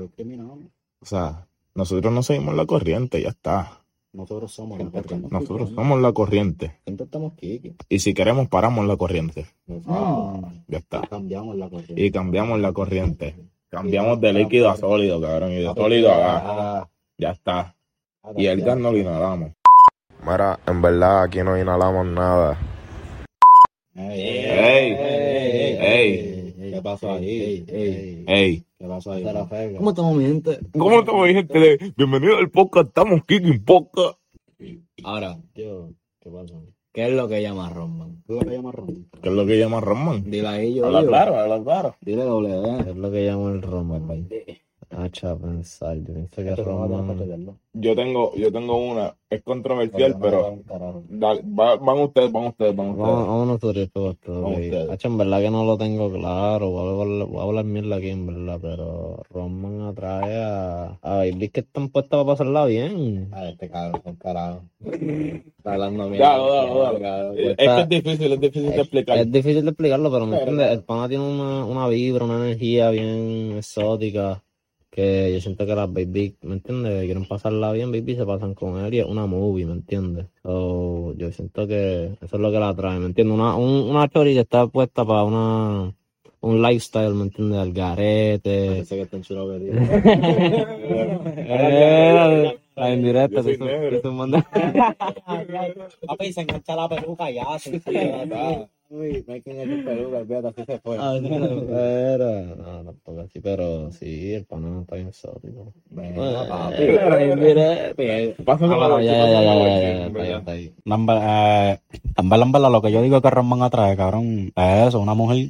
O 1.01 1.07
sea, 1.07 1.47
nosotros 1.75 2.13
no 2.13 2.23
seguimos 2.23 2.55
la 2.55 2.67
corriente, 2.67 3.21
ya 3.21 3.29
está. 3.29 3.83
Nosotros 4.13 4.51
somos 4.53 4.79
la 4.79 4.91
corriente. 4.91 5.29
Nosotros 5.31 5.71
somos 5.75 6.01
la 6.01 6.13
corriente. 6.13 6.81
Y 7.89 7.99
si 7.99 8.15
queremos, 8.15 8.49
paramos 8.49 8.87
la 8.87 8.97
corriente. 8.97 9.47
Ya 10.69 10.79
está. 10.79 11.03
Cambiamos 11.03 11.57
la 11.57 11.69
corriente. 11.69 12.03
Y 12.03 12.11
cambiamos 12.11 12.61
la 12.61 12.73
corriente. 12.73 13.37
Cambiamos 13.69 14.21
de 14.21 14.33
líquido 14.33 14.71
a 14.71 14.77
sólido, 14.77 15.21
cabrón. 15.21 15.53
Y 15.53 15.57
de 15.57 15.75
sólido 15.75 16.13
a 16.13 16.17
gas. 16.17 16.89
Ya 17.19 17.31
está. 17.33 17.77
Y 18.37 18.47
el 18.47 18.63
gas 18.63 18.79
no 18.79 18.91
lo 18.91 18.99
inhalamos. 18.99 19.53
Mira, 20.23 20.59
en 20.67 20.81
verdad 20.81 21.25
aquí 21.25 21.43
no 21.43 21.61
inhalamos 21.61 22.07
nada. 22.07 22.59
Ey, 23.95 24.21
Ey, 24.21 24.93
ey, 24.93 25.79
ey. 25.81 26.73
¿Qué 26.73 26.81
pasó 26.83 27.13
ahí? 27.13 27.65
Ey, 27.69 28.25
Ey, 28.27 28.66
¿Qué 28.79 28.87
pasó 28.87 29.13
ahí? 29.13 29.25
¿Cómo 29.79 29.91
estamos, 29.91 30.15
mi 30.17 30.27
gente? 30.27 30.59
¿cómo 30.77 30.99
estamos, 30.99 31.27
gente? 31.29 31.79
Bienvenido 31.97 32.37
al 32.37 32.51
podcast. 32.51 32.89
Estamos 32.89 33.25
Kicking 33.27 33.65
Podcast. 33.65 34.19
Ahora, 35.03 35.39
Yo, 35.55 35.93
¿qué 36.21 36.31
pasó? 36.31 36.63
¿Qué 36.93 37.09
es 37.09 37.15
lo 37.15 37.27
que 37.27 37.41
llama 37.41 37.71
Roman? 37.71 38.23
¿Qué 38.27 38.35
es 38.35 38.39
lo 38.39 38.51
que 38.51 38.57
llama 38.57 38.73
Ron? 38.73 39.09
¿Qué 39.23 39.29
es 39.31 39.35
lo 39.35 39.47
que 39.47 39.59
llama 39.59 39.81
Roman? 39.81 40.31
Dile 40.31 40.49
ahí 40.49 40.75
yo. 40.75 40.85
Habla 40.87 41.07
claro, 41.07 41.39
habla 41.39 41.63
claro. 41.63 41.97
Dile 42.03 42.25
doble 42.25 42.51
D. 42.51 42.91
Es 42.91 42.97
lo 42.97 43.11
que 43.11 43.27
llamo 43.27 43.49
el 43.49 43.63
Roman, 43.63 44.29
Hacha 44.91 45.37
pensar, 45.37 45.97
yo 45.99 46.15
pienso 46.15 46.37
que 46.37 46.55
Roman. 46.57 47.19
Yo 47.73 47.95
tengo, 47.95 48.35
yo 48.37 48.53
tengo 48.53 48.77
una, 48.77 49.15
es 49.29 49.43
controversial, 49.43 50.17
pero 50.21 50.61
dale, 51.09 51.43
va- 51.43 51.77
van 51.77 51.99
ustedes, 51.99 52.33
van 52.33 52.47
ustedes, 52.47 52.75
van 52.75 52.91
ustedes. 52.91 53.09
Vamos. 53.11 53.27
Vamos 54.27 54.53
ok. 54.53 54.63
ustedes. 54.63 54.91
Hacho, 54.91 55.09
en 55.09 55.19
verdad 55.19 55.41
que 55.41 55.51
no 55.51 55.65
lo 55.65 55.77
tengo 55.77 56.11
claro. 56.11 56.71
Voy 56.71 56.87
a 56.87 57.03
hablar, 57.03 57.27
voy 57.29 57.39
a 57.39 57.43
hablar 57.43 57.65
mierda 57.65 57.97
aquí, 57.97 58.09
en 58.11 58.27
verdad. 58.27 58.59
Pero 58.63 59.23
Roman 59.29 59.83
atrae 59.83 60.43
a, 60.43 60.99
a 61.03 61.17
babies 61.17 61.51
que 61.51 61.61
están 61.61 61.89
puestas 61.89 62.11
para 62.11 62.25
pasarla 62.25 62.65
bien. 62.67 63.29
Ah, 63.33 63.49
este 63.49 63.69
cabrón, 63.69 64.17
carajo. 64.17 64.63
Está 64.85 65.73
hablando 65.75 66.09
mierda. 66.09 66.39
dale, 66.39 67.01
dale. 67.01 67.51
Es 67.51 67.57
que 67.57 67.81
es 67.81 67.89
difícil, 67.89 68.33
es 68.33 68.41
difícil 68.41 68.71
de 68.71 68.81
explicar. 68.81 69.19
Es 69.19 69.33
difícil 69.33 69.63
de 69.65 69.71
explicarlo, 69.71 70.11
pero 70.11 70.27
me 70.27 70.39
entiendes. 70.39 70.71
El 70.71 70.85
pana 70.85 71.09
tiene 71.09 71.25
una, 71.25 71.65
una 71.65 71.89
vibra, 71.89 72.25
una 72.25 72.37
energía 72.37 72.91
bien 72.91 73.55
exótica. 73.59 74.43
Que 74.97 75.31
yo 75.35 75.41
siento 75.43 75.67
que 75.67 75.75
las 75.75 75.93
baby, 75.93 76.37
¿me 76.43 76.55
entiendes? 76.55 77.05
Quieren 77.05 77.27
pasarla 77.27 77.71
bien, 77.73 77.93
baby, 77.93 78.17
se 78.17 78.25
pasan 78.25 78.55
con 78.55 78.83
él 78.85 78.95
y 78.95 79.01
es 79.01 79.07
una 79.07 79.27
movie, 79.27 79.67
¿me 79.67 79.73
entiendes? 79.75 80.25
So, 80.43 81.13
yo 81.19 81.31
siento 81.33 81.67
que 81.69 82.15
eso 82.21 82.37
es 82.37 82.41
lo 82.41 82.51
que 82.51 82.59
la 82.59 82.71
atrae, 82.71 82.99
¿me 82.99 83.07
entiendes? 83.07 83.35
Una, 83.35 83.55
un- 83.57 83.91
una 83.91 84.09
chori 84.09 84.33
que 84.33 84.41
está 84.41 84.67
puesta 84.67 85.05
para 85.05 85.25
una, 85.25 85.93
un 86.41 86.63
lifestyle, 86.63 87.13
¿me 87.15 87.25
entiendes? 87.25 87.59
Al 87.59 87.73
garete. 87.75 88.67
Parece 88.69 88.97
que 88.97 89.03
está 89.03 89.17
en 89.19 89.25
negro. 93.67 94.01
tú 94.03 94.13
mandas- 94.13 94.45
Papi, 96.07 96.33
se 96.33 96.43
engancha 96.43 96.77
la 96.77 96.89
peluca 96.89 97.31
ya, 97.31 97.59
sencillo. 97.59 98.69
Uy, 98.89 99.25
no 99.27 99.35
hay 99.35 99.43
quien 99.43 99.61
eche 99.61 99.83
peluca, 99.83 100.19
olvídate, 100.19 100.49
así 100.49 100.65
se 100.65 100.79
fue. 100.79 100.97
Ah, 101.01 101.15
no, 101.21 101.29
pero, 101.67 102.43
no, 102.55 102.85
tampoco 102.85 103.21
así, 103.23 103.41
pero 103.41 103.91
sí, 103.91 104.33
el 104.35 104.45
pana 104.45 104.83
está 104.83 104.95
bien 104.95 105.09
exótico. 105.09 105.73
Venga, 105.91 106.47
papi. 106.49 106.87
La 106.87 107.17
ya, 109.03 109.13
ya, 109.13 109.43
ya, 109.43 110.09
ya, 110.13 110.25
ya, 110.25 110.39
está 110.39 110.53
ahí, 110.53 110.73
lo 112.69 112.81
que 112.81 112.93
yo 112.93 113.03
digo 113.03 113.21
que 113.21 113.29
Roman 113.31 113.63
atrae, 113.63 113.97
cabrón, 113.97 114.53
es 114.55 114.87
eso, 114.89 115.01
una 115.01 115.15
mujer 115.15 115.49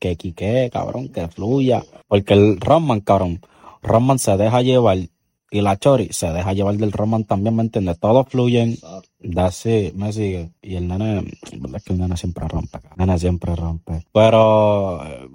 que 0.00 0.16
quique, 0.16 0.68
cabrón, 0.72 1.10
que 1.10 1.28
fluya. 1.28 1.84
Porque 2.08 2.34
el 2.34 2.58
Roman, 2.60 3.00
cabrón, 3.02 3.40
Roman 3.82 4.18
se 4.18 4.36
deja 4.36 4.62
llevar 4.62 4.98
y 5.50 5.60
la 5.60 5.76
Chori 5.78 6.08
se 6.12 6.30
deja 6.32 6.52
llevar 6.52 6.76
del 6.76 6.92
Roman 6.92 7.24
también, 7.24 7.56
¿me 7.56 7.62
entiendes? 7.62 7.98
Todos 7.98 8.28
fluyen, 8.28 8.76
da 9.18 9.50
sí, 9.50 9.92
me 9.94 10.12
sigue. 10.12 10.50
Y 10.62 10.76
el 10.76 10.88
nene, 10.88 11.24
verdad 11.52 11.76
es 11.76 11.84
que 11.84 11.92
el 11.92 11.98
nene 11.98 12.16
siempre 12.16 12.46
rompe, 12.48 12.78
el 12.78 12.96
nene 13.06 13.18
siempre 13.18 13.56
rompe. 13.56 14.04
Pero 14.12 15.04
eh, 15.04 15.28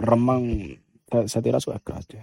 Roman 0.00 0.80
se, 1.10 1.28
se 1.28 1.42
tira 1.42 1.60
su 1.60 1.72
scratch. 1.72 2.16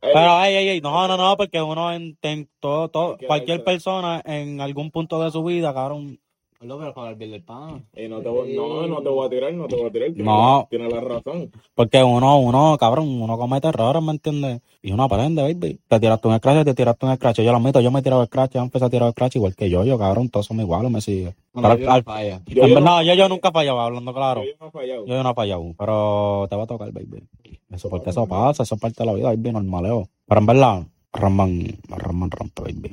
Pero, 0.00 0.42
ey, 0.42 0.54
ey, 0.54 0.68
ey, 0.68 0.80
no, 0.80 1.08
no, 1.08 1.16
no, 1.16 1.36
porque 1.36 1.60
uno 1.62 1.92
en, 1.92 2.18
en 2.22 2.48
todo, 2.60 2.88
todo, 2.88 3.18
cualquier 3.26 3.64
persona 3.64 4.22
en 4.24 4.60
algún 4.60 4.90
punto 4.90 5.22
de 5.22 5.30
su 5.30 5.44
vida, 5.44 5.72
cabrón, 5.74 6.18
No, 6.60 6.76
pero 6.76 6.92
con 6.92 7.06
el 7.08 7.14
bill 7.14 7.30
del 7.30 7.42
pan. 7.44 7.86
Y 7.96 8.08
no 8.08 8.20
te 8.20 8.28
voy, 8.28 8.52
no, 8.56 8.84
no 8.88 9.00
te 9.00 9.08
voy 9.08 9.26
a 9.26 9.30
tirar, 9.30 9.52
no 9.54 9.68
te 9.68 9.76
voy 9.76 9.86
a 9.86 9.92
tirar. 9.92 10.10
No. 10.16 10.66
Tienes 10.68 10.92
la 10.92 11.00
razón. 11.00 11.52
porque 11.76 12.02
uno, 12.02 12.40
uno, 12.40 12.76
cabrón, 12.78 13.08
uno 13.22 13.38
comete 13.38 13.68
errores, 13.68 14.02
¿me 14.02 14.10
entiendes? 14.10 14.60
Y 14.82 14.90
uno 14.90 15.04
aprende, 15.04 15.40
baby. 15.42 15.78
Te 15.86 16.00
tiraste 16.00 16.26
un 16.26 16.36
scratch, 16.36 16.64
te 16.64 16.74
tiraste 16.74 17.06
un 17.06 17.14
scratch. 17.14 17.36
Yo 17.42 17.52
lo 17.52 17.58
admito, 17.58 17.80
yo 17.80 17.92
me 17.92 18.00
he 18.00 18.02
tirado 18.02 18.26
scratch, 18.26 18.54
yo 18.54 18.60
empecé 18.62 18.84
a 18.84 18.90
tirar 18.90 19.12
scratch 19.12 19.36
igual 19.36 19.54
que 19.54 19.70
yo, 19.70 19.84
yo, 19.84 19.96
cabrón, 19.98 20.30
todos 20.30 20.46
somos 20.46 20.64
iguales, 20.64 20.90
me 20.90 21.00
sigue. 21.00 21.36
Pero 21.54 21.68
al- 21.92 22.02
falla. 22.02 22.42
Yo, 22.46 22.64
en 22.64 22.68
yo, 22.70 22.74
verdad, 22.74 23.02
yo, 23.02 23.14
yo 23.14 23.28
nunca 23.28 23.50
he 23.50 23.52
fallado, 23.52 23.80
hablando 23.80 24.12
claro. 24.12 24.42
yo 24.42 24.50
no 24.60 24.66
he 24.66 24.70
fallado. 24.72 25.06
Yo 25.06 25.22
no 25.22 25.30
he 25.30 25.34
fallado, 25.34 25.74
pero 25.78 26.46
te 26.50 26.56
va 26.56 26.62
a 26.64 26.66
tocar, 26.66 26.90
baby. 26.92 27.22
Eso 27.70 27.88
porque 27.88 28.10
eso 28.10 28.26
pasa, 28.26 28.64
eso 28.64 28.74
es 28.74 28.80
parte 28.80 29.04
de 29.04 29.06
la 29.06 29.14
vida, 29.14 29.28
baby, 29.28 29.52
normaleo. 29.52 30.08
Pero 30.26 30.40
en 30.40 30.46
verdad, 30.46 30.82
Roman, 31.12 31.68
Roman 31.88 32.30
rompe, 32.32 32.62
baby. 32.62 32.90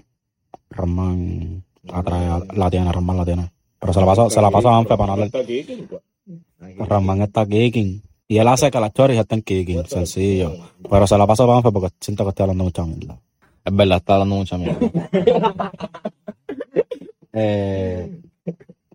Roman 0.69 1.63
atrae, 1.91 2.25
a- 2.27 2.43
la 2.53 2.69
tiene, 2.69 2.91
Roman 2.91 3.17
la 3.17 3.25
tiene. 3.25 3.51
Pero 3.79 3.93
se 3.93 3.99
la 3.99 4.05
pasa, 4.05 4.29
se 4.29 4.41
la 4.41 4.51
pasa 4.51 4.69
a 4.69 4.77
Anfe 4.77 4.97
para 4.97 5.07
no 5.07 5.13
hablar. 5.13 5.27
Está 5.27 5.39
aquí, 5.39 5.63
¿quién? 5.63 5.87
Roman 6.87 7.21
está 7.21 7.45
kicking. 7.45 8.01
Y 8.27 8.37
él 8.37 8.47
hace 8.47 8.71
que 8.71 8.79
las 8.79 8.93
choris 8.93 9.19
estén 9.19 9.41
kicking, 9.41 9.85
sencillo. 9.85 10.53
Pero 10.89 11.05
se 11.07 11.17
la 11.17 11.27
pasa 11.27 11.43
a 11.43 11.57
Anfe 11.57 11.71
porque 11.71 11.89
siento 11.99 12.23
que 12.23 12.29
estoy 12.29 12.43
hablando 12.43 12.63
mucha 12.63 12.85
mierda. 12.85 13.19
Es 13.63 13.75
verdad, 13.75 13.97
está 13.97 14.13
hablando 14.13 14.35
mucha 14.35 14.57
mierda. 14.57 14.79
eh, 17.33 18.19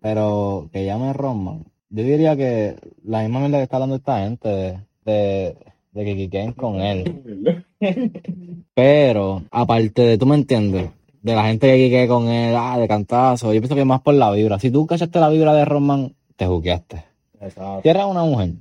pero 0.00 0.68
que 0.72 0.84
llame 0.84 1.12
Roman. 1.12 1.64
Yo 1.90 2.04
diría 2.04 2.36
que 2.36 2.76
la 3.04 3.22
misma 3.22 3.40
mierda 3.40 3.58
que 3.58 3.64
está 3.64 3.76
hablando 3.76 3.96
esta 3.96 4.20
gente 4.20 4.48
de, 4.48 4.78
de, 5.04 5.56
de 5.92 6.04
que 6.04 6.16
quiquen 6.16 6.52
con 6.52 6.80
él. 6.80 7.64
Pero, 8.74 9.42
aparte 9.50 10.02
de, 10.02 10.18
¿tú 10.18 10.26
me 10.26 10.36
entiendes? 10.36 10.90
De 11.22 11.34
la 11.34 11.44
gente 11.44 11.66
que 11.66 11.84
quique 11.84 12.08
con 12.08 12.28
él, 12.28 12.54
ah, 12.56 12.78
de 12.78 12.88
cantazo. 12.88 13.52
Yo 13.52 13.60
pienso 13.60 13.74
que 13.74 13.84
más 13.84 14.00
por 14.00 14.14
la 14.14 14.30
vibra. 14.30 14.58
Si 14.58 14.70
tú 14.70 14.86
cachaste 14.86 15.20
la 15.20 15.28
vibra 15.28 15.52
de 15.52 15.64
Roman, 15.64 16.14
te 16.36 16.46
juqueaste. 16.46 17.04
Si 17.82 17.88
eres 17.88 18.04
una 18.04 18.24
mujer 18.24 18.54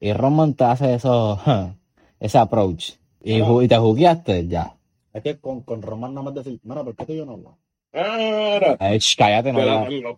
y 0.00 0.12
Roman 0.12 0.54
te 0.54 0.64
hace 0.64 0.94
eso, 0.94 1.38
ese 2.20 2.38
approach 2.38 2.92
y, 3.22 3.42
y 3.42 3.68
te 3.68 3.76
juqueaste, 3.76 4.46
ya. 4.46 4.76
Es 5.12 5.22
que 5.22 5.38
con, 5.38 5.62
con 5.62 5.82
Roman 5.82 6.14
nada 6.14 6.24
más 6.26 6.34
decir, 6.34 6.60
mira, 6.62 6.84
¿por 6.84 6.94
qué 6.94 7.06
tú 7.06 7.12
y 7.12 7.16
yo 7.16 7.26
no 7.26 7.32
hablamos? 7.32 7.58
Ah, 7.92 8.76
Ay, 8.78 8.98
cállate, 9.16 9.52
no 9.52 9.60
Hay 9.86 10.04
un 10.04 10.16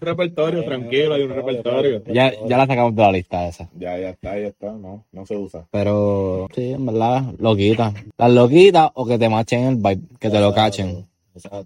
repertorio, 0.00 0.64
tranquilo, 0.64 1.14
hay 1.14 1.22
un 1.22 1.30
repertorio. 1.30 2.02
Ya, 2.06 2.32
ya 2.46 2.58
la 2.58 2.66
sacamos 2.66 2.94
de 2.94 3.02
la 3.02 3.12
lista 3.12 3.48
esa. 3.48 3.70
Ya, 3.74 3.98
ya 3.98 4.10
está, 4.10 4.38
ya 4.38 4.48
está, 4.48 4.72
no, 4.72 5.06
no 5.12 5.24
se 5.24 5.36
usa. 5.36 5.66
Pero 5.70 6.48
sí, 6.54 6.72
en 6.72 6.84
verdad, 6.84 7.22
loquita. 7.38 7.94
Las 8.18 8.32
loquitas 8.32 8.90
o 8.94 9.06
que 9.06 9.18
te 9.18 9.28
machen 9.28 9.64
el 9.64 9.76
vibe, 9.76 10.00
que 10.20 10.28
te 10.28 10.40
lo 10.40 10.52
cachen. 10.52 11.06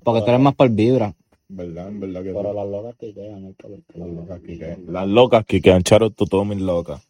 Porque 0.04 0.20
tú 0.20 0.28
eres 0.28 0.40
más 0.40 0.54
por 0.54 0.70
vibra. 0.70 1.14
¿Verdad? 1.48 1.88
En 1.88 2.00
verdad 2.00 2.22
que 2.22 2.32
Pero 2.32 2.50
sí. 2.50 2.56
las 2.56 2.68
locas 2.68 2.94
que 2.96 3.14
quedan. 3.14 3.54
Las 3.94 4.08
locas 4.08 4.40
que 4.40 4.58
quedan. 4.58 4.84
Las 4.86 5.08
locas 5.08 5.44
que 5.46 5.60
quedan, 5.60 5.82
charo, 5.82 6.10
tú 6.10 6.26
todas 6.26 6.46
mis 6.46 6.60
locas. 6.60 7.02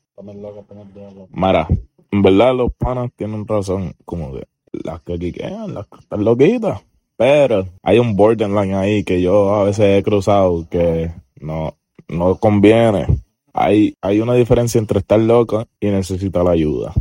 Mara, 1.30 1.68
en 2.10 2.22
verdad 2.22 2.54
los 2.54 2.72
panas 2.72 3.10
tienen 3.16 3.46
razón, 3.46 3.92
como 4.04 4.32
que 4.32 4.44
las 4.84 5.00
que 5.02 5.18
quiquean, 5.18 5.74
las 5.74 5.86
que 5.86 5.98
están 6.00 6.24
loquitas. 6.24 6.82
Pero 7.16 7.66
hay 7.82 7.98
un 7.98 8.14
borderline 8.16 8.74
ahí 8.74 9.02
que 9.04 9.20
yo 9.20 9.54
a 9.54 9.64
veces 9.64 9.98
he 9.98 10.02
cruzado 10.02 10.66
que 10.70 11.10
no, 11.40 11.76
no 12.08 12.36
conviene. 12.36 13.06
Hay, 13.52 13.94
hay 14.00 14.20
una 14.20 14.34
diferencia 14.34 14.78
entre 14.78 15.00
estar 15.00 15.18
loca 15.18 15.66
y 15.80 15.88
necesitar 15.88 16.46
ayuda. 16.46 16.92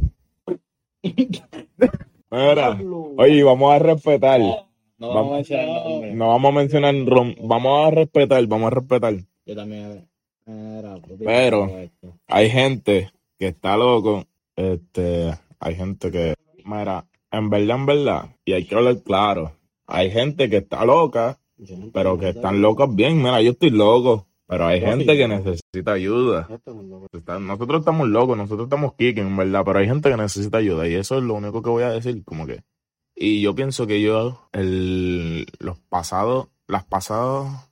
Mira, 2.32 2.80
oye, 3.18 3.44
vamos 3.44 3.74
a 3.74 3.80
respetar. 3.80 4.42
No 4.98 5.10
vamos 5.14 5.32
a 5.32 5.36
mencionar 5.36 5.68
nombre. 5.68 6.14
No 6.14 6.28
vamos 6.30 6.50
a 6.50 6.56
mencionar 6.56 6.96
rom, 7.06 7.36
vamos 7.44 7.88
a 7.88 7.92
respetar, 7.92 8.46
vamos 8.48 8.68
a 8.68 8.76
respetar. 8.76 9.14
Yo 9.46 9.56
también. 9.56 10.08
Era, 10.46 10.96
Pero- 11.20 11.72
hay 12.28 12.50
gente 12.50 13.12
que 13.38 13.48
está 13.50 13.78
loco, 13.78 14.24
este, 14.56 15.34
hay 15.60 15.76
gente 15.76 16.10
que, 16.10 16.34
mira, 16.66 17.06
en 17.32 17.50
verdad, 17.50 17.78
en 17.78 17.86
verdad, 17.86 18.36
y 18.46 18.54
hay 18.54 18.66
que 18.66 18.76
hablar 18.76 19.02
claro, 19.04 19.54
hay 19.86 20.12
gente 20.12 20.50
que 20.50 20.58
está 20.58 20.86
loca, 20.86 21.40
pero 21.94 22.18
que 22.18 22.30
están 22.30 22.62
locas 22.62 22.94
bien, 22.94 23.18
mira, 23.18 23.42
yo 23.42 23.52
estoy 23.52 23.72
loco, 23.72 24.28
pero 24.48 24.68
hay 24.68 24.80
gente 24.80 25.18
que 25.18 25.28
necesita 25.28 25.94
ayuda. 25.94 26.48
Nosotros 27.40 27.80
estamos 27.80 28.08
locos, 28.08 28.38
nosotros 28.38 28.68
estamos 28.68 28.94
kicking, 28.94 29.28
en 29.28 29.38
verdad, 29.38 29.64
pero 29.66 29.80
hay 29.80 29.88
gente 29.88 30.10
que 30.10 30.18
necesita 30.18 30.60
ayuda 30.60 30.88
y 30.88 30.96
eso 30.96 31.18
es 31.18 31.24
lo 31.24 31.34
único 31.34 31.62
que 31.62 31.70
voy 31.70 31.84
a 31.84 31.90
decir, 31.90 32.24
como 32.24 32.46
que. 32.46 32.62
Y 33.16 33.42
yo 33.42 33.56
pienso 33.56 33.88
que 33.88 34.02
yo, 34.02 34.48
el, 34.54 35.48
los 35.60 35.80
pasados, 35.80 36.48
las 36.68 36.86
pasadas 36.86 37.68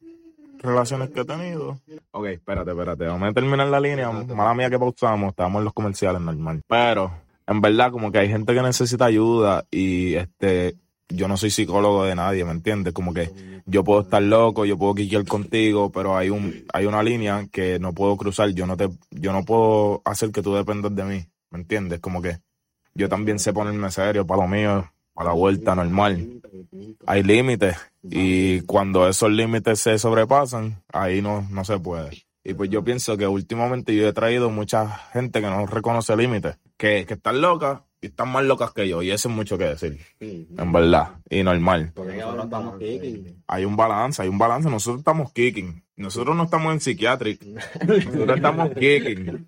relaciones 0.65 1.09
que 1.11 1.21
he 1.21 1.25
tenido. 1.25 1.79
Ok, 2.11 2.25
espérate, 2.27 2.71
espérate, 2.71 3.05
vamos 3.05 3.29
a 3.29 3.33
terminar 3.33 3.67
la 3.67 3.79
línea. 3.79 4.09
Mala 4.11 4.53
mía 4.53 4.69
que 4.69 4.79
pausamos, 4.79 5.29
estábamos 5.29 5.59
en 5.59 5.65
los 5.65 5.73
comerciales 5.73 6.21
normal. 6.21 6.61
Pero, 6.67 7.11
en 7.47 7.61
verdad, 7.61 7.91
como 7.91 8.11
que 8.11 8.19
hay 8.19 8.29
gente 8.29 8.53
que 8.53 8.61
necesita 8.61 9.05
ayuda 9.05 9.65
y 9.71 10.15
este, 10.15 10.75
yo 11.09 11.27
no 11.27 11.37
soy 11.37 11.51
psicólogo 11.51 12.05
de 12.05 12.15
nadie, 12.15 12.43
¿me 12.43 12.51
entiendes? 12.51 12.93
Como 12.93 13.13
que 13.13 13.31
yo 13.65 13.83
puedo 13.83 14.01
estar 14.01 14.21
loco, 14.21 14.65
yo 14.65 14.77
puedo 14.77 14.95
quiquear 14.95 15.25
contigo, 15.25 15.91
pero 15.91 16.17
hay 16.17 16.29
un, 16.29 16.65
hay 16.73 16.85
una 16.85 17.03
línea 17.03 17.47
que 17.51 17.79
no 17.79 17.93
puedo 17.93 18.17
cruzar, 18.17 18.49
yo 18.49 18.65
no 18.65 18.77
te, 18.77 18.89
yo 19.11 19.31
no 19.31 19.43
puedo 19.43 20.01
hacer 20.05 20.31
que 20.31 20.41
tú 20.41 20.55
dependas 20.55 20.95
de 20.95 21.03
mí, 21.03 21.25
¿me 21.51 21.59
entiendes? 21.59 21.99
Como 21.99 22.21
que 22.21 22.39
yo 22.93 23.09
también 23.09 23.39
sé 23.39 23.53
ponerme 23.53 23.91
serio 23.91 24.25
para 24.25 24.41
lo 24.41 24.47
mío, 24.47 24.91
para 25.13 25.29
la 25.29 25.35
vuelta 25.35 25.75
normal. 25.75 26.41
Hay 27.05 27.23
límites 27.23 27.77
y 28.03 28.61
cuando 28.61 29.07
esos 29.07 29.31
límites 29.31 29.79
se 29.79 29.97
sobrepasan, 29.99 30.81
ahí 30.91 31.21
no, 31.21 31.47
no 31.51 31.63
se 31.65 31.79
puede. 31.79 32.25
Y 32.43 32.53
pues 32.53 32.69
yo 32.69 32.83
pienso 32.83 33.17
que 33.17 33.27
últimamente 33.27 33.95
yo 33.95 34.07
he 34.07 34.13
traído 34.13 34.49
mucha 34.51 34.87
gente 35.11 35.41
que 35.41 35.47
no 35.47 35.65
reconoce 35.65 36.15
límites, 36.15 36.57
que, 36.77 37.05
que 37.05 37.13
están 37.15 37.41
locas 37.41 37.81
Y 38.01 38.07
están 38.07 38.29
más 38.29 38.43
locas 38.45 38.71
que 38.71 38.87
yo, 38.87 39.01
y 39.01 39.09
eso 39.11 39.29
es 39.29 39.35
mucho 39.35 39.57
que 39.57 39.65
decir. 39.65 39.99
En 40.19 40.71
verdad. 40.71 41.19
Y 41.29 41.41
normal. 41.43 41.91
Porque 41.95 42.17
nosotros 42.17 42.43
estamos 42.45 42.77
kicking. 42.77 43.43
Hay 43.47 43.65
un 43.65 43.75
balance, 43.75 44.21
hay 44.21 44.27
un 44.29 44.37
balance. 44.37 44.69
Nosotros 44.69 44.99
estamos 44.99 45.31
kicking. 45.33 45.83
Nosotros 45.95 46.35
no 46.35 46.43
estamos 46.43 46.73
en 46.73 46.81
psiquiatric. 46.81 47.41
Nosotros 47.87 48.35
estamos 48.37 48.69
kicking. 48.71 49.47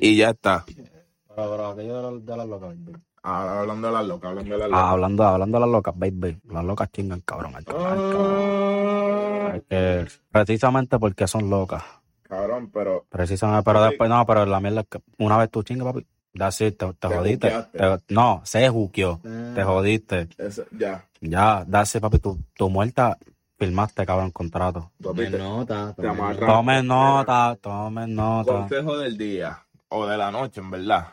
Y 0.00 0.16
ya 0.16 0.30
está. 0.30 0.64
Pero, 0.66 1.50
pero 1.50 1.66
aquello 1.68 1.96
de, 1.96 2.02
la- 2.02 2.32
de 2.32 2.36
las 2.36 2.46
locas, 2.48 2.68
baby. 2.68 2.92
Ahora 3.22 3.60
hablando 3.60 3.88
de 3.88 3.94
las 3.94 4.06
locas, 4.06 4.30
hablando 4.30 4.52
de 4.54 4.58
las 4.58 4.66
Ah, 4.68 4.70
locas. 4.70 4.92
hablando, 4.92 5.24
hablando 5.24 5.56
de 5.56 5.60
las 5.60 5.70
locas, 5.70 5.94
baby. 5.98 6.38
Las 6.44 6.64
locas 6.64 6.90
chingan, 6.92 7.20
cabrón. 7.22 7.56
al 7.56 7.64
chaval, 7.64 7.98
cabrón. 8.12 9.52
Ah, 9.52 9.58
que 9.68 10.06
precisamente 10.30 10.98
porque 10.98 11.26
son 11.26 11.50
locas. 11.50 11.82
cabrón, 12.22 12.70
pero 12.72 13.06
Precisamente, 13.08 13.64
pero 13.64 13.82
después 13.82 14.08
no, 14.10 14.24
pero 14.26 14.46
la 14.46 14.60
mierda 14.60 14.82
es 14.82 14.86
que 14.88 14.98
una 15.18 15.36
vez 15.38 15.50
tú 15.50 15.62
chingas, 15.62 15.86
papi. 15.92 16.06
That's 16.38 16.60
it, 16.60 16.78
te, 16.78 16.86
te 16.86 17.08
Te 17.08 17.14
jodiste. 17.16 17.52
no, 18.10 18.40
se 18.44 18.68
juqueó. 18.68 19.20
Te 19.54 19.62
jodiste. 19.62 20.28
ya. 20.78 21.04
Ya, 21.20 21.66
that's 21.70 21.94
it, 21.96 22.00
papi. 22.00 22.18
Tu, 22.20 22.38
tu 22.56 22.70
muerta 22.70 23.18
firmaste, 23.58 24.06
cabrón, 24.06 24.30
contrato. 24.30 24.92
Papi, 25.02 25.20
Me 25.22 25.30
te, 25.30 25.38
nota. 25.38 25.94
te 25.94 26.06
amarran. 26.06 26.46
Tome 26.48 26.82
nota, 26.82 27.58
tome 27.60 28.06
nota. 28.06 28.52
Consejo 28.52 28.98
del 28.98 29.18
día 29.18 29.64
o 29.88 30.06
de 30.06 30.16
la 30.16 30.30
noche, 30.30 30.60
en 30.60 30.70
verdad. 30.70 31.08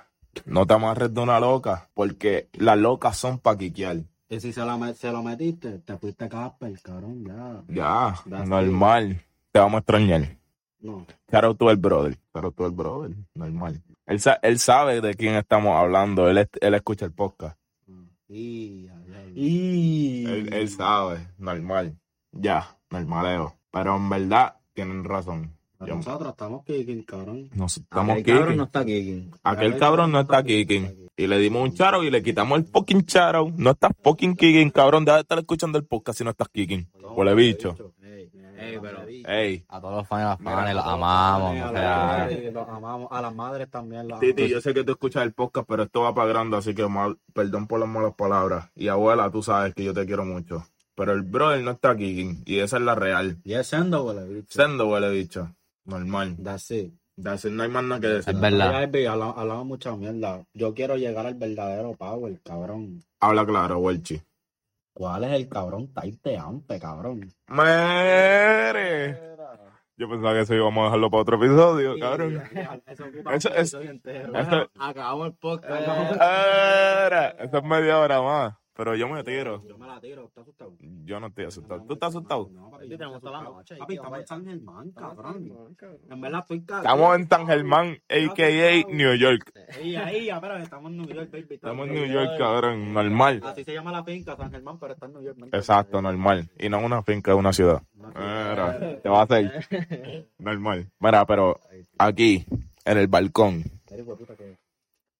No 0.45 0.67
te 0.67 0.73
amarres 0.73 1.13
de 1.13 1.21
una 1.21 1.39
loca, 1.39 1.89
porque 1.93 2.49
las 2.53 2.77
locas 2.77 3.17
son 3.17 3.39
pa' 3.39 3.57
quiquear. 3.57 3.97
Y 4.27 4.39
si 4.39 4.51
se, 4.51 4.65
la 4.65 4.93
se 4.93 5.11
lo 5.11 5.23
metiste, 5.23 5.79
te 5.79 5.97
fuiste 5.97 6.27
casper, 6.27 6.73
cabrón, 6.81 7.23
ya. 7.25 7.63
Ya, 7.69 8.15
That's 8.29 8.47
normal. 8.49 9.21
Te 9.51 9.59
vamos 9.59 9.75
a 9.75 9.79
extrañar. 9.79 10.37
No. 10.81 11.05
Shout 11.31 11.43
out 11.45 11.57
to 11.57 11.71
el 11.71 11.77
brother. 11.77 12.17
Shout 12.33 12.45
out 12.45 12.55
to 12.55 12.65
el 12.65 12.71
brother. 12.73 13.11
Normal. 13.33 13.81
Él, 14.07 14.19
sa- 14.19 14.39
él 14.41 14.59
sabe 14.59 15.01
de 15.01 15.13
quién 15.15 15.35
estamos 15.35 15.75
hablando. 15.75 16.29
Él, 16.29 16.37
es- 16.39 16.49
él 16.61 16.73
escucha 16.73 17.05
el 17.05 17.11
podcast. 17.13 17.57
Y. 18.27 18.89
Y... 19.33 20.25
Él, 20.25 20.53
él 20.53 20.69
sabe. 20.69 21.27
Normal. 21.37 21.97
Ya, 22.31 22.77
normaleo. 22.89 23.55
Pero 23.71 23.95
en 23.97 24.09
verdad, 24.09 24.55
tienen 24.73 25.03
razón. 25.03 25.51
Pero 25.77 25.97
Nosotros 25.97 26.29
estamos 26.29 26.63
kicking, 26.63 27.03
cabrón. 27.03 27.49
Nos 27.53 27.77
estamos 27.77 28.17
El 28.17 28.23
cabrón 28.23 28.57
no 28.57 28.63
está 28.63 28.85
kicking. 28.85 29.31
Aquel 29.43 29.77
cabrón 29.77 30.11
no 30.11 30.19
está 30.21 30.43
kicking. 30.43 31.09
Y 31.17 31.27
le 31.27 31.37
dimos 31.37 31.63
un 31.63 31.73
charo 31.73 32.03
y 32.03 32.09
le 32.11 32.23
quitamos 32.23 32.59
el 32.59 32.65
fucking 32.65 33.05
charo. 33.05 33.51
No 33.57 33.71
estás 33.71 33.91
fucking 34.01 34.35
kicking, 34.35 34.69
cabrón. 34.69 35.03
Deja 35.05 35.17
de 35.17 35.21
estar 35.21 35.37
escuchando 35.39 35.77
el 35.77 35.85
podcast 35.85 36.17
si 36.17 36.23
no 36.23 36.29
estás 36.31 36.47
kicking. 36.49 36.89
Huele 37.15 37.35
bicho. 37.35 37.75
Ey, 38.57 38.79
pero... 38.81 39.05
Ey. 39.07 39.65
A 39.67 39.79
todos 39.81 39.95
los 39.97 40.07
fans 40.07 40.21
y 40.21 40.25
las 40.25 40.55
fans, 40.55 40.75
los 40.75 40.85
amamos. 40.85 41.57
A 41.61 41.69
O 41.69 41.73
las 41.73 41.81
sea, 41.81 41.97
madres, 42.05 42.53
los 42.53 42.69
amamos. 42.69 43.07
A 43.11 43.21
las 43.21 43.35
madres 43.35 43.69
también. 43.69 44.07
Las 44.07 44.19
Titi, 44.19 44.47
yo 44.47 44.61
sé 44.61 44.73
que 44.73 44.83
tú 44.83 44.93
escuchas 44.93 45.23
el 45.23 45.33
podcast, 45.33 45.67
pero 45.67 45.83
esto 45.83 46.01
va 46.01 46.13
para 46.13 46.29
grande, 46.29 46.57
así 46.57 46.73
que 46.73 46.87
mal, 46.87 47.17
perdón 47.33 47.67
por 47.67 47.79
las 47.79 47.89
malas 47.89 48.13
palabras. 48.15 48.69
Y 48.75 48.87
abuela, 48.87 49.29
tú 49.29 49.43
sabes 49.43 49.73
que 49.73 49.83
yo 49.83 49.93
te 49.93 50.05
quiero 50.05 50.25
mucho. 50.25 50.65
Pero 50.95 51.11
el 51.11 51.23
brother 51.23 51.61
no 51.61 51.71
está 51.71 51.95
kicking. 51.95 52.43
Y 52.45 52.59
esa 52.59 52.77
es 52.77 52.83
la 52.83 52.95
real. 52.95 53.37
Y 53.43 53.53
es 53.53 53.67
sendo, 53.67 54.05
huele, 54.05 54.23
bicho. 54.25 54.47
Sendo 54.49 54.87
huele 54.87 55.09
bicho. 55.09 55.53
Normal. 55.83 56.37
That's 56.41 56.71
it. 56.71 56.93
That's 57.21 57.45
it, 57.45 57.51
no 57.51 57.63
hay 57.63 57.69
más 57.69 57.83
nada 57.83 58.01
que 58.01 58.07
decir. 58.07 58.33
Es 58.33 58.39
verdad. 58.39 58.75
Hablamos 59.37 59.65
mucha 59.65 59.95
mierda. 59.95 60.43
Yo 60.53 60.73
quiero 60.73 60.95
llegar 60.97 61.25
al 61.25 61.35
verdadero 61.35 61.93
power, 61.93 62.39
cabrón. 62.43 63.03
Habla 63.19 63.45
claro, 63.45 63.79
Welchi. 63.79 64.21
¿Cuál 64.95 65.25
es 65.25 65.31
el 65.33 65.49
cabrón 65.49 65.93
type 65.93 66.29
de 66.29 66.37
ampe, 66.37 66.79
cabrón? 66.79 67.27
¡Mere! 67.49 69.35
Yo 69.97 70.09
pensaba 70.09 70.33
que 70.33 70.39
eso 70.41 70.55
íbamos 70.55 70.81
a 70.83 70.85
dejarlo 70.85 71.09
para 71.11 71.21
otro 71.21 71.35
episodio, 71.37 71.95
cabrón. 71.99 72.41
Eso 73.33 73.49
es- 73.49 73.73
Esto, 73.73 74.69
acabamos 74.79 75.27
el 75.27 75.33
podcast. 75.33 75.87
Era, 76.15 77.27
eso 77.39 77.57
es 77.57 77.63
media 77.65 77.99
hora 77.99 78.21
más. 78.21 78.53
Pero 78.75 78.93
yo 78.95 79.07
me 79.07 79.23
tiro. 79.23 79.63
Yo 79.65 79.77
me 79.77 79.87
la 79.87 80.01
tiro, 80.01 80.25
¿estás 80.25 80.41
asustado? 80.41 80.73
Yo 80.79 81.19
no 81.21 81.27
estoy 81.27 81.45
asustado. 81.45 81.81
¿Tú 81.87 81.93
estás 81.93 82.09
asustado? 82.09 82.49
No, 82.51 82.69
papi, 82.69 82.89
yo 82.89 82.97
tenemos 82.97 83.21
toda 83.21 83.41
la 83.41 83.43
noche, 83.43 83.77
Papi, 83.77 83.93
estamos 83.93 84.19
en. 84.19 84.27
San 84.27 84.45
Germán, 84.45 84.91
cabrón. 84.91 85.75
En 86.09 86.21
verdad 86.21 86.41
estoy 86.41 86.61
cagado. 86.61 86.83
Estamos 86.83 87.15
en 87.15 87.29
San 87.29 87.47
Germán, 87.47 87.97
a.k.a. 88.09 88.93
New 88.93 89.15
York. 89.15 89.53
Ahí, 89.75 89.95
ahí, 89.95 90.29
espera, 90.29 90.61
estamos 90.61 90.91
en 90.91 90.97
New 90.97 91.07
York, 91.07 91.31
baby. 91.31 91.47
Estamos 91.51 91.87
en 91.87 91.93
New 91.93 92.05
York, 92.05 92.31
cabrón. 92.37 92.93
Normal. 92.93 93.41
Así 93.45 93.63
se 93.63 93.73
llama 93.73 93.93
la 93.93 94.03
finca, 94.03 94.35
San 94.35 94.51
Germán, 94.51 94.77
pero 94.77 94.93
está 94.93 95.05
en 95.05 95.13
New 95.13 95.23
York. 95.23 95.37
Exacto, 95.53 96.01
normal. 96.01 96.49
Y 96.59 96.67
no 96.67 96.79
una 96.79 97.01
finca, 97.01 97.31
es 97.31 97.37
una 97.37 97.53
ciudad. 97.53 97.81
Mira, 97.93 98.99
te 99.01 99.07
va 99.07 99.21
a 99.21 99.23
hacer. 99.23 99.65
Normal. 100.37 100.91
Mira, 100.99 101.25
pero 101.25 101.59
aquí, 101.97 102.45
en 102.83 102.97
el 102.97 103.07
balcón. 103.07 103.63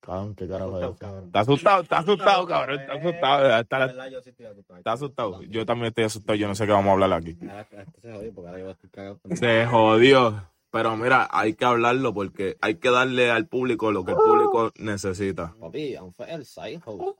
Cabrón, 0.05 0.35
qué 0.35 0.47
carajo 0.47 0.77
es 0.77 0.83
eso? 0.83 0.95
cabrón. 0.97 1.25
Está 1.25 1.39
asustado, 1.39 1.81
está 1.81 1.97
asustado, 1.97 2.45
cabrón. 2.45 2.79
Está 2.79 2.93
asustado. 2.93 3.59
Está, 3.59 3.81
En 3.81 3.87
verdad, 3.87 4.09
yo 4.11 4.21
sí 4.21 4.29
estoy 4.29 4.45
asustado. 4.45 4.77
está 4.77 4.91
asustado. 4.91 5.41
Yo 5.43 5.65
también 5.65 5.87
estoy 5.87 6.03
asustado. 6.03 6.35
Yo 6.35 6.47
no 6.47 6.53
sé 6.55 6.65
qué 6.67 6.71
vamos 6.73 6.89
a 6.89 6.93
hablar 6.93 7.13
aquí. 7.13 7.35
Se 8.01 8.11
jodió, 8.13 8.33
porque 8.33 8.49
ahora 8.49 8.61
yo 8.61 8.69
estoy 8.69 8.89
cagado. 8.91 9.19
Se 9.33 9.65
jodió. 9.65 10.43
Pero 10.69 10.97
mira, 10.97 11.27
hay 11.31 11.53
que 11.53 11.63
hablarlo 11.63 12.13
porque 12.13 12.57
hay 12.61 12.75
que 12.75 12.91
darle 12.91 13.31
al 13.31 13.47
público 13.47 13.91
lo 13.93 14.03
que 14.03 14.11
el 14.11 14.17
público 14.17 14.71
necesita. 14.77 15.55
Papi, 15.59 15.95
aún 15.95 16.13
fue 16.13 16.31
el 16.33 16.45
Psycho, 16.45 17.15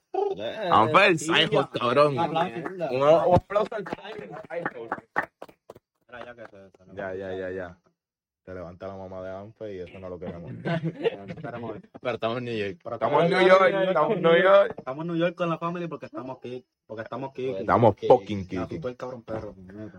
cabrón. 1.71 2.17
Un 2.17 3.03
aplauso 3.33 3.75
al 3.75 3.85
Psycho. 3.85 4.89
Mira, 6.07 6.35
ya 6.93 7.13
Ya, 7.15 7.33
ya, 7.33 7.49
ya, 7.49 7.77
Se 8.45 8.53
levanta 8.53 8.87
la 8.87 8.95
mamá 8.95 9.23
de 9.23 9.31
Anfe 9.31 9.73
y 9.73 9.79
eso 9.79 9.97
no 9.97 10.07
lo 10.07 10.19
queremos. 10.19 10.51
Pero 12.01 12.13
estamos 12.13 12.37
en 12.37 12.45
New 12.45 12.55
York. 12.55 12.79
Pero 12.83 12.95
Estamos 12.95 13.23
en 13.23 13.29
New 13.31 13.47
York, 13.47 13.75
estamos 13.87 14.11
en 14.11 14.21
New 14.21 14.43
York. 14.43 14.73
Estamos 14.77 15.01
en 15.01 15.07
New 15.07 15.17
York 15.17 15.35
con 15.35 15.49
la 15.49 15.57
family 15.57 15.87
porque 15.87 16.05
estamos 16.05 16.37
aquí. 16.37 16.63
Porque 16.85 17.01
estamos 17.01 17.31
aquí. 17.31 17.49
Estamos 17.49 17.95
fucking 18.07 18.47
puñeta. 18.47 18.91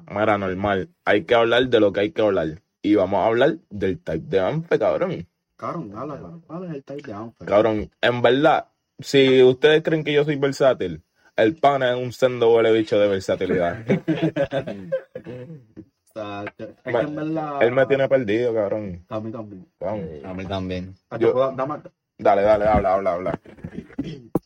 Mira, 0.08 0.38
normal. 0.38 0.90
Hay 1.04 1.24
que 1.24 1.34
hablar 1.34 1.66
de 1.66 1.80
lo 1.80 1.92
que 1.92 2.00
hay 2.00 2.12
que 2.12 2.22
hablar. 2.22 2.62
Y 2.82 2.94
vamos 2.94 3.18
a 3.18 3.26
hablar 3.26 3.56
del 3.68 3.98
type 3.98 4.26
de 4.28 4.38
Anfe, 4.38 4.78
cabrón. 4.78 5.26
Cabrón, 5.56 5.90
cabrón. 5.90 6.40
¿Cuál 6.46 6.64
es 6.66 6.70
el 6.70 6.84
type 6.84 7.02
de 7.02 7.14
Anfe? 7.14 7.44
Cabrón, 7.46 7.90
en 8.00 8.22
verdad, 8.22 8.68
si 9.00 9.42
ustedes 9.42 9.82
creen 9.82 10.04
que 10.04 10.12
yo 10.12 10.24
soy 10.24 10.36
versátil, 10.36 11.02
el 11.34 11.56
pana 11.56 11.90
es 11.90 11.96
un 11.96 12.12
sendo 12.12 12.54
huele 12.54 12.70
bicho 12.70 12.96
de 12.96 13.08
versatilidad. 13.08 13.84
O 16.16 16.22
sea, 16.22 16.44
que- 16.56 16.64
es 16.64 16.94
que 16.94 17.00
en 17.02 17.14
verdad. 17.14 17.62
Él 17.62 17.72
me 17.72 17.84
tiene 17.86 18.08
perdido, 18.08 18.54
cabrón. 18.54 19.04
A 19.08 19.20
mí 19.20 19.30
también. 19.30 19.66
Vamos. 19.78 20.04
A 20.24 20.32
mí 20.34 20.46
también. 20.46 20.94
Yo- 21.18 21.34
Yo... 21.34 21.52
Dame... 21.54 21.74
Dale, 22.18 22.40
dale, 22.42 22.64
habla, 22.66 22.94
habla, 22.94 23.12
habla. 23.12 23.40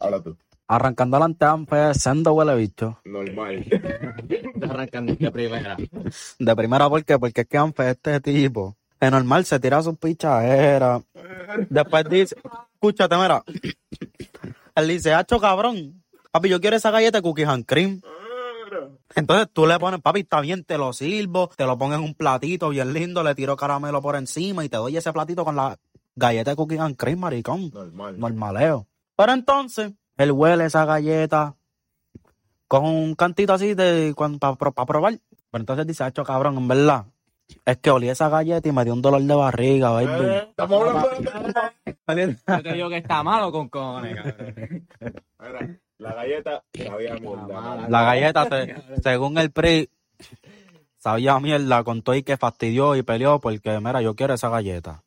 Habla 0.01 0.21
tú. 0.21 0.37
Arrancando 0.67 1.17
adelante 1.17 1.45
Anfe, 1.45 1.95
sendo 1.95 2.33
huele 2.35 2.57
bicho. 2.57 2.99
Normal. 3.05 3.65
Arrancando 4.69 5.15
de 5.15 5.31
primera. 5.31 5.77
De 6.39 6.57
primera, 6.57 6.89
¿por 6.89 7.05
qué? 7.05 7.19
Porque 7.19 7.43
es 7.43 7.47
que 7.47 7.59
Anfe, 7.59 7.91
este 7.91 8.21
tipo, 8.21 8.77
es 8.99 9.11
normal, 9.11 9.45
se 9.45 9.61
tira 9.61 9.81
su 9.83 9.95
pichadera. 9.97 11.01
Después 11.69 12.05
dice, 12.09 12.37
escúchate, 12.75 13.17
mira. 13.17 13.43
Él 14.75 14.89
dice, 14.89 15.15
hacho 15.15 15.39
cabrón. 15.41 16.03
Papi, 16.33 16.49
yo 16.49 16.61
quiero 16.61 16.77
esa 16.77 16.91
galleta 16.91 17.19
de 17.19 17.23
cookies 17.23 17.49
and 17.49 17.65
cream. 17.67 18.01
Entonces 19.15 19.49
tú 19.53 19.67
le 19.67 19.79
pones, 19.79 20.01
papi, 20.01 20.21
está 20.21 20.41
bien, 20.41 20.65
te 20.65 20.79
lo 20.79 20.93
sirvo, 20.93 21.49
te 21.57 21.65
lo 21.65 21.77
pongo 21.77 21.95
en 21.95 22.03
un 22.03 22.15
platito 22.15 22.69
bien 22.69 22.93
lindo, 22.93 23.23
le 23.23 23.35
tiro 23.35 23.57
caramelo 23.57 24.01
por 24.01 24.17
encima 24.17 24.65
y 24.65 24.69
te 24.69 24.77
doy 24.77 24.97
ese 24.97 25.13
platito 25.13 25.45
con 25.45 25.57
la 25.57 25.77
galleta 26.15 26.51
de 26.51 26.57
cookies 26.57 26.81
and 26.81 26.97
cream, 26.97 27.19
maricón. 27.19 27.71
Normal. 27.73 28.19
Normaleo. 28.19 28.87
Pero 29.17 29.33
entonces, 29.33 29.93
él 30.17 30.33
huele 30.33 30.67
esa 30.67 30.85
galleta 30.85 31.57
con 32.69 32.85
un 32.85 33.15
cantito 33.15 33.53
así 33.53 33.75
de 33.75 34.15
para 34.39 34.87
probar. 34.87 35.19
Pero 35.51 35.63
entonces 35.63 35.87
dice, 35.87 36.05
hacho 36.05 36.23
cabrón, 36.23 36.57
en 36.57 36.69
verdad. 36.69 37.07
Es 37.65 37.79
que 37.79 37.91
olí 37.91 38.09
esa 38.09 38.29
galleta 38.29 38.69
y 38.69 38.73
me 38.73 38.85
dio 38.85 38.93
un 38.93 39.03
dolor 39.03 39.23
de 39.23 39.35
barriga, 39.35 39.91
baby. 39.91 40.25
Eh, 40.25 40.47
Estamos 40.51 40.81
hablando 40.81 41.09
de... 42.07 42.37
Yo 42.47 42.63
te 42.63 42.73
digo 42.73 42.89
que 42.89 42.99
está 42.99 43.25
malo 43.25 43.51
con 43.51 43.69
cojones, 43.69 44.17
cabrón. 44.23 44.87
Galleta 46.21 46.63
sabía 46.77 47.15
mierda. 47.15 47.89
La 47.89 48.03
galleta, 48.05 48.47
se- 48.47 48.75
según 49.03 49.39
el 49.39 49.51
PRI, 49.51 49.89
sabía 50.99 51.39
mierda 51.41 51.83
con 51.85 52.03
todo 52.03 52.15
y 52.15 52.23
que 52.23 52.37
fastidió 52.37 52.95
y 52.97 53.03
peleó 53.03 53.41
porque, 53.41 53.79
mira, 53.81 54.03
yo 54.03 54.15
quiero 54.15 54.35
esa 54.35 54.49
galleta. 54.49 55.03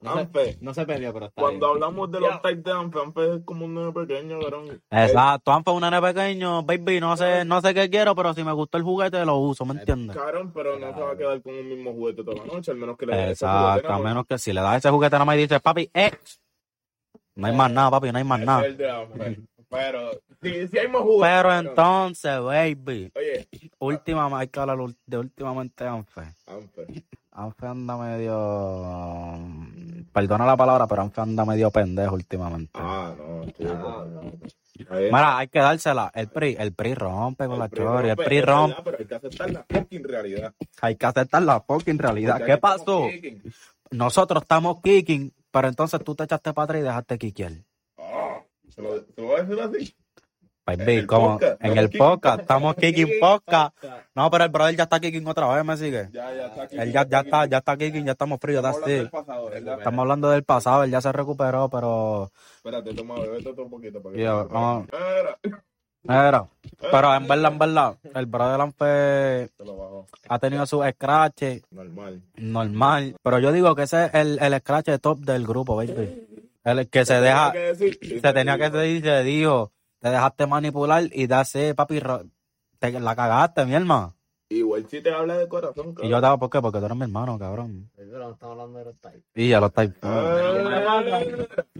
No 0.00 0.14
se, 0.14 0.20
Anfe, 0.20 0.56
no 0.62 0.72
se 0.72 0.86
peleó, 0.86 1.12
pero 1.12 1.26
está 1.26 1.42
cuando 1.42 1.66
bien. 1.66 1.82
hablamos 1.84 2.10
de 2.10 2.20
los 2.20 2.40
types 2.40 2.64
de 2.64 2.72
Anfe, 2.72 2.98
Anfe 3.00 3.34
es 3.34 3.42
como 3.44 3.66
un 3.66 3.74
nene 3.74 3.92
pequeño, 3.92 4.40
cabrón. 4.40 4.80
Exacto, 4.90 5.52
Anfe 5.52 5.70
es 5.70 5.76
un 5.76 5.82
nene 5.82 6.00
pequeño, 6.00 6.62
baby, 6.62 7.00
no 7.00 7.16
sé, 7.18 7.44
no 7.44 7.60
sé 7.60 7.74
qué 7.74 7.90
quiero, 7.90 8.14
pero 8.14 8.32
si 8.32 8.42
me 8.42 8.52
gustó 8.52 8.78
el 8.78 8.84
juguete 8.84 9.22
lo 9.26 9.36
uso, 9.36 9.66
¿me 9.66 9.78
entiendes? 9.78 10.16
Cabrón, 10.16 10.52
pero 10.54 10.78
no 10.78 10.94
se 10.94 11.00
va 11.00 11.10
a 11.12 11.16
quedar 11.18 11.42
con 11.42 11.52
un 11.54 11.68
mismo 11.68 11.92
juguete 11.92 12.24
toda 12.24 12.46
la 12.46 12.54
noche, 12.54 12.70
al 12.70 12.78
menos 12.78 12.96
que 12.96 13.04
le 13.04 13.14
dé 13.16 13.30
ese 13.32 13.46
juguete 13.46 13.78
Exacto, 13.78 13.92
a 13.92 13.98
menos 13.98 14.26
que 14.26 14.38
si 14.38 14.52
le 14.54 14.62
das 14.62 14.76
ese 14.78 14.88
juguete 14.88 15.16
nada 15.16 15.24
más 15.26 15.36
y 15.36 15.40
dices, 15.40 15.60
papi, 15.60 15.90
eh, 15.92 16.12
no 17.34 17.46
hay 17.48 17.52
más 17.52 17.70
nada, 17.70 17.90
papi, 17.90 18.10
no 18.12 18.18
hay 18.18 18.24
más 18.24 18.40
nada. 18.40 18.66
Pero, 19.68 20.10
si, 20.40 20.68
si 20.68 20.78
hay 20.78 20.88
más 20.88 21.02
juguetes. 21.02 21.36
Pero 21.36 21.54
entonces, 21.58 22.40
baby, 22.40 23.12
Oye, 23.14 23.48
última, 23.78 24.38
hay 24.38 24.48
que 24.48 24.60
hablar 24.60 24.78
de 25.06 25.18
últimamente 25.18 25.84
Anfe. 25.84 26.22
Anfe. 26.46 27.04
Anfe 27.32 27.66
anda 27.66 27.96
medio, 27.98 29.38
perdona 30.12 30.46
la 30.46 30.56
palabra, 30.56 30.86
pero 30.86 31.02
Anfe 31.02 31.20
anda 31.20 31.44
medio 31.44 31.70
pendejo 31.70 32.14
últimamente. 32.14 32.70
Ah, 32.74 33.14
no. 33.18 33.44
Bien. 34.90 35.04
Mira, 35.06 35.38
hay 35.38 35.48
que 35.48 35.58
dársela. 35.58 36.10
El 36.14 36.28
PRI, 36.28 36.56
el 36.58 36.72
PRI 36.72 36.94
rompe 36.94 37.46
con 37.46 37.58
la 37.58 37.68
PRI 37.68 37.82
chori, 37.82 38.08
el 38.10 38.16
PRI 38.16 38.40
rompe. 38.42 38.82
Pero 38.84 38.98
hay 38.98 39.06
que 39.06 39.14
aceptar 39.14 39.50
la 39.50 39.64
fucking 39.68 40.04
realidad. 40.04 40.54
Hay 40.82 40.96
que 40.96 41.06
aceptar 41.06 41.42
la 41.42 41.60
fucking 41.60 41.98
realidad. 41.98 42.38
Porque 42.38 42.52
¿Qué 42.52 42.58
pasó? 42.58 43.08
kicking. 43.10 43.42
Nosotros 43.90 44.42
estamos 44.42 44.80
kicking, 44.82 45.32
pero 45.50 45.68
entonces 45.68 46.02
tú 46.04 46.14
te 46.14 46.24
echaste 46.24 46.52
para 46.52 46.64
atrás 46.64 46.80
y 46.80 46.84
dejaste 46.84 47.18
kickear. 47.18 47.52
Ah, 48.76 48.82
¿Se 48.82 48.82
lo, 48.82 48.98
¿Se 48.98 49.20
lo 49.22 49.26
voy 49.28 49.40
a 49.40 49.42
decir 49.44 49.60
así? 49.62 49.96
Baby, 50.66 50.82
En 50.82 50.88
el 50.98 51.06
como 51.06 51.38
podcast, 51.38 51.60
en 51.62 51.70
estamos 51.70 51.78
el 51.78 51.90
kicking. 51.90 51.98
podcast, 51.98 52.40
estamos 52.40 52.74
kicking 52.74 53.08
podcast. 53.20 53.76
No, 54.16 54.30
pero 54.32 54.44
el 54.44 54.50
brother 54.50 54.76
ya 54.76 54.82
está 54.82 54.98
kicking 54.98 55.26
otra 55.28 55.54
vez, 55.54 55.64
me 55.64 55.76
sigue. 55.76 56.08
Ya, 56.12 56.34
ya 56.34 56.46
está 56.46 56.62
aquí. 56.64 56.76
Él 56.76 56.92
ya, 56.92 57.06
ya 57.08 57.20
está, 57.20 57.46
ya 57.46 57.58
está 57.58 57.76
kicking, 57.76 58.04
ya 58.04 58.12
estamos 58.12 58.40
fríos, 58.40 58.64
Estamos 58.64 59.28
hablando. 59.28 59.78
Estamos 59.78 59.98
hablando 60.00 60.30
del 60.30 60.42
pasado, 60.42 60.82
él 60.82 60.90
ya 60.90 61.00
se 61.00 61.12
recuperó, 61.12 61.68
pero 61.68 62.32
Espérate, 62.56 62.94
toma, 62.94 63.14
bebete 63.20 63.48
otro 63.48 63.68
poquito 63.68 64.02
para 64.02 64.16
que. 64.16 64.22
Pero 66.90 67.14
en 67.14 67.26
verdad, 67.28 67.52
en 67.52 67.58
verdad, 67.58 67.98
el 68.14 68.26
brother 68.26 68.58
bajo. 68.58 70.06
ha 70.28 70.38
tenido 70.38 70.66
sus 70.66 70.84
scratches 70.90 71.62
Normal. 71.70 72.22
normal. 72.36 73.16
Pero 73.22 73.38
yo 73.38 73.52
digo 73.52 73.74
que 73.74 73.82
ese 73.82 74.06
es 74.06 74.14
el, 74.14 74.38
el 74.40 74.58
scratch 74.58 75.00
top 75.00 75.18
del 75.20 75.46
grupo, 75.46 75.76
baby. 75.76 76.26
El 76.66 76.88
que 76.90 77.04
se 77.04 77.20
deja, 77.20 77.52
Tenía 77.52 77.52
que 77.52 77.68
decir, 77.68 77.98
y 78.02 78.20
se 78.20 78.32
tenía 78.32 78.58
que 78.58 78.70
decir, 78.70 79.02
se 79.04 79.22
dijo, 79.22 79.72
te 80.00 80.10
dejaste 80.10 80.46
manipular 80.48 81.04
y 81.12 81.26
dase, 81.28 81.74
papi, 81.76 82.00
ro- 82.00 82.24
te 82.80 82.90
la 82.98 83.14
cagaste, 83.14 83.64
mi 83.66 83.74
hermano. 83.74 84.16
Igual 84.48 84.86
si 84.88 85.00
te 85.00 85.10
habla 85.12 85.36
de 85.38 85.46
corazón, 85.48 85.90
Y 85.90 85.94
cabrón. 85.94 86.10
yo 86.10 86.16
estaba, 86.16 86.38
¿por 86.38 86.50
qué? 86.50 86.60
Porque 86.60 86.78
tú 86.80 86.84
eres 86.86 86.96
mi 86.96 87.04
hermano, 87.04 87.38
cabrón. 87.38 87.90
Pero 87.94 88.30
estamos 88.32 88.52
hablando 88.52 88.78
de 88.80 88.84
los 88.86 88.96
types. 89.00 89.22
Y 89.34 89.48
ya 89.48 89.60
lo 89.60 89.66
está. 89.66 89.82
Ah, 90.02 91.02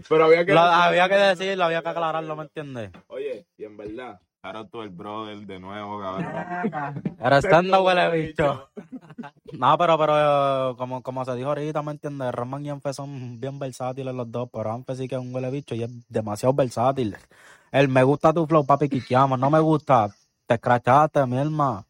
Pero 0.07 0.25
había 0.25 0.45
que 0.45 0.53
Lo 0.53 0.59
había 0.61 1.09
que 1.09 1.15
decirlo, 1.15 1.65
había 1.65 1.81
que 1.81 1.89
aclararlo, 1.89 2.35
¿me 2.35 2.43
entiendes? 2.43 2.91
Oye, 3.07 3.45
y 3.57 3.63
en 3.65 3.75
verdad, 3.77 4.19
ahora 4.47 4.67
tú 4.67 4.81
el 4.81 4.89
brother 4.89 5.37
de 5.45 5.59
nuevo, 5.59 5.99
cabrón. 5.99 7.15
Era 7.19 7.37
estando 7.39 7.83
huele 7.83 8.27
bicho. 8.27 8.69
No, 9.53 9.77
pero, 9.77 9.97
pero 9.97 10.75
como, 10.77 11.01
como 11.01 11.25
se 11.25 11.33
dijo 11.35 11.49
ahorita, 11.49 11.81
¿me 11.81 11.91
entiendes? 11.91 12.31
Roman 12.33 12.65
y 12.65 12.69
Anfe 12.69 12.93
son 12.93 13.39
bien 13.39 13.57
versátiles 13.57 14.13
los 14.13 14.29
dos, 14.29 14.49
pero 14.53 14.71
Anfe 14.71 14.95
sí 14.95 15.07
que 15.07 15.15
es 15.15 15.21
un 15.21 15.33
huele 15.33 15.49
bicho 15.49 15.73
y 15.73 15.83
es 15.83 15.89
demasiado 16.09 16.53
versátil. 16.53 17.15
Él 17.71 17.87
me 17.87 18.03
gusta 18.03 18.33
tu 18.33 18.45
flow, 18.45 18.65
papi, 18.65 18.89
quiqueamos. 18.89 19.39
No 19.39 19.49
me 19.49 19.59
gusta, 19.59 20.09
te 20.45 20.55
escrachaste, 20.55 21.25
mi 21.25 21.37
hermano. 21.37 21.85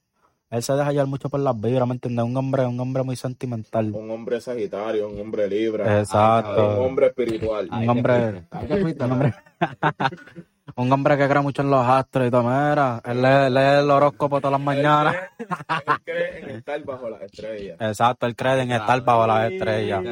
Él 0.49 0.63
se 0.63 0.73
deja 0.73 0.91
llevar 0.91 1.07
mucho 1.07 1.29
por 1.29 1.41
las 1.41 1.59
vibras, 1.59 1.87
¿me 1.87 1.95
entiendes? 1.95 2.23
Un 2.23 2.37
hombre, 2.37 2.65
un 2.65 2.79
hombre 2.79 3.03
muy 3.03 3.17
sentimental. 3.17 3.91
Un 3.93 4.09
hombre 4.11 4.39
sagitario, 4.39 5.09
un 5.09 5.19
hombre 5.19 5.49
libra. 5.49 5.99
Exacto. 5.99 6.77
Un 6.79 6.85
hombre 6.85 7.07
espiritual. 7.07 7.67
Un 7.69 7.89
hombre, 7.89 8.47
un 8.51 9.11
hombre, 9.11 9.33
un 10.75 10.91
hombre 10.91 11.17
que 11.17 11.27
cree 11.27 11.41
mucho 11.41 11.61
en 11.61 11.69
los 11.69 11.85
astros 11.85 12.27
y 12.27 12.31
todo, 12.31 12.43
mira, 12.43 13.01
él 13.05 13.21
lee, 13.21 13.49
lee 13.53 13.79
el 13.83 13.89
horóscopo 13.89 14.39
todas 14.39 14.51
las 14.53 14.61
mañanas. 14.61 15.15
Él 15.39 15.95
cree 16.03 16.39
en 16.39 16.49
estar 16.57 16.83
bajo 16.83 17.09
las 17.09 17.21
estrellas. 17.21 17.77
Exacto, 17.79 18.25
él 18.25 18.35
cree 18.35 18.61
en 18.61 18.71
estar 18.71 19.01
bajo 19.03 19.25
las 19.27 19.51
estrellas. 19.51 20.03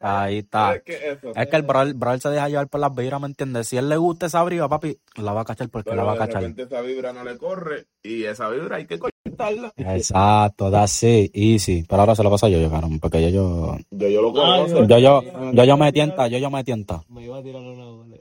Ah, 0.00 0.22
Ahí 0.22 0.38
está. 0.38 0.74
es 0.76 0.82
que 0.82 1.10
eso. 1.10 1.32
Es 1.34 1.46
que 1.48 1.56
el 1.56 1.62
brother 1.62 2.20
se 2.20 2.28
deja 2.30 2.48
llevar 2.48 2.68
por 2.68 2.80
las 2.80 2.94
vibras, 2.94 3.20
¿me 3.20 3.26
entiendes? 3.26 3.68
Si 3.68 3.76
él 3.76 3.88
le 3.88 3.96
gusta 3.96 4.26
esa 4.26 4.42
vibra, 4.44 4.68
papi, 4.68 4.98
la 5.16 5.32
va 5.32 5.42
a 5.42 5.44
cachar 5.44 5.68
porque 5.68 5.94
la 5.94 6.04
va 6.04 6.12
a 6.12 6.14
de 6.14 6.18
cachar. 6.20 6.42
repente 6.42 6.62
esa 6.62 6.80
vibra 6.80 7.12
no 7.12 7.24
le 7.24 7.36
corre 7.36 7.86
y 8.02 8.24
esa 8.24 8.48
vibra 8.50 8.76
hay 8.76 8.86
que 8.86 8.98
cortarla. 8.98 9.72
Exacto, 9.76 10.70
that's 10.70 11.02
it, 11.02 11.30
easy. 11.34 11.84
Pero 11.88 12.02
ahora 12.02 12.14
se 12.14 12.22
lo 12.22 12.30
pasa 12.30 12.46
a 12.46 12.48
yo, 12.48 12.60
yo, 12.60 12.70
cabrón, 12.70 12.98
porque 12.98 13.22
yo, 13.22 13.28
yo, 13.28 13.76
Yo, 13.90 14.08
yo 14.08 14.22
lo 14.22 14.32
conozco. 14.32 14.84
yo, 14.84 14.98
yo, 14.98 15.22
yo, 15.52 15.64
yo 15.64 15.76
me 15.76 15.92
tienta, 15.92 16.28
yo, 16.28 16.38
yo 16.38 16.50
me 16.50 16.64
tienta. 16.64 17.02
Me 17.08 17.24
iba 17.24 17.38
a 17.38 17.42
tirar 17.42 17.62
una 17.62 17.84
bola, 17.84 18.16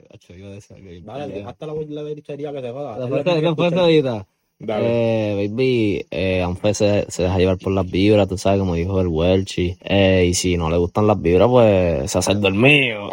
decir 0.53 0.75
que... 0.83 1.43
hasta 1.45 1.65
la, 1.65 1.73
la 1.73 2.03
que 2.03 2.61
se 2.61 2.71
joda. 2.71 3.41
¿Qué 3.41 3.55
fue 3.55 3.67
esa 3.67 3.79
ahorita? 3.81 4.27
Dale. 4.61 4.85
Eh, 4.85 5.47
baby, 5.47 6.05
eh, 6.11 6.41
Anfe 6.43 6.73
se, 6.73 7.05
se 7.09 7.23
deja 7.23 7.37
llevar 7.37 7.57
por 7.57 7.71
las 7.71 7.89
vibras, 7.89 8.27
tú 8.27 8.37
sabes, 8.37 8.59
como 8.59 8.75
dijo 8.75 8.99
el 8.99 9.07
Welchi. 9.07 9.77
Eh, 9.81 10.25
y 10.29 10.33
si 10.33 10.57
no 10.57 10.69
le 10.69 10.75
gustan 10.75 11.07
las 11.07 11.21
vibras, 11.21 11.47
pues 11.47 12.11
se 12.11 12.17
hace 12.17 12.33
el 12.33 12.41
dormido. 12.41 13.09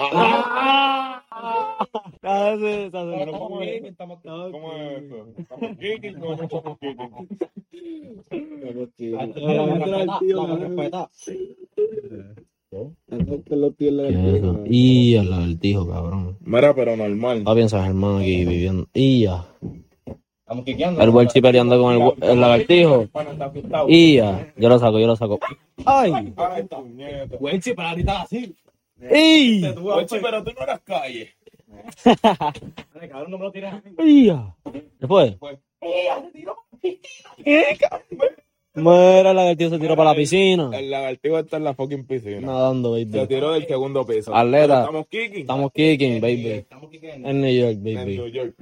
¿Cómo 4.51 4.73
es 4.73 5.03
eso? 5.03 5.27
¿Estamos 5.39 5.77
kicking 5.79 6.23
o 6.23 6.37
no 6.37 6.43
estamos 6.43 6.79
Y 14.67 15.17
al 15.17 15.59
cabrón. 15.61 16.37
Mira, 16.41 16.75
pero 16.75 16.97
normal. 16.97 17.45
No 17.45 17.55
piensas, 17.55 17.87
hermano, 17.87 18.19
aquí 18.19 18.45
viviendo. 18.45 18.89
Y 18.93 19.23
ya. 19.25 19.47
Estamos. 20.49 20.65
El 21.01 21.11
Welchi 21.11 21.41
peleando 21.41 21.81
con 21.81 21.95
el, 21.95 22.31
el 22.31 22.41
lagartijo. 22.41 23.09
Y 23.89 24.17
ya. 24.17 24.53
Yo 24.57 24.69
lo 24.69 24.79
saco, 24.79 24.99
yo 24.99 25.07
lo 25.07 25.17
saco. 25.17 25.39
¡Ay! 25.85 26.33
Para 26.33 27.91
ahorita 27.91 28.23
así. 28.23 28.55
¡Y! 29.01 29.61
Pero 29.63 30.45
tú 30.45 30.51
no 30.57 30.63
eras 30.63 30.81
calle. 30.85 31.36
Cabrón, 33.11 33.31
no 33.31 33.39
me 33.39 33.45
lo 33.45 33.53
tires 33.53 33.73
a 33.73 33.77
mí. 33.85 33.95
¡Y 34.05 34.27
ya! 34.27 34.55
Después. 34.99 35.37
Mira, 38.75 39.31
el 39.31 39.37
lagartijo 39.37 39.71
se 39.71 39.79
tiró 39.79 39.97
para 39.97 40.11
la 40.11 40.17
piscina. 40.21 40.71
El 40.79 40.91
lagartijo 40.91 41.39
está 41.39 41.57
en 41.57 41.65
la 41.65 41.75
fucking 41.75 42.05
piscina. 42.07 42.41
Nadando, 42.41 42.97
Se 42.97 43.05
baby. 43.07 43.27
tiró 43.29 43.53
del 43.53 43.67
segundo 43.67 44.07
piso. 44.07 44.35
Atleta. 44.35 44.81
Estamos 44.81 45.07
kicking. 45.09 45.41
Estamos 45.41 45.73
kicking, 45.73 46.21
baby. 46.21 46.49
Estamos 46.51 46.91
quiqueando. 46.91 47.29
En 47.29 47.41
New 47.41 47.55
York, 47.55 47.77
En 47.77 47.83
New 47.85 47.95
baby. 47.97 48.33
York. 48.33 48.55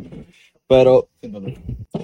Pero, 0.66 1.08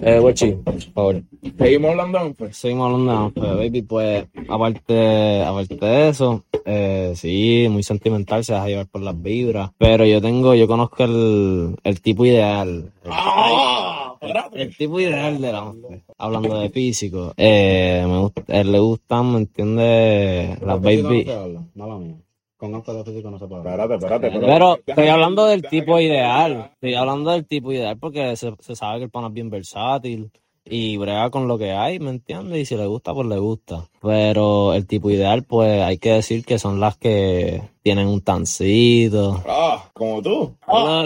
eh, 0.02 0.20
Welchi, 0.20 0.52
por 0.52 0.80
favor. 0.80 1.22
Seguimos 1.56 1.90
hablando, 1.92 2.18
Anfe. 2.18 2.52
Seguimos 2.52 2.86
hablando 2.86 3.12
de 3.12 3.18
Anfe, 3.18 3.40
baby. 3.56 3.82
Pues, 3.82 4.26
aparte, 4.48 5.42
aparte 5.42 5.76
de 5.76 6.08
eso, 6.10 6.44
eh, 6.66 7.12
sí, 7.16 7.66
muy 7.70 7.82
sentimental, 7.82 8.44
se 8.44 8.52
deja 8.52 8.66
llevar 8.68 8.86
por 8.88 9.00
las 9.00 9.20
vibras. 9.20 9.70
Pero 9.78 10.04
yo 10.04 10.20
tengo, 10.20 10.54
yo 10.54 10.66
conozco 10.66 11.04
el, 11.04 11.76
el 11.82 12.00
tipo 12.02 12.26
ideal. 12.26 12.92
El, 13.04 13.10
¡Ah! 13.12 14.16
Espérate. 14.20 14.62
el 14.62 14.76
tipo 14.76 15.00
ideal 15.00 15.40
de 15.40 15.52
la 15.52 15.58
Anfe. 15.60 16.02
Hablando 16.18 16.58
de 16.60 16.68
físico. 16.68 17.32
Eh, 17.38 18.04
me 18.06 18.18
gusta, 18.18 18.42
él 18.48 18.72
le 18.72 18.78
gustan, 18.78 19.32
¿me 19.32 19.38
entiendes? 19.38 20.60
Las 20.60 20.80
baby. 20.82 21.26
Mala 21.74 21.96
mía. 21.96 22.16
Con 22.60 22.84
físico 23.06 23.30
no 23.30 23.38
se 23.38 23.46
puede. 23.46 23.62
Espérate, 23.62 23.94
espérate. 23.94 24.26
espérate. 24.26 24.52
Pero 24.52 24.78
estoy 24.86 25.08
hablando 25.08 25.46
del 25.46 25.62
tipo 25.62 25.98
ideal. 25.98 26.70
Estoy 26.74 26.92
hablando 26.92 27.30
del 27.30 27.46
tipo 27.46 27.72
ideal 27.72 27.96
porque 27.98 28.36
se, 28.36 28.54
se 28.60 28.76
sabe 28.76 28.98
que 28.98 29.04
el 29.04 29.10
pana 29.10 29.28
es 29.28 29.32
bien 29.32 29.48
versátil 29.48 30.30
y 30.64 30.96
brega 30.98 31.30
con 31.30 31.48
lo 31.48 31.58
que 31.58 31.72
hay, 31.72 31.98
¿me 31.98 32.10
entiendes? 32.10 32.60
Y 32.60 32.64
si 32.64 32.76
le 32.76 32.86
gusta, 32.86 33.14
pues 33.14 33.26
le 33.26 33.38
gusta. 33.38 33.88
Pero 34.02 34.74
el 34.74 34.86
tipo 34.86 35.10
ideal, 35.10 35.42
pues 35.44 35.82
hay 35.82 35.98
que 35.98 36.12
decir 36.12 36.44
que 36.44 36.58
son 36.58 36.80
las 36.80 36.96
que 36.96 37.62
tienen 37.82 38.06
un 38.06 38.20
tancito. 38.20 39.42
Ah, 39.46 39.88
como 39.92 40.22
tú. 40.22 40.56
No, 40.68 41.04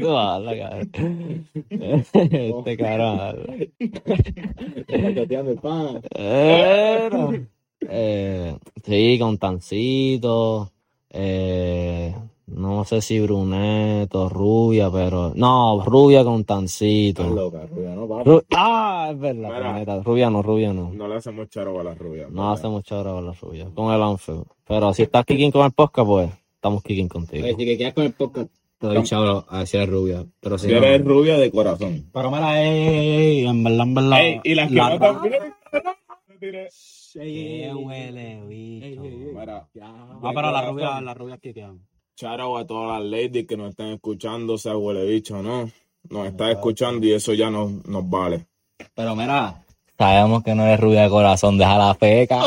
tú 0.00 0.16
habla, 0.16 0.58
cabrón. 0.58 1.48
Este 1.70 2.76
cabrón. 2.76 3.72
Pero, 6.12 7.32
eh, 7.80 8.56
sí, 8.84 9.18
con 9.18 9.38
tancito. 9.38 10.70
Eh, 11.10 12.14
no 12.48 12.84
sé 12.84 13.00
si 13.00 13.18
bruneto, 13.20 14.28
rubia, 14.28 14.90
pero. 14.90 15.32
No, 15.34 15.82
rubia 15.84 16.22
con 16.24 16.44
tancito. 16.44 17.24
loca, 17.28 17.66
rubia, 17.66 17.94
¿no, 17.94 18.06
papá? 18.06 18.24
Ru- 18.24 18.44
ah, 18.54 19.08
es 19.12 19.18
verdad, 19.18 19.74
Mira. 19.78 20.00
rubia 20.02 20.30
no, 20.30 20.42
rubia 20.42 20.72
no. 20.72 20.92
No 20.92 21.08
le 21.08 21.16
hacemos 21.16 21.48
charo 21.48 21.78
a 21.80 21.84
la 21.84 21.94
rubia. 21.94 22.28
No 22.30 22.52
hace 22.52 22.68
mucho 22.68 22.96
ahora 22.96 23.12
con 23.12 23.26
la 23.26 23.32
rubia, 23.32 23.66
con 23.74 23.92
el 23.92 24.02
anfe. 24.02 24.32
Pero 24.66 24.92
si 24.94 25.02
estás 25.02 25.24
kicking 25.24 25.50
con 25.50 25.64
el 25.66 25.72
podcast, 25.72 26.06
pues 26.06 26.30
estamos 26.54 26.82
kicking 26.82 27.08
contigo. 27.08 27.46
Si 27.48 27.56
que 27.56 27.76
quieres 27.76 27.94
con 27.94 28.04
el 28.04 28.12
podcast, 28.12 28.48
te 28.78 28.86
doy 28.86 29.02
chavo 29.04 29.44
a 29.48 29.58
decir 29.60 29.88
rubia. 29.88 30.24
Pero 30.40 30.58
si 30.58 30.66
Si 30.68 30.72
no, 30.72 30.78
eres 30.78 31.04
rubia 31.04 31.38
de 31.38 31.50
corazón. 31.50 32.10
Pero 32.12 32.30
mira, 32.30 32.62
ey, 32.62 32.88
ey, 32.88 33.08
ey, 33.40 33.46
en 33.46 33.64
verdad, 33.64 33.86
en 33.86 33.94
verdad. 33.94 34.20
Ey, 34.20 34.40
y 34.44 34.54
las 34.54 34.68
que 34.68 34.74
la- 34.74 34.90
no 34.90 34.98
también. 35.00 35.34
Qué 36.38 37.72
huele, 37.74 38.42
bicho. 38.46 39.00
Mira, 39.02 39.68
Ah, 39.82 40.32
pero 40.34 40.50
la 40.50 40.62
rubia, 40.68 41.00
la 41.00 41.14
rubia 41.14 41.38
que 41.38 41.54
quedan. 41.54 41.80
Charo 42.14 42.56
a 42.56 42.66
todas 42.66 43.00
las 43.00 43.10
ladies 43.10 43.46
que 43.46 43.56
nos 43.56 43.70
están 43.70 43.88
escuchando, 43.88 44.56
sea 44.58 44.76
huele 44.76 45.04
bicho, 45.06 45.42
¿no? 45.42 45.70
Nos 46.08 46.26
está 46.28 46.50
escuchando 46.50 47.06
y 47.06 47.12
eso 47.12 47.34
ya 47.34 47.50
nos, 47.50 47.70
nos 47.86 48.08
vale. 48.08 48.46
pero 48.94 49.14
mira, 49.16 49.62
Sabemos 49.98 50.42
que 50.42 50.54
no 50.54 50.64
eres 50.64 50.78
rubia 50.80 51.02
de 51.02 51.08
corazón, 51.08 51.56
deja 51.58 51.78
la 51.78 51.94
feca. 51.94 52.42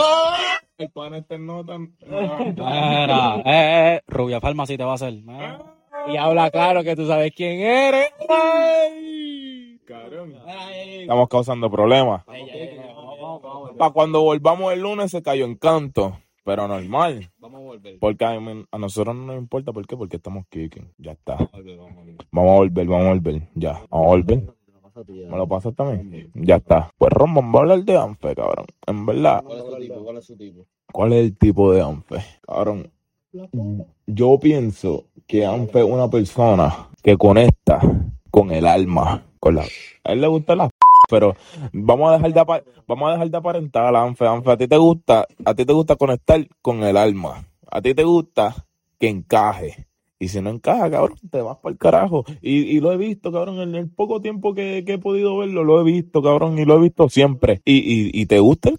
El 0.77 0.89
pan 0.91 1.13
este 1.15 1.37
no 1.39 1.65
tan. 1.65 1.93
Mira, 2.07 3.37
eh, 3.37 3.43
eh, 3.95 4.01
rubia 4.07 4.39
farma 4.39 4.65
si 4.65 4.77
te 4.77 4.83
va 4.83 4.91
a 4.91 4.95
hacer. 4.95 5.13
Mira. 5.13 5.59
Y 6.07 6.15
habla 6.15 6.49
claro 6.51 6.83
que 6.83 6.95
tú 6.95 7.05
sabes 7.07 7.33
quién 7.35 7.59
eres. 7.59 8.07
Cabrón. 9.85 10.35
Estamos 11.01 11.27
causando 11.27 11.69
problemas. 11.69 12.23
Para 13.77 13.91
cuando 13.91 14.21
volvamos 14.21 14.73
el 14.73 14.81
lunes 14.81 15.11
se 15.11 15.21
cayó 15.21 15.45
en 15.45 15.55
canto, 15.55 16.17
pero 16.43 16.67
normal. 16.67 17.31
vamos 17.39 17.61
a 17.61 17.63
volver. 17.63 17.99
Porque 17.99 18.25
a, 18.25 18.77
nosotros 18.77 19.15
no 19.15 19.25
nos 19.25 19.37
importa, 19.37 19.71
¿por 19.71 19.85
qué? 19.85 19.95
Porque 19.95 20.17
estamos 20.17 20.45
kicking. 20.49 20.93
Ya 20.97 21.11
está. 21.11 21.37
Vamos 22.31 22.51
a 22.51 22.55
volver, 22.55 22.87
vamos 22.87 23.05
a 23.05 23.09
volver. 23.09 23.49
Ya, 23.55 23.73
vamos 23.89 24.05
a 24.05 24.09
volver. 24.09 24.53
¿Me 25.07 25.37
lo 25.37 25.47
pasas 25.47 25.75
también? 25.75 26.31
Ya 26.35 26.57
está. 26.57 26.91
Pues 26.97 27.11
Ron, 27.13 27.33
vamos 27.33 27.55
a 27.55 27.59
hablar 27.59 27.83
de 27.83 27.97
Anfe, 27.97 28.35
cabrón. 28.35 28.65
En 28.85 29.05
verdad, 29.05 29.43
¿Cuál 29.43 29.57
es 29.57 29.65
su 29.65 29.77
tipo? 29.77 30.03
¿Cuál 30.03 30.17
es 30.17 30.25
su 30.25 30.37
tipo? 30.37 30.65
¿cuál 30.91 31.13
es 31.13 31.19
el 31.19 31.37
tipo 31.37 31.71
de 31.71 31.81
Anfe? 31.81 32.17
Cabrón, 32.41 32.91
yo 34.07 34.39
pienso 34.39 35.05
que 35.27 35.45
Anfe 35.45 35.79
es 35.79 35.85
una 35.85 36.09
persona 36.09 36.89
que 37.01 37.15
conecta 37.17 37.79
con 38.31 38.51
el 38.51 38.65
alma. 38.65 39.25
Con 39.39 39.55
la... 39.55 39.65
A 40.03 40.11
él 40.11 40.21
le 40.21 40.27
gusta 40.27 40.55
la 40.55 40.69
pero 41.09 41.35
vamos 41.73 42.09
a 42.09 42.13
dejar 42.13 42.33
de 42.33 42.63
vamos 42.87 43.09
a 43.09 43.13
dejar 43.13 43.29
de 43.29 43.37
aparentar 43.37 43.95
Anfe, 43.95 44.27
Anfe, 44.27 44.51
a 44.51 44.57
ti 44.57 44.67
te 44.67 44.77
gusta, 44.77 45.27
a 45.43 45.53
ti 45.53 45.65
te 45.65 45.73
gusta 45.73 45.95
conectar 45.95 46.47
con 46.61 46.83
el 46.83 46.97
alma. 46.97 47.45
A 47.71 47.81
ti 47.81 47.93
te 47.93 48.03
gusta 48.03 48.65
que 48.99 49.09
encaje. 49.09 49.87
Y 50.21 50.27
si 50.27 50.41
no 50.41 50.49
encaja, 50.49 50.91
cabrón, 50.91 51.17
te 51.31 51.41
vas 51.41 51.57
para 51.57 51.71
el 51.71 51.77
carajo. 51.77 52.25
Y, 52.41 52.63
y 52.75 52.81
lo 52.81 52.91
he 52.91 52.97
visto, 52.97 53.31
cabrón, 53.31 53.61
en 53.61 53.75
el 53.75 53.89
poco 53.89 54.21
tiempo 54.21 54.53
que, 54.53 54.83
que 54.85 54.93
he 54.93 54.97
podido 54.97 55.37
verlo, 55.37 55.63
lo 55.63 55.79
he 55.79 55.83
visto, 55.83 56.21
cabrón, 56.21 56.59
y 56.59 56.65
lo 56.65 56.75
he 56.75 56.81
visto 56.81 57.07
siempre. 57.07 57.61
Y, 57.63 57.77
y, 57.77 58.11
y 58.13 58.25
te 58.25 58.39
gusta 58.39 58.71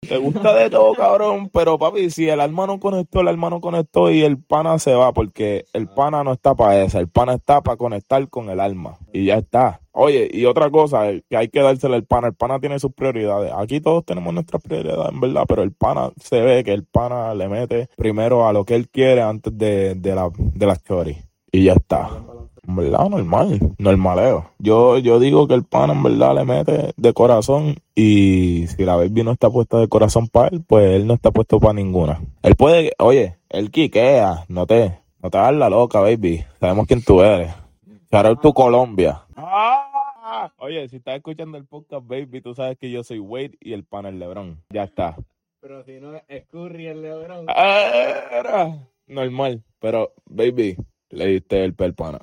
te 0.00 0.16
gusta 0.16 0.54
de 0.54 0.70
todo, 0.70 0.94
cabrón, 0.94 1.50
pero 1.52 1.78
papi, 1.78 2.10
si 2.10 2.28
el 2.28 2.40
alma 2.40 2.66
no 2.66 2.80
conectó, 2.80 3.20
el 3.20 3.28
alma 3.28 3.50
no 3.50 3.60
conectó 3.60 4.10
y 4.10 4.22
el 4.22 4.38
pana 4.42 4.78
se 4.78 4.94
va, 4.94 5.12
porque 5.12 5.66
el 5.72 5.88
pana 5.88 6.24
no 6.24 6.32
está 6.32 6.54
para 6.54 6.82
eso, 6.82 6.98
el 6.98 7.08
pana 7.08 7.34
está 7.34 7.60
para 7.60 7.76
conectar 7.76 8.26
con 8.28 8.48
el 8.48 8.60
alma 8.60 8.98
y 9.12 9.26
ya 9.26 9.36
está. 9.36 9.80
Oye, 9.92 10.28
y 10.32 10.46
otra 10.46 10.70
cosa, 10.70 11.02
que 11.28 11.36
hay 11.36 11.48
que 11.48 11.60
dársela 11.60 11.96
al 11.96 12.04
pana, 12.04 12.28
el 12.28 12.34
pana 12.34 12.58
tiene 12.60 12.78
sus 12.78 12.92
prioridades. 12.92 13.52
Aquí 13.54 13.80
todos 13.80 14.04
tenemos 14.04 14.32
nuestras 14.32 14.62
prioridades, 14.62 15.12
en 15.12 15.20
verdad, 15.20 15.44
pero 15.46 15.62
el 15.62 15.72
pana 15.72 16.10
se 16.20 16.40
ve 16.40 16.64
que 16.64 16.72
el 16.72 16.84
pana 16.84 17.34
le 17.34 17.48
mete 17.48 17.88
primero 17.96 18.46
a 18.48 18.52
lo 18.52 18.64
que 18.64 18.76
él 18.76 18.88
quiere 18.88 19.20
antes 19.20 19.56
de, 19.56 19.94
de 19.96 20.14
la, 20.14 20.30
de 20.36 20.66
las 20.66 20.78
stories. 20.78 21.18
Y 21.52 21.64
ya 21.64 21.74
está. 21.74 22.10
En 22.66 22.76
verdad, 22.76 23.08
normal, 23.08 23.58
normaleo. 23.78 24.50
Yo, 24.58 24.98
yo 24.98 25.18
digo 25.18 25.48
que 25.48 25.54
el 25.54 25.64
pana 25.64 25.92
en 25.92 26.02
verdad 26.02 26.34
le 26.34 26.44
mete 26.44 26.92
de 26.96 27.12
corazón 27.12 27.76
y 27.94 28.66
si 28.68 28.84
la 28.84 28.96
baby 28.96 29.24
no 29.24 29.32
está 29.32 29.50
puesta 29.50 29.78
de 29.78 29.88
corazón 29.88 30.28
para 30.28 30.48
él, 30.48 30.62
pues 30.66 30.90
él 30.90 31.06
no 31.06 31.14
está 31.14 31.30
puesto 31.30 31.58
para 31.58 31.74
ninguna. 31.74 32.20
Él 32.42 32.56
puede, 32.56 32.92
oye, 32.98 33.36
él 33.48 33.70
quiquea, 33.70 34.44
no 34.48 34.66
te, 34.66 34.98
no 35.22 35.30
te 35.30 35.38
hagas 35.38 35.54
la 35.54 35.70
loca, 35.70 36.00
baby. 36.00 36.44
Sabemos 36.60 36.86
quién 36.86 37.02
tú 37.02 37.22
eres. 37.22 37.52
Out 38.12 38.40
to 38.40 38.52
Colombia. 38.52 39.22
Ah, 39.36 39.90
Oye, 40.58 40.88
si 40.88 40.96
estás 40.96 41.16
escuchando 41.16 41.58
el 41.58 41.66
podcast, 41.66 42.06
baby, 42.06 42.40
tú 42.40 42.54
sabes 42.54 42.78
que 42.78 42.90
yo 42.90 43.02
soy 43.02 43.18
Wade 43.18 43.58
y 43.60 43.72
el 43.72 43.84
pana 43.84 44.10
es 44.10 44.14
Lebron. 44.14 44.62
Ya 44.70 44.84
está. 44.84 45.16
Pero 45.60 45.82
si 45.84 46.00
no 46.00 46.14
es 46.28 46.46
Curry 46.46 46.86
el 46.86 47.02
Lebron. 47.02 47.46
Ah, 47.48 47.90
era 48.32 48.78
normal, 49.06 49.62
pero 49.80 50.12
baby, 50.26 50.76
le 51.10 51.26
diste 51.26 51.64
el 51.64 51.74
pel 51.74 51.94
pana. 51.94 52.18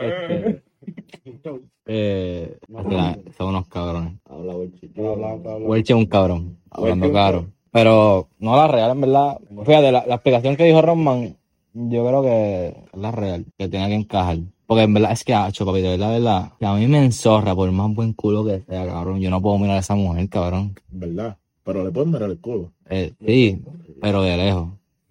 Este, 0.00 0.62
eh, 1.86 2.58
la- 2.68 3.18
son 3.36 3.48
unos 3.48 3.66
cabrones. 3.68 4.14
Habla, 4.28 4.56
Welchi. 4.56 4.90
Welche 5.66 5.92
es 5.92 5.96
un 5.98 6.06
cabrón, 6.06 6.58
hablando 6.70 7.10
claro. 7.10 7.46
Pero 7.70 8.28
no 8.38 8.56
la 8.56 8.68
real, 8.68 8.90
en 8.92 9.00
verdad. 9.02 9.38
Fíjate, 9.64 9.92
la, 9.92 10.04
la 10.06 10.14
explicación 10.14 10.56
que 10.56 10.64
dijo 10.64 10.80
Roman, 10.82 11.36
yo 11.74 12.06
creo 12.06 12.22
que 12.22 12.68
es 12.68 12.98
la 12.98 13.10
real, 13.10 13.44
que 13.58 13.68
tiene 13.68 13.88
que 13.88 13.94
encajar. 13.94 14.38
Porque 14.66 14.82
en 14.82 14.94
verdad 14.94 15.12
es 15.12 15.24
que, 15.24 15.34
hacho, 15.34 15.64
papi, 15.66 15.80
de 15.80 15.90
verdad, 15.90 16.08
de 16.12 16.18
verdad, 16.18 16.52
que 16.58 16.66
a 16.66 16.74
mí 16.74 16.86
me 16.86 16.98
enzorra 17.04 17.54
por 17.54 17.70
más 17.72 17.94
buen 17.94 18.12
culo 18.12 18.44
que 18.44 18.60
sea, 18.68 18.86
cabrón. 18.86 19.20
Yo 19.20 19.30
no 19.30 19.40
puedo 19.40 19.58
mirar 19.58 19.76
a 19.76 19.80
esa 19.80 19.94
mujer, 19.94 20.28
cabrón. 20.28 20.74
¿Verdad? 20.90 21.36
Pero 21.64 21.84
le 21.84 21.90
puedes 21.90 22.08
mirar 22.08 22.30
el 22.30 22.38
culo. 22.38 22.72
Eh, 22.88 23.12
sí, 23.26 23.62
pero 24.00 24.22
de 24.22 24.36
lejos. 24.36 24.68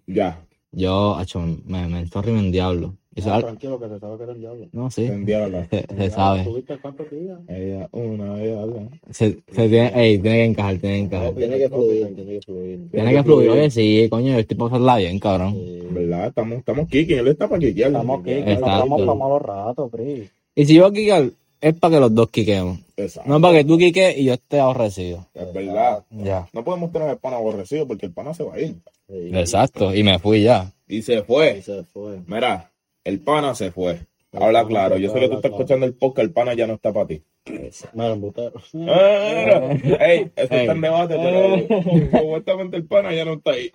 Ya. 0.08 0.40
Yo, 0.72 1.14
hacho, 1.16 1.40
me, 1.66 1.86
me 1.86 2.00
enzorra 2.00 2.30
y 2.30 2.34
me 2.34 2.40
endiablo. 2.40 2.94
Y 3.14 3.20
eso- 3.20 3.38
Tranquilo, 3.40 3.80
que 3.80 3.88
se 3.88 3.98
sabe 3.98 4.16
que 4.16 4.22
eres 4.24 4.34
el 4.36 4.40
diablo. 4.40 4.68
no, 4.72 4.90
sí, 4.90 5.06
se, 5.70 5.86
se 5.96 6.10
sabe. 6.10 6.44
¿Tuviste 6.44 6.78
cuántos 6.78 7.10
días? 7.10 7.38
Ella, 7.48 7.88
una, 7.92 8.40
ella 8.42 8.62
habla. 8.62 8.88
Se, 9.10 9.38
se 9.50 9.68
tiene, 9.68 9.92
ey, 9.94 10.18
tiene 10.18 10.36
que 10.38 10.44
encajar, 10.44 10.78
tiene 10.78 10.96
que 10.96 11.02
encajar. 11.04 11.34
Tiene 11.34 11.58
que 11.58 11.68
fluir, 11.68 12.14
tiene 12.14 12.32
que 12.32 12.40
fluir. 12.42 12.90
Tiene 12.90 13.12
que 13.12 13.22
fluir, 13.24 13.50
oye, 13.50 13.70
sí, 13.70 14.06
coño, 14.10 14.32
yo 14.32 14.38
estoy 14.38 14.56
pasarla 14.56 14.96
bien, 14.98 15.18
cabrón. 15.18 15.56
¿Verdad? 15.90 16.28
Estamos, 16.28 16.58
estamos 16.58 16.88
kicking. 16.88 17.18
Él 17.18 17.28
está 17.28 17.48
para 17.48 17.58
kickear. 17.60 17.88
Estamos 17.90 18.20
Exacto. 18.26 18.66
estamos 18.66 19.00
para 19.00 19.14
malos 19.14 19.42
ratos, 19.42 19.90
Pri. 19.90 20.28
Y 20.54 20.64
si 20.66 20.74
yo 20.74 20.86
a 20.86 20.92
quiquear, 20.92 21.30
es 21.60 21.74
para 21.74 21.94
que 21.94 22.00
los 22.00 22.14
dos 22.14 22.28
quiquemos. 22.30 22.78
Exacto. 22.98 23.30
No 23.30 23.40
para 23.40 23.58
que 23.58 23.64
tú 23.64 23.78
quiques 23.78 24.18
y 24.18 24.24
yo 24.24 24.34
esté 24.34 24.58
aborrecido. 24.60 25.26
Es 25.34 25.52
verdad. 25.52 26.04
Ya. 26.10 26.48
No 26.52 26.64
podemos 26.64 26.90
tener 26.92 27.08
el 27.10 27.18
pana 27.18 27.36
aborrecido 27.36 27.86
porque 27.86 28.06
el 28.06 28.12
pana 28.12 28.34
se 28.34 28.42
va 28.42 28.54
a 28.54 28.60
ir. 28.60 28.76
Exacto, 29.08 29.94
y 29.94 30.02
me 30.02 30.18
fui 30.18 30.42
ya. 30.42 30.72
Y 30.88 31.02
se 31.02 31.22
fue. 31.22 31.58
Y 31.58 31.62
se 31.62 31.84
fue. 31.84 32.18
Mira, 32.26 32.72
el 33.04 33.20
pana 33.20 33.54
se 33.54 33.70
fue. 33.70 34.00
Habla 34.32 34.66
claro. 34.66 34.96
Yo 34.98 35.12
sé 35.12 35.20
que 35.20 35.28
tú 35.28 35.36
estás 35.36 35.52
escuchando 35.52 35.86
el 35.86 35.94
podcast, 35.94 36.26
el 36.26 36.32
pana 36.32 36.54
ya 36.54 36.66
no 36.66 36.74
está 36.74 36.92
para 36.92 37.06
ti. 37.06 37.22
Eh, 37.46 37.70
Ey, 40.00 40.30
eso 40.36 40.54
Ey. 40.54 40.60
está 40.60 40.72
en 40.72 40.80
debate, 40.80 41.16
pero 41.16 41.56
supuestamente 42.20 42.76
el 42.76 42.86
pana 42.86 43.14
ya 43.14 43.24
no 43.24 43.34
está 43.34 43.52
ahí. 43.52 43.70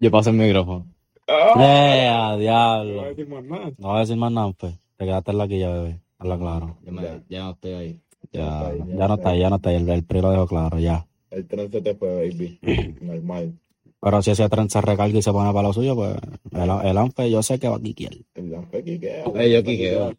Yo 0.00 0.10
paso 0.10 0.30
el 0.30 0.36
micrófono. 0.36 0.86
Ah, 1.26 1.52
a 1.54 1.56
no 1.56 2.36
voy 2.36 2.36
a 2.36 2.36
diablo. 2.38 3.04
decir 3.04 3.28
más 3.28 3.44
nada. 3.44 3.72
No 3.78 3.88
voy 3.88 3.96
a 3.96 4.00
decir 4.00 4.16
más 4.16 4.32
nada, 4.32 4.52
pues. 4.58 4.74
Te 4.96 5.04
quedaste 5.04 5.30
en 5.30 5.38
la 5.38 5.48
quilla, 5.48 5.70
bebé. 5.70 6.00
Habla 6.24 6.38
claro. 6.38 6.76
Me- 6.90 7.22
ya 7.28 7.44
no 7.44 7.50
estoy 7.50 7.72
ahí. 7.74 8.00
Ya, 8.32 8.72
ya 8.74 9.06
no 9.08 9.14
está 9.16 9.28
ahí, 9.30 9.40
ya 9.40 9.50
no 9.50 9.56
está 9.56 9.68
ahí. 9.70 9.76
El, 9.76 9.88
el 9.90 10.04
PRI 10.04 10.20
lo 10.22 10.30
dejó 10.30 10.46
claro, 10.46 10.78
ya. 10.78 11.06
El 11.30 11.46
tren 11.46 11.70
se 11.70 11.82
te 11.82 11.94
fue, 11.94 12.14
baby. 12.14 12.58
Normal. 13.02 13.58
Pero 14.00 14.22
si 14.22 14.30
ese 14.30 14.48
tren 14.48 14.70
se 14.70 14.80
recarga 14.80 15.18
y 15.18 15.20
se 15.22 15.32
pone 15.32 15.52
para 15.52 15.68
lo 15.68 15.74
suyo, 15.74 15.94
pues 15.94 16.16
el, 16.52 16.70
el 16.88 16.96
Anfe 16.98 17.30
yo 17.30 17.42
sé 17.42 17.58
que 17.58 17.68
va 17.68 17.76
a 17.76 17.80
quiquear. 17.80 18.12
El 18.34 18.50
Lampe 18.50 18.82
quiquea. 18.82 19.24
Ey, 19.34 19.52
yo 19.52 19.62
quiqueo. 19.62 20.12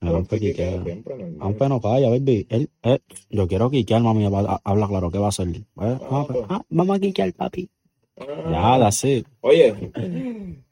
El 0.00 0.14
Anfe 0.14 0.40
quiquea. 0.40 0.82
Anfe 1.40 1.68
no 1.68 1.80
falla, 1.80 2.08
baby. 2.08 2.46
Él, 2.48 2.70
él- 2.82 3.02
yo 3.28 3.46
quiero 3.46 3.70
quiquear, 3.70 4.00
mami. 4.02 4.24
ha- 4.24 4.60
Habla 4.64 4.88
claro, 4.88 5.10
¿qué 5.10 5.18
va 5.18 5.26
a 5.26 5.28
hacer? 5.28 5.48
Eh, 5.48 5.62
ah, 5.76 6.24
pues, 6.26 6.38
ah, 6.48 6.62
vamos 6.70 6.96
a 6.96 7.00
quiquear, 7.00 7.32
papi. 7.34 7.68
Ya, 8.50 8.74
así. 8.86 9.24
Oye. 9.42 9.74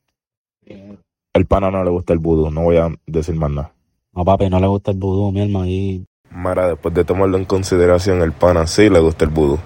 El 1.34 1.46
pana 1.46 1.70
no 1.70 1.82
le 1.82 1.90
gusta 1.90 2.12
el 2.12 2.18
vudú, 2.18 2.50
no 2.50 2.62
voy 2.64 2.76
a 2.76 2.88
decir 3.06 3.34
más 3.34 3.50
nada. 3.50 3.74
No, 4.14 4.24
papi, 4.24 4.50
no 4.50 4.60
le 4.60 4.66
gusta 4.66 4.90
el 4.90 4.98
vudú, 4.98 5.32
mi 5.32 5.40
hermano. 5.40 5.66
Y... 5.66 6.04
Mara, 6.30 6.68
después 6.68 6.94
de 6.94 7.04
tomarlo 7.04 7.38
en 7.38 7.44
consideración, 7.44 8.20
el 8.22 8.32
pana 8.32 8.66
sí 8.66 8.88
le 8.88 9.00
gusta 9.00 9.24
el 9.24 9.30
vudú. 9.30 9.58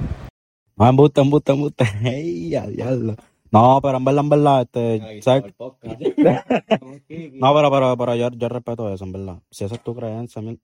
No, 0.77 0.87
embuste, 0.89 1.21
embuste, 1.21 1.53
embuste. 1.53 1.85
Ey, 2.05 2.55
a 2.55 2.67
diablo. 2.67 3.17
No, 3.51 3.81
pero 3.83 3.97
en 3.99 4.05
verdad, 4.05 4.25
en 4.25 4.29
verdad, 4.29 4.63
este, 4.63 5.23
¿sabes? 5.23 5.45
No, 7.39 7.55
pero, 7.55 7.71
pero, 7.71 7.97
pero 7.97 8.15
yo, 8.15 8.29
yo 8.31 8.49
respeto 8.49 8.93
eso, 8.93 9.05
en 9.05 9.13
verdad. 9.13 9.39
Si 9.51 9.65
esa 9.65 9.75
es 9.77 9.83
tu 9.83 9.95
creencia, 9.95 10.43
mi- 10.43 10.59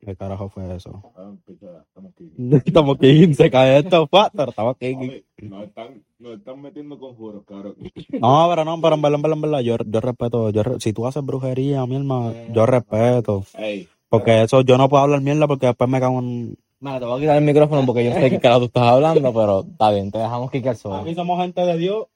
¿qué 0.00 0.16
carajo 0.16 0.48
fue 0.48 0.74
eso? 0.74 1.02
Estamos 2.64 2.96
aquí, 2.96 3.34
se 3.34 3.50
cae 3.50 3.78
esto, 3.78 4.08
pero 4.08 4.50
estamos 4.50 4.76
aquí. 4.76 5.24
Nos 5.42 5.64
están, 5.64 6.02
nos 6.18 6.38
están 6.38 6.60
metiendo 6.62 6.98
con 6.98 7.14
juros, 7.14 7.44
cabrón. 7.46 7.76
No, 8.20 8.46
pero 8.48 8.64
no, 8.64 8.80
pero 8.80 8.94
en 8.94 9.02
verdad, 9.02 9.16
en 9.16 9.22
verdad, 9.22 9.36
en 9.36 9.42
verdad, 9.42 9.60
yo, 9.60 9.76
yo 9.86 10.00
respeto, 10.00 10.50
yo, 10.50 10.62
si 10.78 10.92
tú 10.92 11.06
haces 11.06 11.24
brujería, 11.24 11.86
mi 11.86 11.96
hermano, 11.96 12.34
yo 12.52 12.66
respeto. 12.66 13.44
Porque 14.08 14.42
eso, 14.42 14.62
yo 14.62 14.78
no 14.78 14.88
puedo 14.88 15.02
hablar 15.02 15.20
mierda 15.20 15.46
porque 15.46 15.66
después 15.66 15.88
me 15.90 16.00
cago 16.00 16.18
en... 16.20 16.56
Mira, 16.80 16.98
te 17.00 17.04
voy 17.06 17.18
a 17.18 17.20
quitar 17.20 17.36
el 17.38 17.44
micrófono 17.44 17.84
porque 17.84 18.04
yo 18.04 18.12
sé 18.12 18.30
que 18.30 18.38
carajo 18.40 18.60
tú 18.60 18.66
estás 18.66 18.84
hablando, 18.84 19.32
pero 19.34 19.60
está 19.60 19.90
bien, 19.90 20.10
te 20.10 20.18
dejamos 20.18 20.50
quicar 20.50 20.76
solo. 20.76 21.14
somos 21.14 21.40
gente 21.42 21.60
de 21.60 21.76
Dios. 21.76 22.06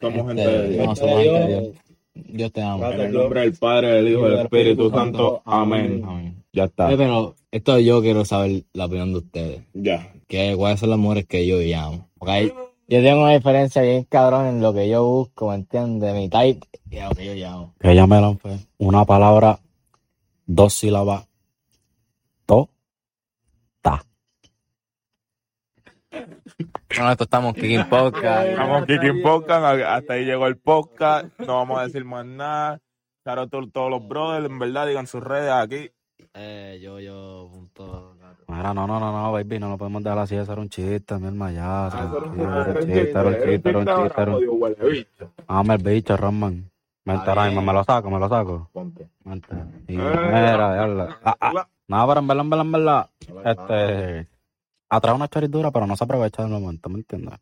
somos 0.00 0.26
gente 0.28 0.42
Este, 0.42 0.58
de 0.58 0.68
Dios. 0.68 0.86
no, 0.86 0.96
somos 0.96 1.16
gente 1.22 1.38
de 1.38 1.60
Dios. 1.60 1.76
Dios 2.14 2.52
te 2.52 2.62
ama. 2.62 2.90
En 2.90 3.00
el 3.00 3.12
nombre 3.12 3.40
del 3.40 3.54
Padre, 3.54 3.88
del 3.92 4.08
Hijo 4.08 4.26
y 4.28 4.30
del 4.30 4.40
Espíritu 4.40 4.90
Santo. 4.90 5.42
Amén. 5.44 6.02
Amén. 6.06 6.44
Ya 6.52 6.64
está. 6.64 6.88
Oye, 6.88 6.96
pero 6.98 7.34
esto 7.50 7.78
yo 7.78 8.02
quiero 8.02 8.24
saber 8.24 8.64
la 8.74 8.84
opinión 8.86 9.12
de 9.12 9.18
ustedes. 9.18 9.62
Ya. 9.74 10.12
que 10.28 10.54
cuáles 10.56 10.80
son 10.80 10.88
las 10.90 10.98
mujeres 10.98 11.26
que 11.26 11.46
yo 11.46 11.58
llamo. 11.58 12.08
Porque 12.18 12.32
hay- 12.32 12.52
yo 12.88 13.02
tengo 13.02 13.22
una 13.22 13.32
diferencia 13.34 13.82
bien 13.82 14.04
cabrón 14.04 14.46
en 14.46 14.62
lo 14.62 14.72
que 14.74 14.88
yo 14.88 15.04
busco, 15.06 15.48
¿me 15.50 15.56
entiendes? 15.56 16.14
Mi 16.14 16.28
type 16.30 16.66
y 16.90 16.98
a 16.98 17.08
lo 17.10 17.14
que 17.14 17.24
yo 17.26 17.34
llamo. 17.34 17.74
Que 17.78 17.92
ella 17.92 18.06
me 18.06 18.20
la 18.20 18.32
fue. 18.34 18.56
Una 18.78 19.04
palabra, 19.04 19.58
dos 20.46 20.72
sílabas, 20.74 21.26
to, 22.46 22.68
ta. 23.82 24.04
Bueno, 26.96 27.10
esto 27.12 27.24
estamos 27.24 27.54
Kicking 27.54 27.88
Podcast. 27.88 28.48
Estamos 28.48 28.86
Kicking 28.86 29.22
Podcast, 29.22 29.82
hasta 29.86 30.12
ahí 30.14 30.24
llegó 30.24 30.46
el 30.46 30.56
podcast. 30.58 31.26
No 31.38 31.56
vamos 31.56 31.78
a 31.80 31.84
decir 31.84 32.04
más 32.04 32.24
nada. 32.24 32.80
Claro, 33.24 33.48
to- 33.48 33.68
todos 33.70 33.90
los 33.90 34.06
brothers, 34.06 34.46
en 34.46 34.58
verdad, 34.58 34.86
digan 34.86 35.06
sus 35.06 35.22
redes 35.22 35.52
aquí. 35.52 35.90
Eh, 36.34 36.80
yo, 36.82 36.98
yo, 37.00 37.48
punto. 37.52 38.16
Mira, 38.48 38.74
no, 38.74 38.86
no, 38.86 38.98
no, 39.00 39.12
no, 39.12 39.32
baby, 39.32 39.58
no 39.58 39.68
lo 39.70 39.78
podemos 39.78 40.02
dejar 40.02 40.18
así, 40.18 40.36
eso 40.36 40.52
era 40.52 40.60
un 40.60 40.68
chiste, 40.68 41.16
mi 41.18 41.26
hermana, 41.28 41.52
ya. 41.52 41.86
Ah, 41.86 41.90
tranquilo, 41.90 42.60
Era 42.60 42.70
un 42.72 42.86
chiste, 42.86 43.10
era 43.10 43.22
un 43.22 43.34
chiste, 43.34 43.68
era 43.68 43.78
un 43.78 43.86
chiste, 43.86 44.22
era 44.22 44.36
un 44.36 45.06
Dame 45.48 45.74
el 45.74 45.82
bicho, 45.82 46.16
Roman. 46.16 46.70
Vente 47.04 47.28
ahora 47.28 47.46
mismo, 47.46 47.62
me 47.62 47.72
lo 47.72 47.84
saco, 47.84 48.10
me 48.10 48.18
lo 48.18 48.28
saco. 48.28 48.68
Ponte. 48.72 49.08
Y 49.88 49.96
mira, 49.96 50.72
diablo. 50.74 51.08
Ah, 51.24 51.36
ah. 51.40 51.68
No, 51.88 52.06
pero 52.08 52.20
en 52.20 52.28
verdad, 52.28 52.44
en 52.44 52.50
verdad, 52.50 52.62
en 52.62 52.72
verdad, 52.72 53.10
este... 53.44 54.28
atrae 54.96 55.14
una 55.14 55.28
choridura, 55.28 55.70
pero 55.70 55.86
no 55.86 55.96
se 55.96 56.04
aprovecha 56.04 56.42
del 56.42 56.52
momento, 56.52 56.88
¿me 56.90 56.98
entiendes? 56.98 57.38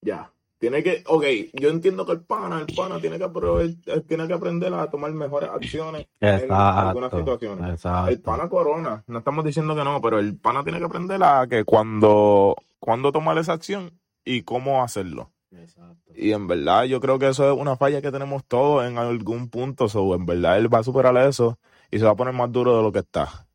Ya. 0.00 0.30
Tiene 0.58 0.82
que, 0.82 1.02
ok, 1.06 1.24
yo 1.54 1.68
entiendo 1.68 2.06
que 2.06 2.12
el 2.12 2.20
pana, 2.20 2.64
el 2.66 2.74
pana 2.74 2.98
tiene 2.98 3.18
que, 3.18 3.24
aprove- 3.24 3.76
eh, 3.86 4.00
tiene 4.08 4.26
que 4.26 4.32
aprender 4.32 4.72
a 4.72 4.88
tomar 4.88 5.12
mejores 5.12 5.50
acciones 5.50 6.06
en 6.20 6.50
algunas 6.50 7.12
Exacto. 7.12 7.18
situaciones. 7.18 7.66
El 7.66 7.72
Exacto. 7.74 8.22
pana 8.22 8.48
corona, 8.48 9.04
no 9.06 9.18
estamos 9.18 9.44
diciendo 9.44 9.74
que 9.74 9.84
no, 9.84 10.00
pero 10.00 10.20
el 10.20 10.36
pana 10.36 10.62
tiene 10.62 10.78
que 10.78 10.84
aprender 10.84 11.22
a 11.22 11.46
que 11.48 11.64
cuando, 11.64 12.56
cuando 12.78 13.12
tomar 13.12 13.36
esa 13.36 13.52
acción 13.52 13.90
y 14.24 14.42
cómo 14.42 14.82
hacerlo. 14.82 15.32
Exacto. 15.50 16.12
Y 16.14 16.32
en 16.32 16.46
verdad 16.46 16.84
yo 16.84 17.00
creo 17.00 17.18
que 17.18 17.28
eso 17.28 17.52
es 17.52 17.58
una 17.58 17.76
falla 17.76 18.00
que 18.00 18.12
tenemos 18.12 18.44
todos 18.44 18.86
en 18.86 18.96
algún 18.96 19.50
punto. 19.50 19.88
So, 19.88 20.14
en 20.14 20.24
verdad 20.24 20.56
él 20.56 20.72
va 20.72 20.78
a 20.78 20.84
superar 20.84 21.16
eso 21.18 21.58
y 21.90 21.98
se 21.98 22.04
va 22.04 22.12
a 22.12 22.16
poner 22.16 22.32
más 22.32 22.50
duro 22.50 22.76
de 22.76 22.82
lo 22.82 22.92
que 22.92 23.00
está. 23.00 23.46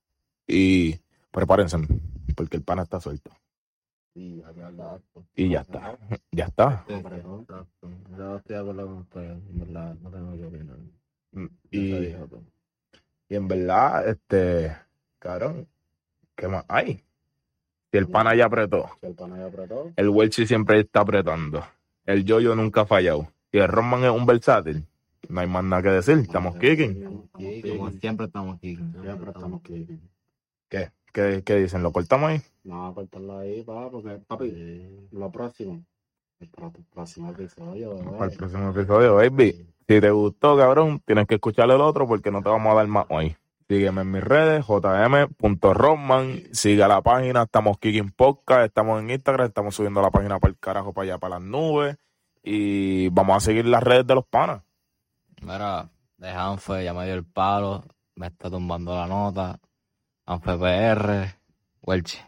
Y 0.48 1.00
prepárense, 1.32 1.78
porque 2.40 2.56
el 2.56 2.64
pana 2.64 2.84
está 2.84 3.02
suelto. 3.02 3.32
Y 4.16 4.42
ya 5.50 5.60
está. 5.60 5.98
Ya 6.32 6.46
está. 6.46 6.86
Yo 6.88 8.38
estoy 8.38 8.56
de 8.56 8.62
acuerdo 8.62 8.86
con 8.86 8.98
ustedes, 9.00 9.32
en 9.50 9.60
verdad, 9.60 9.96
no 10.02 10.10
tengo 10.10 10.38
que 10.38 10.46
opinar. 10.46 10.78
Y, 11.70 12.14
todo. 12.14 12.44
y 13.28 13.36
en 13.36 13.48
verdad, 13.50 14.08
este, 14.08 14.74
cabrón, 15.20 15.68
¿qué 16.38 16.48
más 16.48 16.64
hay? 16.70 17.04
Si 17.92 17.98
el 17.98 18.08
pana 18.08 18.34
ya 18.36 18.46
apretó, 18.46 18.90
Si 19.02 19.08
el 19.08 19.16
pana 19.16 19.38
ya 19.38 19.48
apretó. 19.48 19.92
el 19.98 20.08
Welchi 20.08 20.48
siempre 20.48 20.80
está 20.80 21.02
apretando. 21.02 21.62
El 22.06 22.24
Yoyo 22.24 22.56
nunca 22.56 22.82
ha 22.82 22.86
fallado. 22.86 23.28
Y 23.52 23.58
el 23.58 23.68
Roman 23.68 24.06
es 24.06 24.12
un 24.12 24.26
versátil. 24.26 24.86
No 25.28 25.42
hay 25.42 25.48
más 25.48 25.66
nada 25.66 25.84
que 25.84 25.90
decir. 25.90 26.20
Estamos 26.20 26.56
kicking. 26.56 27.28
Como 27.34 27.92
siempre 27.92 28.28
estamos 28.28 28.56
aquí. 28.56 28.78
Siempre 28.78 29.32
estamos 29.32 29.60
aquí. 29.60 30.00
¿Qué? 30.70 30.92
¿Qué, 31.14 31.44
qué 31.46 31.56
dicen? 31.56 31.84
¿Lo 31.84 31.92
cortamos 31.92 32.30
ahí? 32.30 32.42
No, 32.64 32.94
cortarlo 32.94 33.40
ahí, 33.40 33.64
pa, 33.64 33.90
porque, 33.90 34.20
papi, 34.28 35.08
lo 35.12 35.32
próximo. 35.32 35.84
Para 36.56 36.72
tu 36.72 36.84
próximo 36.84 37.32
episodio, 37.32 37.98
Para 38.18 38.32
el 38.32 38.38
próximo 38.38 38.70
episodio, 38.70 39.16
baby. 39.16 39.68
Si 39.88 40.00
te 40.00 40.12
gustó, 40.12 40.56
cabrón, 40.56 41.02
tienes 41.06 41.28
que 41.28 41.36
escuchar 41.36 41.70
el 41.70 41.82
otro 41.82 42.08
porque 42.08 42.32
no 42.32 42.42
te 42.42 42.50
vamos 42.50 42.72
a 42.72 42.76
dar 42.76 42.88
más 42.88 43.06
hoy. 43.10 43.36
Sígueme 43.68 44.02
en 44.02 44.12
mis 44.12 44.24
redes, 44.24 44.66
jm.roman. 44.66 46.42
Siga 46.54 46.88
la 46.88 47.02
página, 47.02 47.44
estamos 47.44 47.78
Kicking 47.78 48.12
Podcast, 48.12 48.66
estamos 48.66 49.02
en 49.02 49.10
Instagram, 49.10 49.48
estamos 49.48 49.76
subiendo 49.76 50.02
la 50.02 50.10
página 50.12 50.40
para 50.40 50.52
el 50.52 50.58
carajo, 50.58 50.94
para 50.94 51.06
allá, 51.06 51.18
para 51.18 51.36
las 51.36 51.44
nubes. 51.44 51.98
Y 52.42 53.10
vamos 53.10 53.38
a 53.38 53.40
seguir 53.42 53.66
las 53.66 53.84
redes 53.84 54.08
de 54.08 54.16
los 54.16 54.26
panas. 54.26 54.64
Mira, 55.42 55.90
de 56.18 56.30
Hanfe 56.30 56.84
ya 56.84 56.94
me 56.94 57.06
dio 57.06 57.14
el 57.14 57.26
palo, 57.26 57.84
me 58.16 58.28
está 58.28 58.50
tumbando 58.50 58.96
la 58.96 59.08
nota. 59.08 59.60
Hanfe 60.30 60.58
PR, 60.60 61.26
Welchi. 61.82 62.20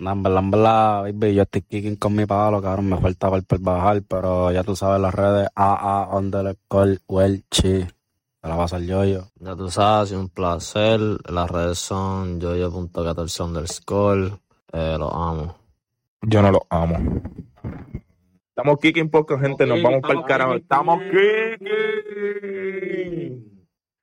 No, 0.00 0.12
en 0.12 0.22
verdad, 0.22 0.38
en 0.40 0.50
verdad, 0.50 1.02
baby, 1.04 1.34
yo 1.34 1.44
estoy 1.44 1.62
kicking 1.62 1.96
con 1.96 2.14
mi 2.14 2.26
palo, 2.26 2.60
cabrón, 2.60 2.90
me 2.90 2.98
falta 2.98 3.30
por 3.30 3.60
bajar, 3.60 4.02
pero 4.06 4.52
ya 4.52 4.62
tú 4.62 4.76
sabes 4.76 5.00
las 5.00 5.14
redes, 5.14 5.48
AA, 5.54 6.14
underscore, 6.14 6.98
welchi. 7.08 7.86
Te 7.86 8.48
la 8.48 8.56
va 8.56 8.62
a 8.62 8.66
hacer 8.66 8.84
yo, 8.84 9.02
yo. 9.06 9.30
Ya 9.36 9.56
tú 9.56 9.70
sabes, 9.70 10.10
sido 10.10 10.20
un 10.20 10.28
placer. 10.28 11.00
Las 11.26 11.50
redes 11.50 11.78
son 11.78 12.38
yoyo.14 12.38 13.44
underscore. 13.46 14.32
Eh, 14.70 14.96
los 14.98 15.10
amo. 15.10 15.56
Yo 16.20 16.42
no 16.42 16.52
los 16.52 16.64
amo. 16.68 17.22
Estamos 18.50 18.78
Kicking 18.78 19.08
Podcast, 19.08 19.40
gente, 19.40 19.64
nos 19.66 19.82
vamos 19.82 20.02
para 20.02 20.20
el 20.20 20.26
carajo. 20.26 20.56
Estamos 20.56 21.00
Kicking. 21.04 21.64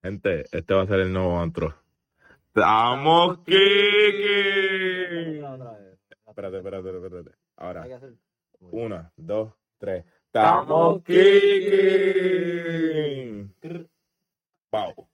Gente, 0.01 0.45
este 0.51 0.73
va 0.73 0.81
a 0.81 0.87
ser 0.87 1.01
el 1.01 1.13
nuevo 1.13 1.39
antro. 1.39 1.80
Estamos 2.53 3.39
Kicking. 3.45 3.55
Espérate, 6.27 6.57
espérate, 6.57 6.89
espérate. 6.89 7.31
Ahora, 7.55 7.87
una, 8.59 9.13
dos, 9.15 9.53
tres. 9.77 10.03
Estamos 10.25 11.01
Kicking. 11.03 12.41
Wow. 14.69 15.10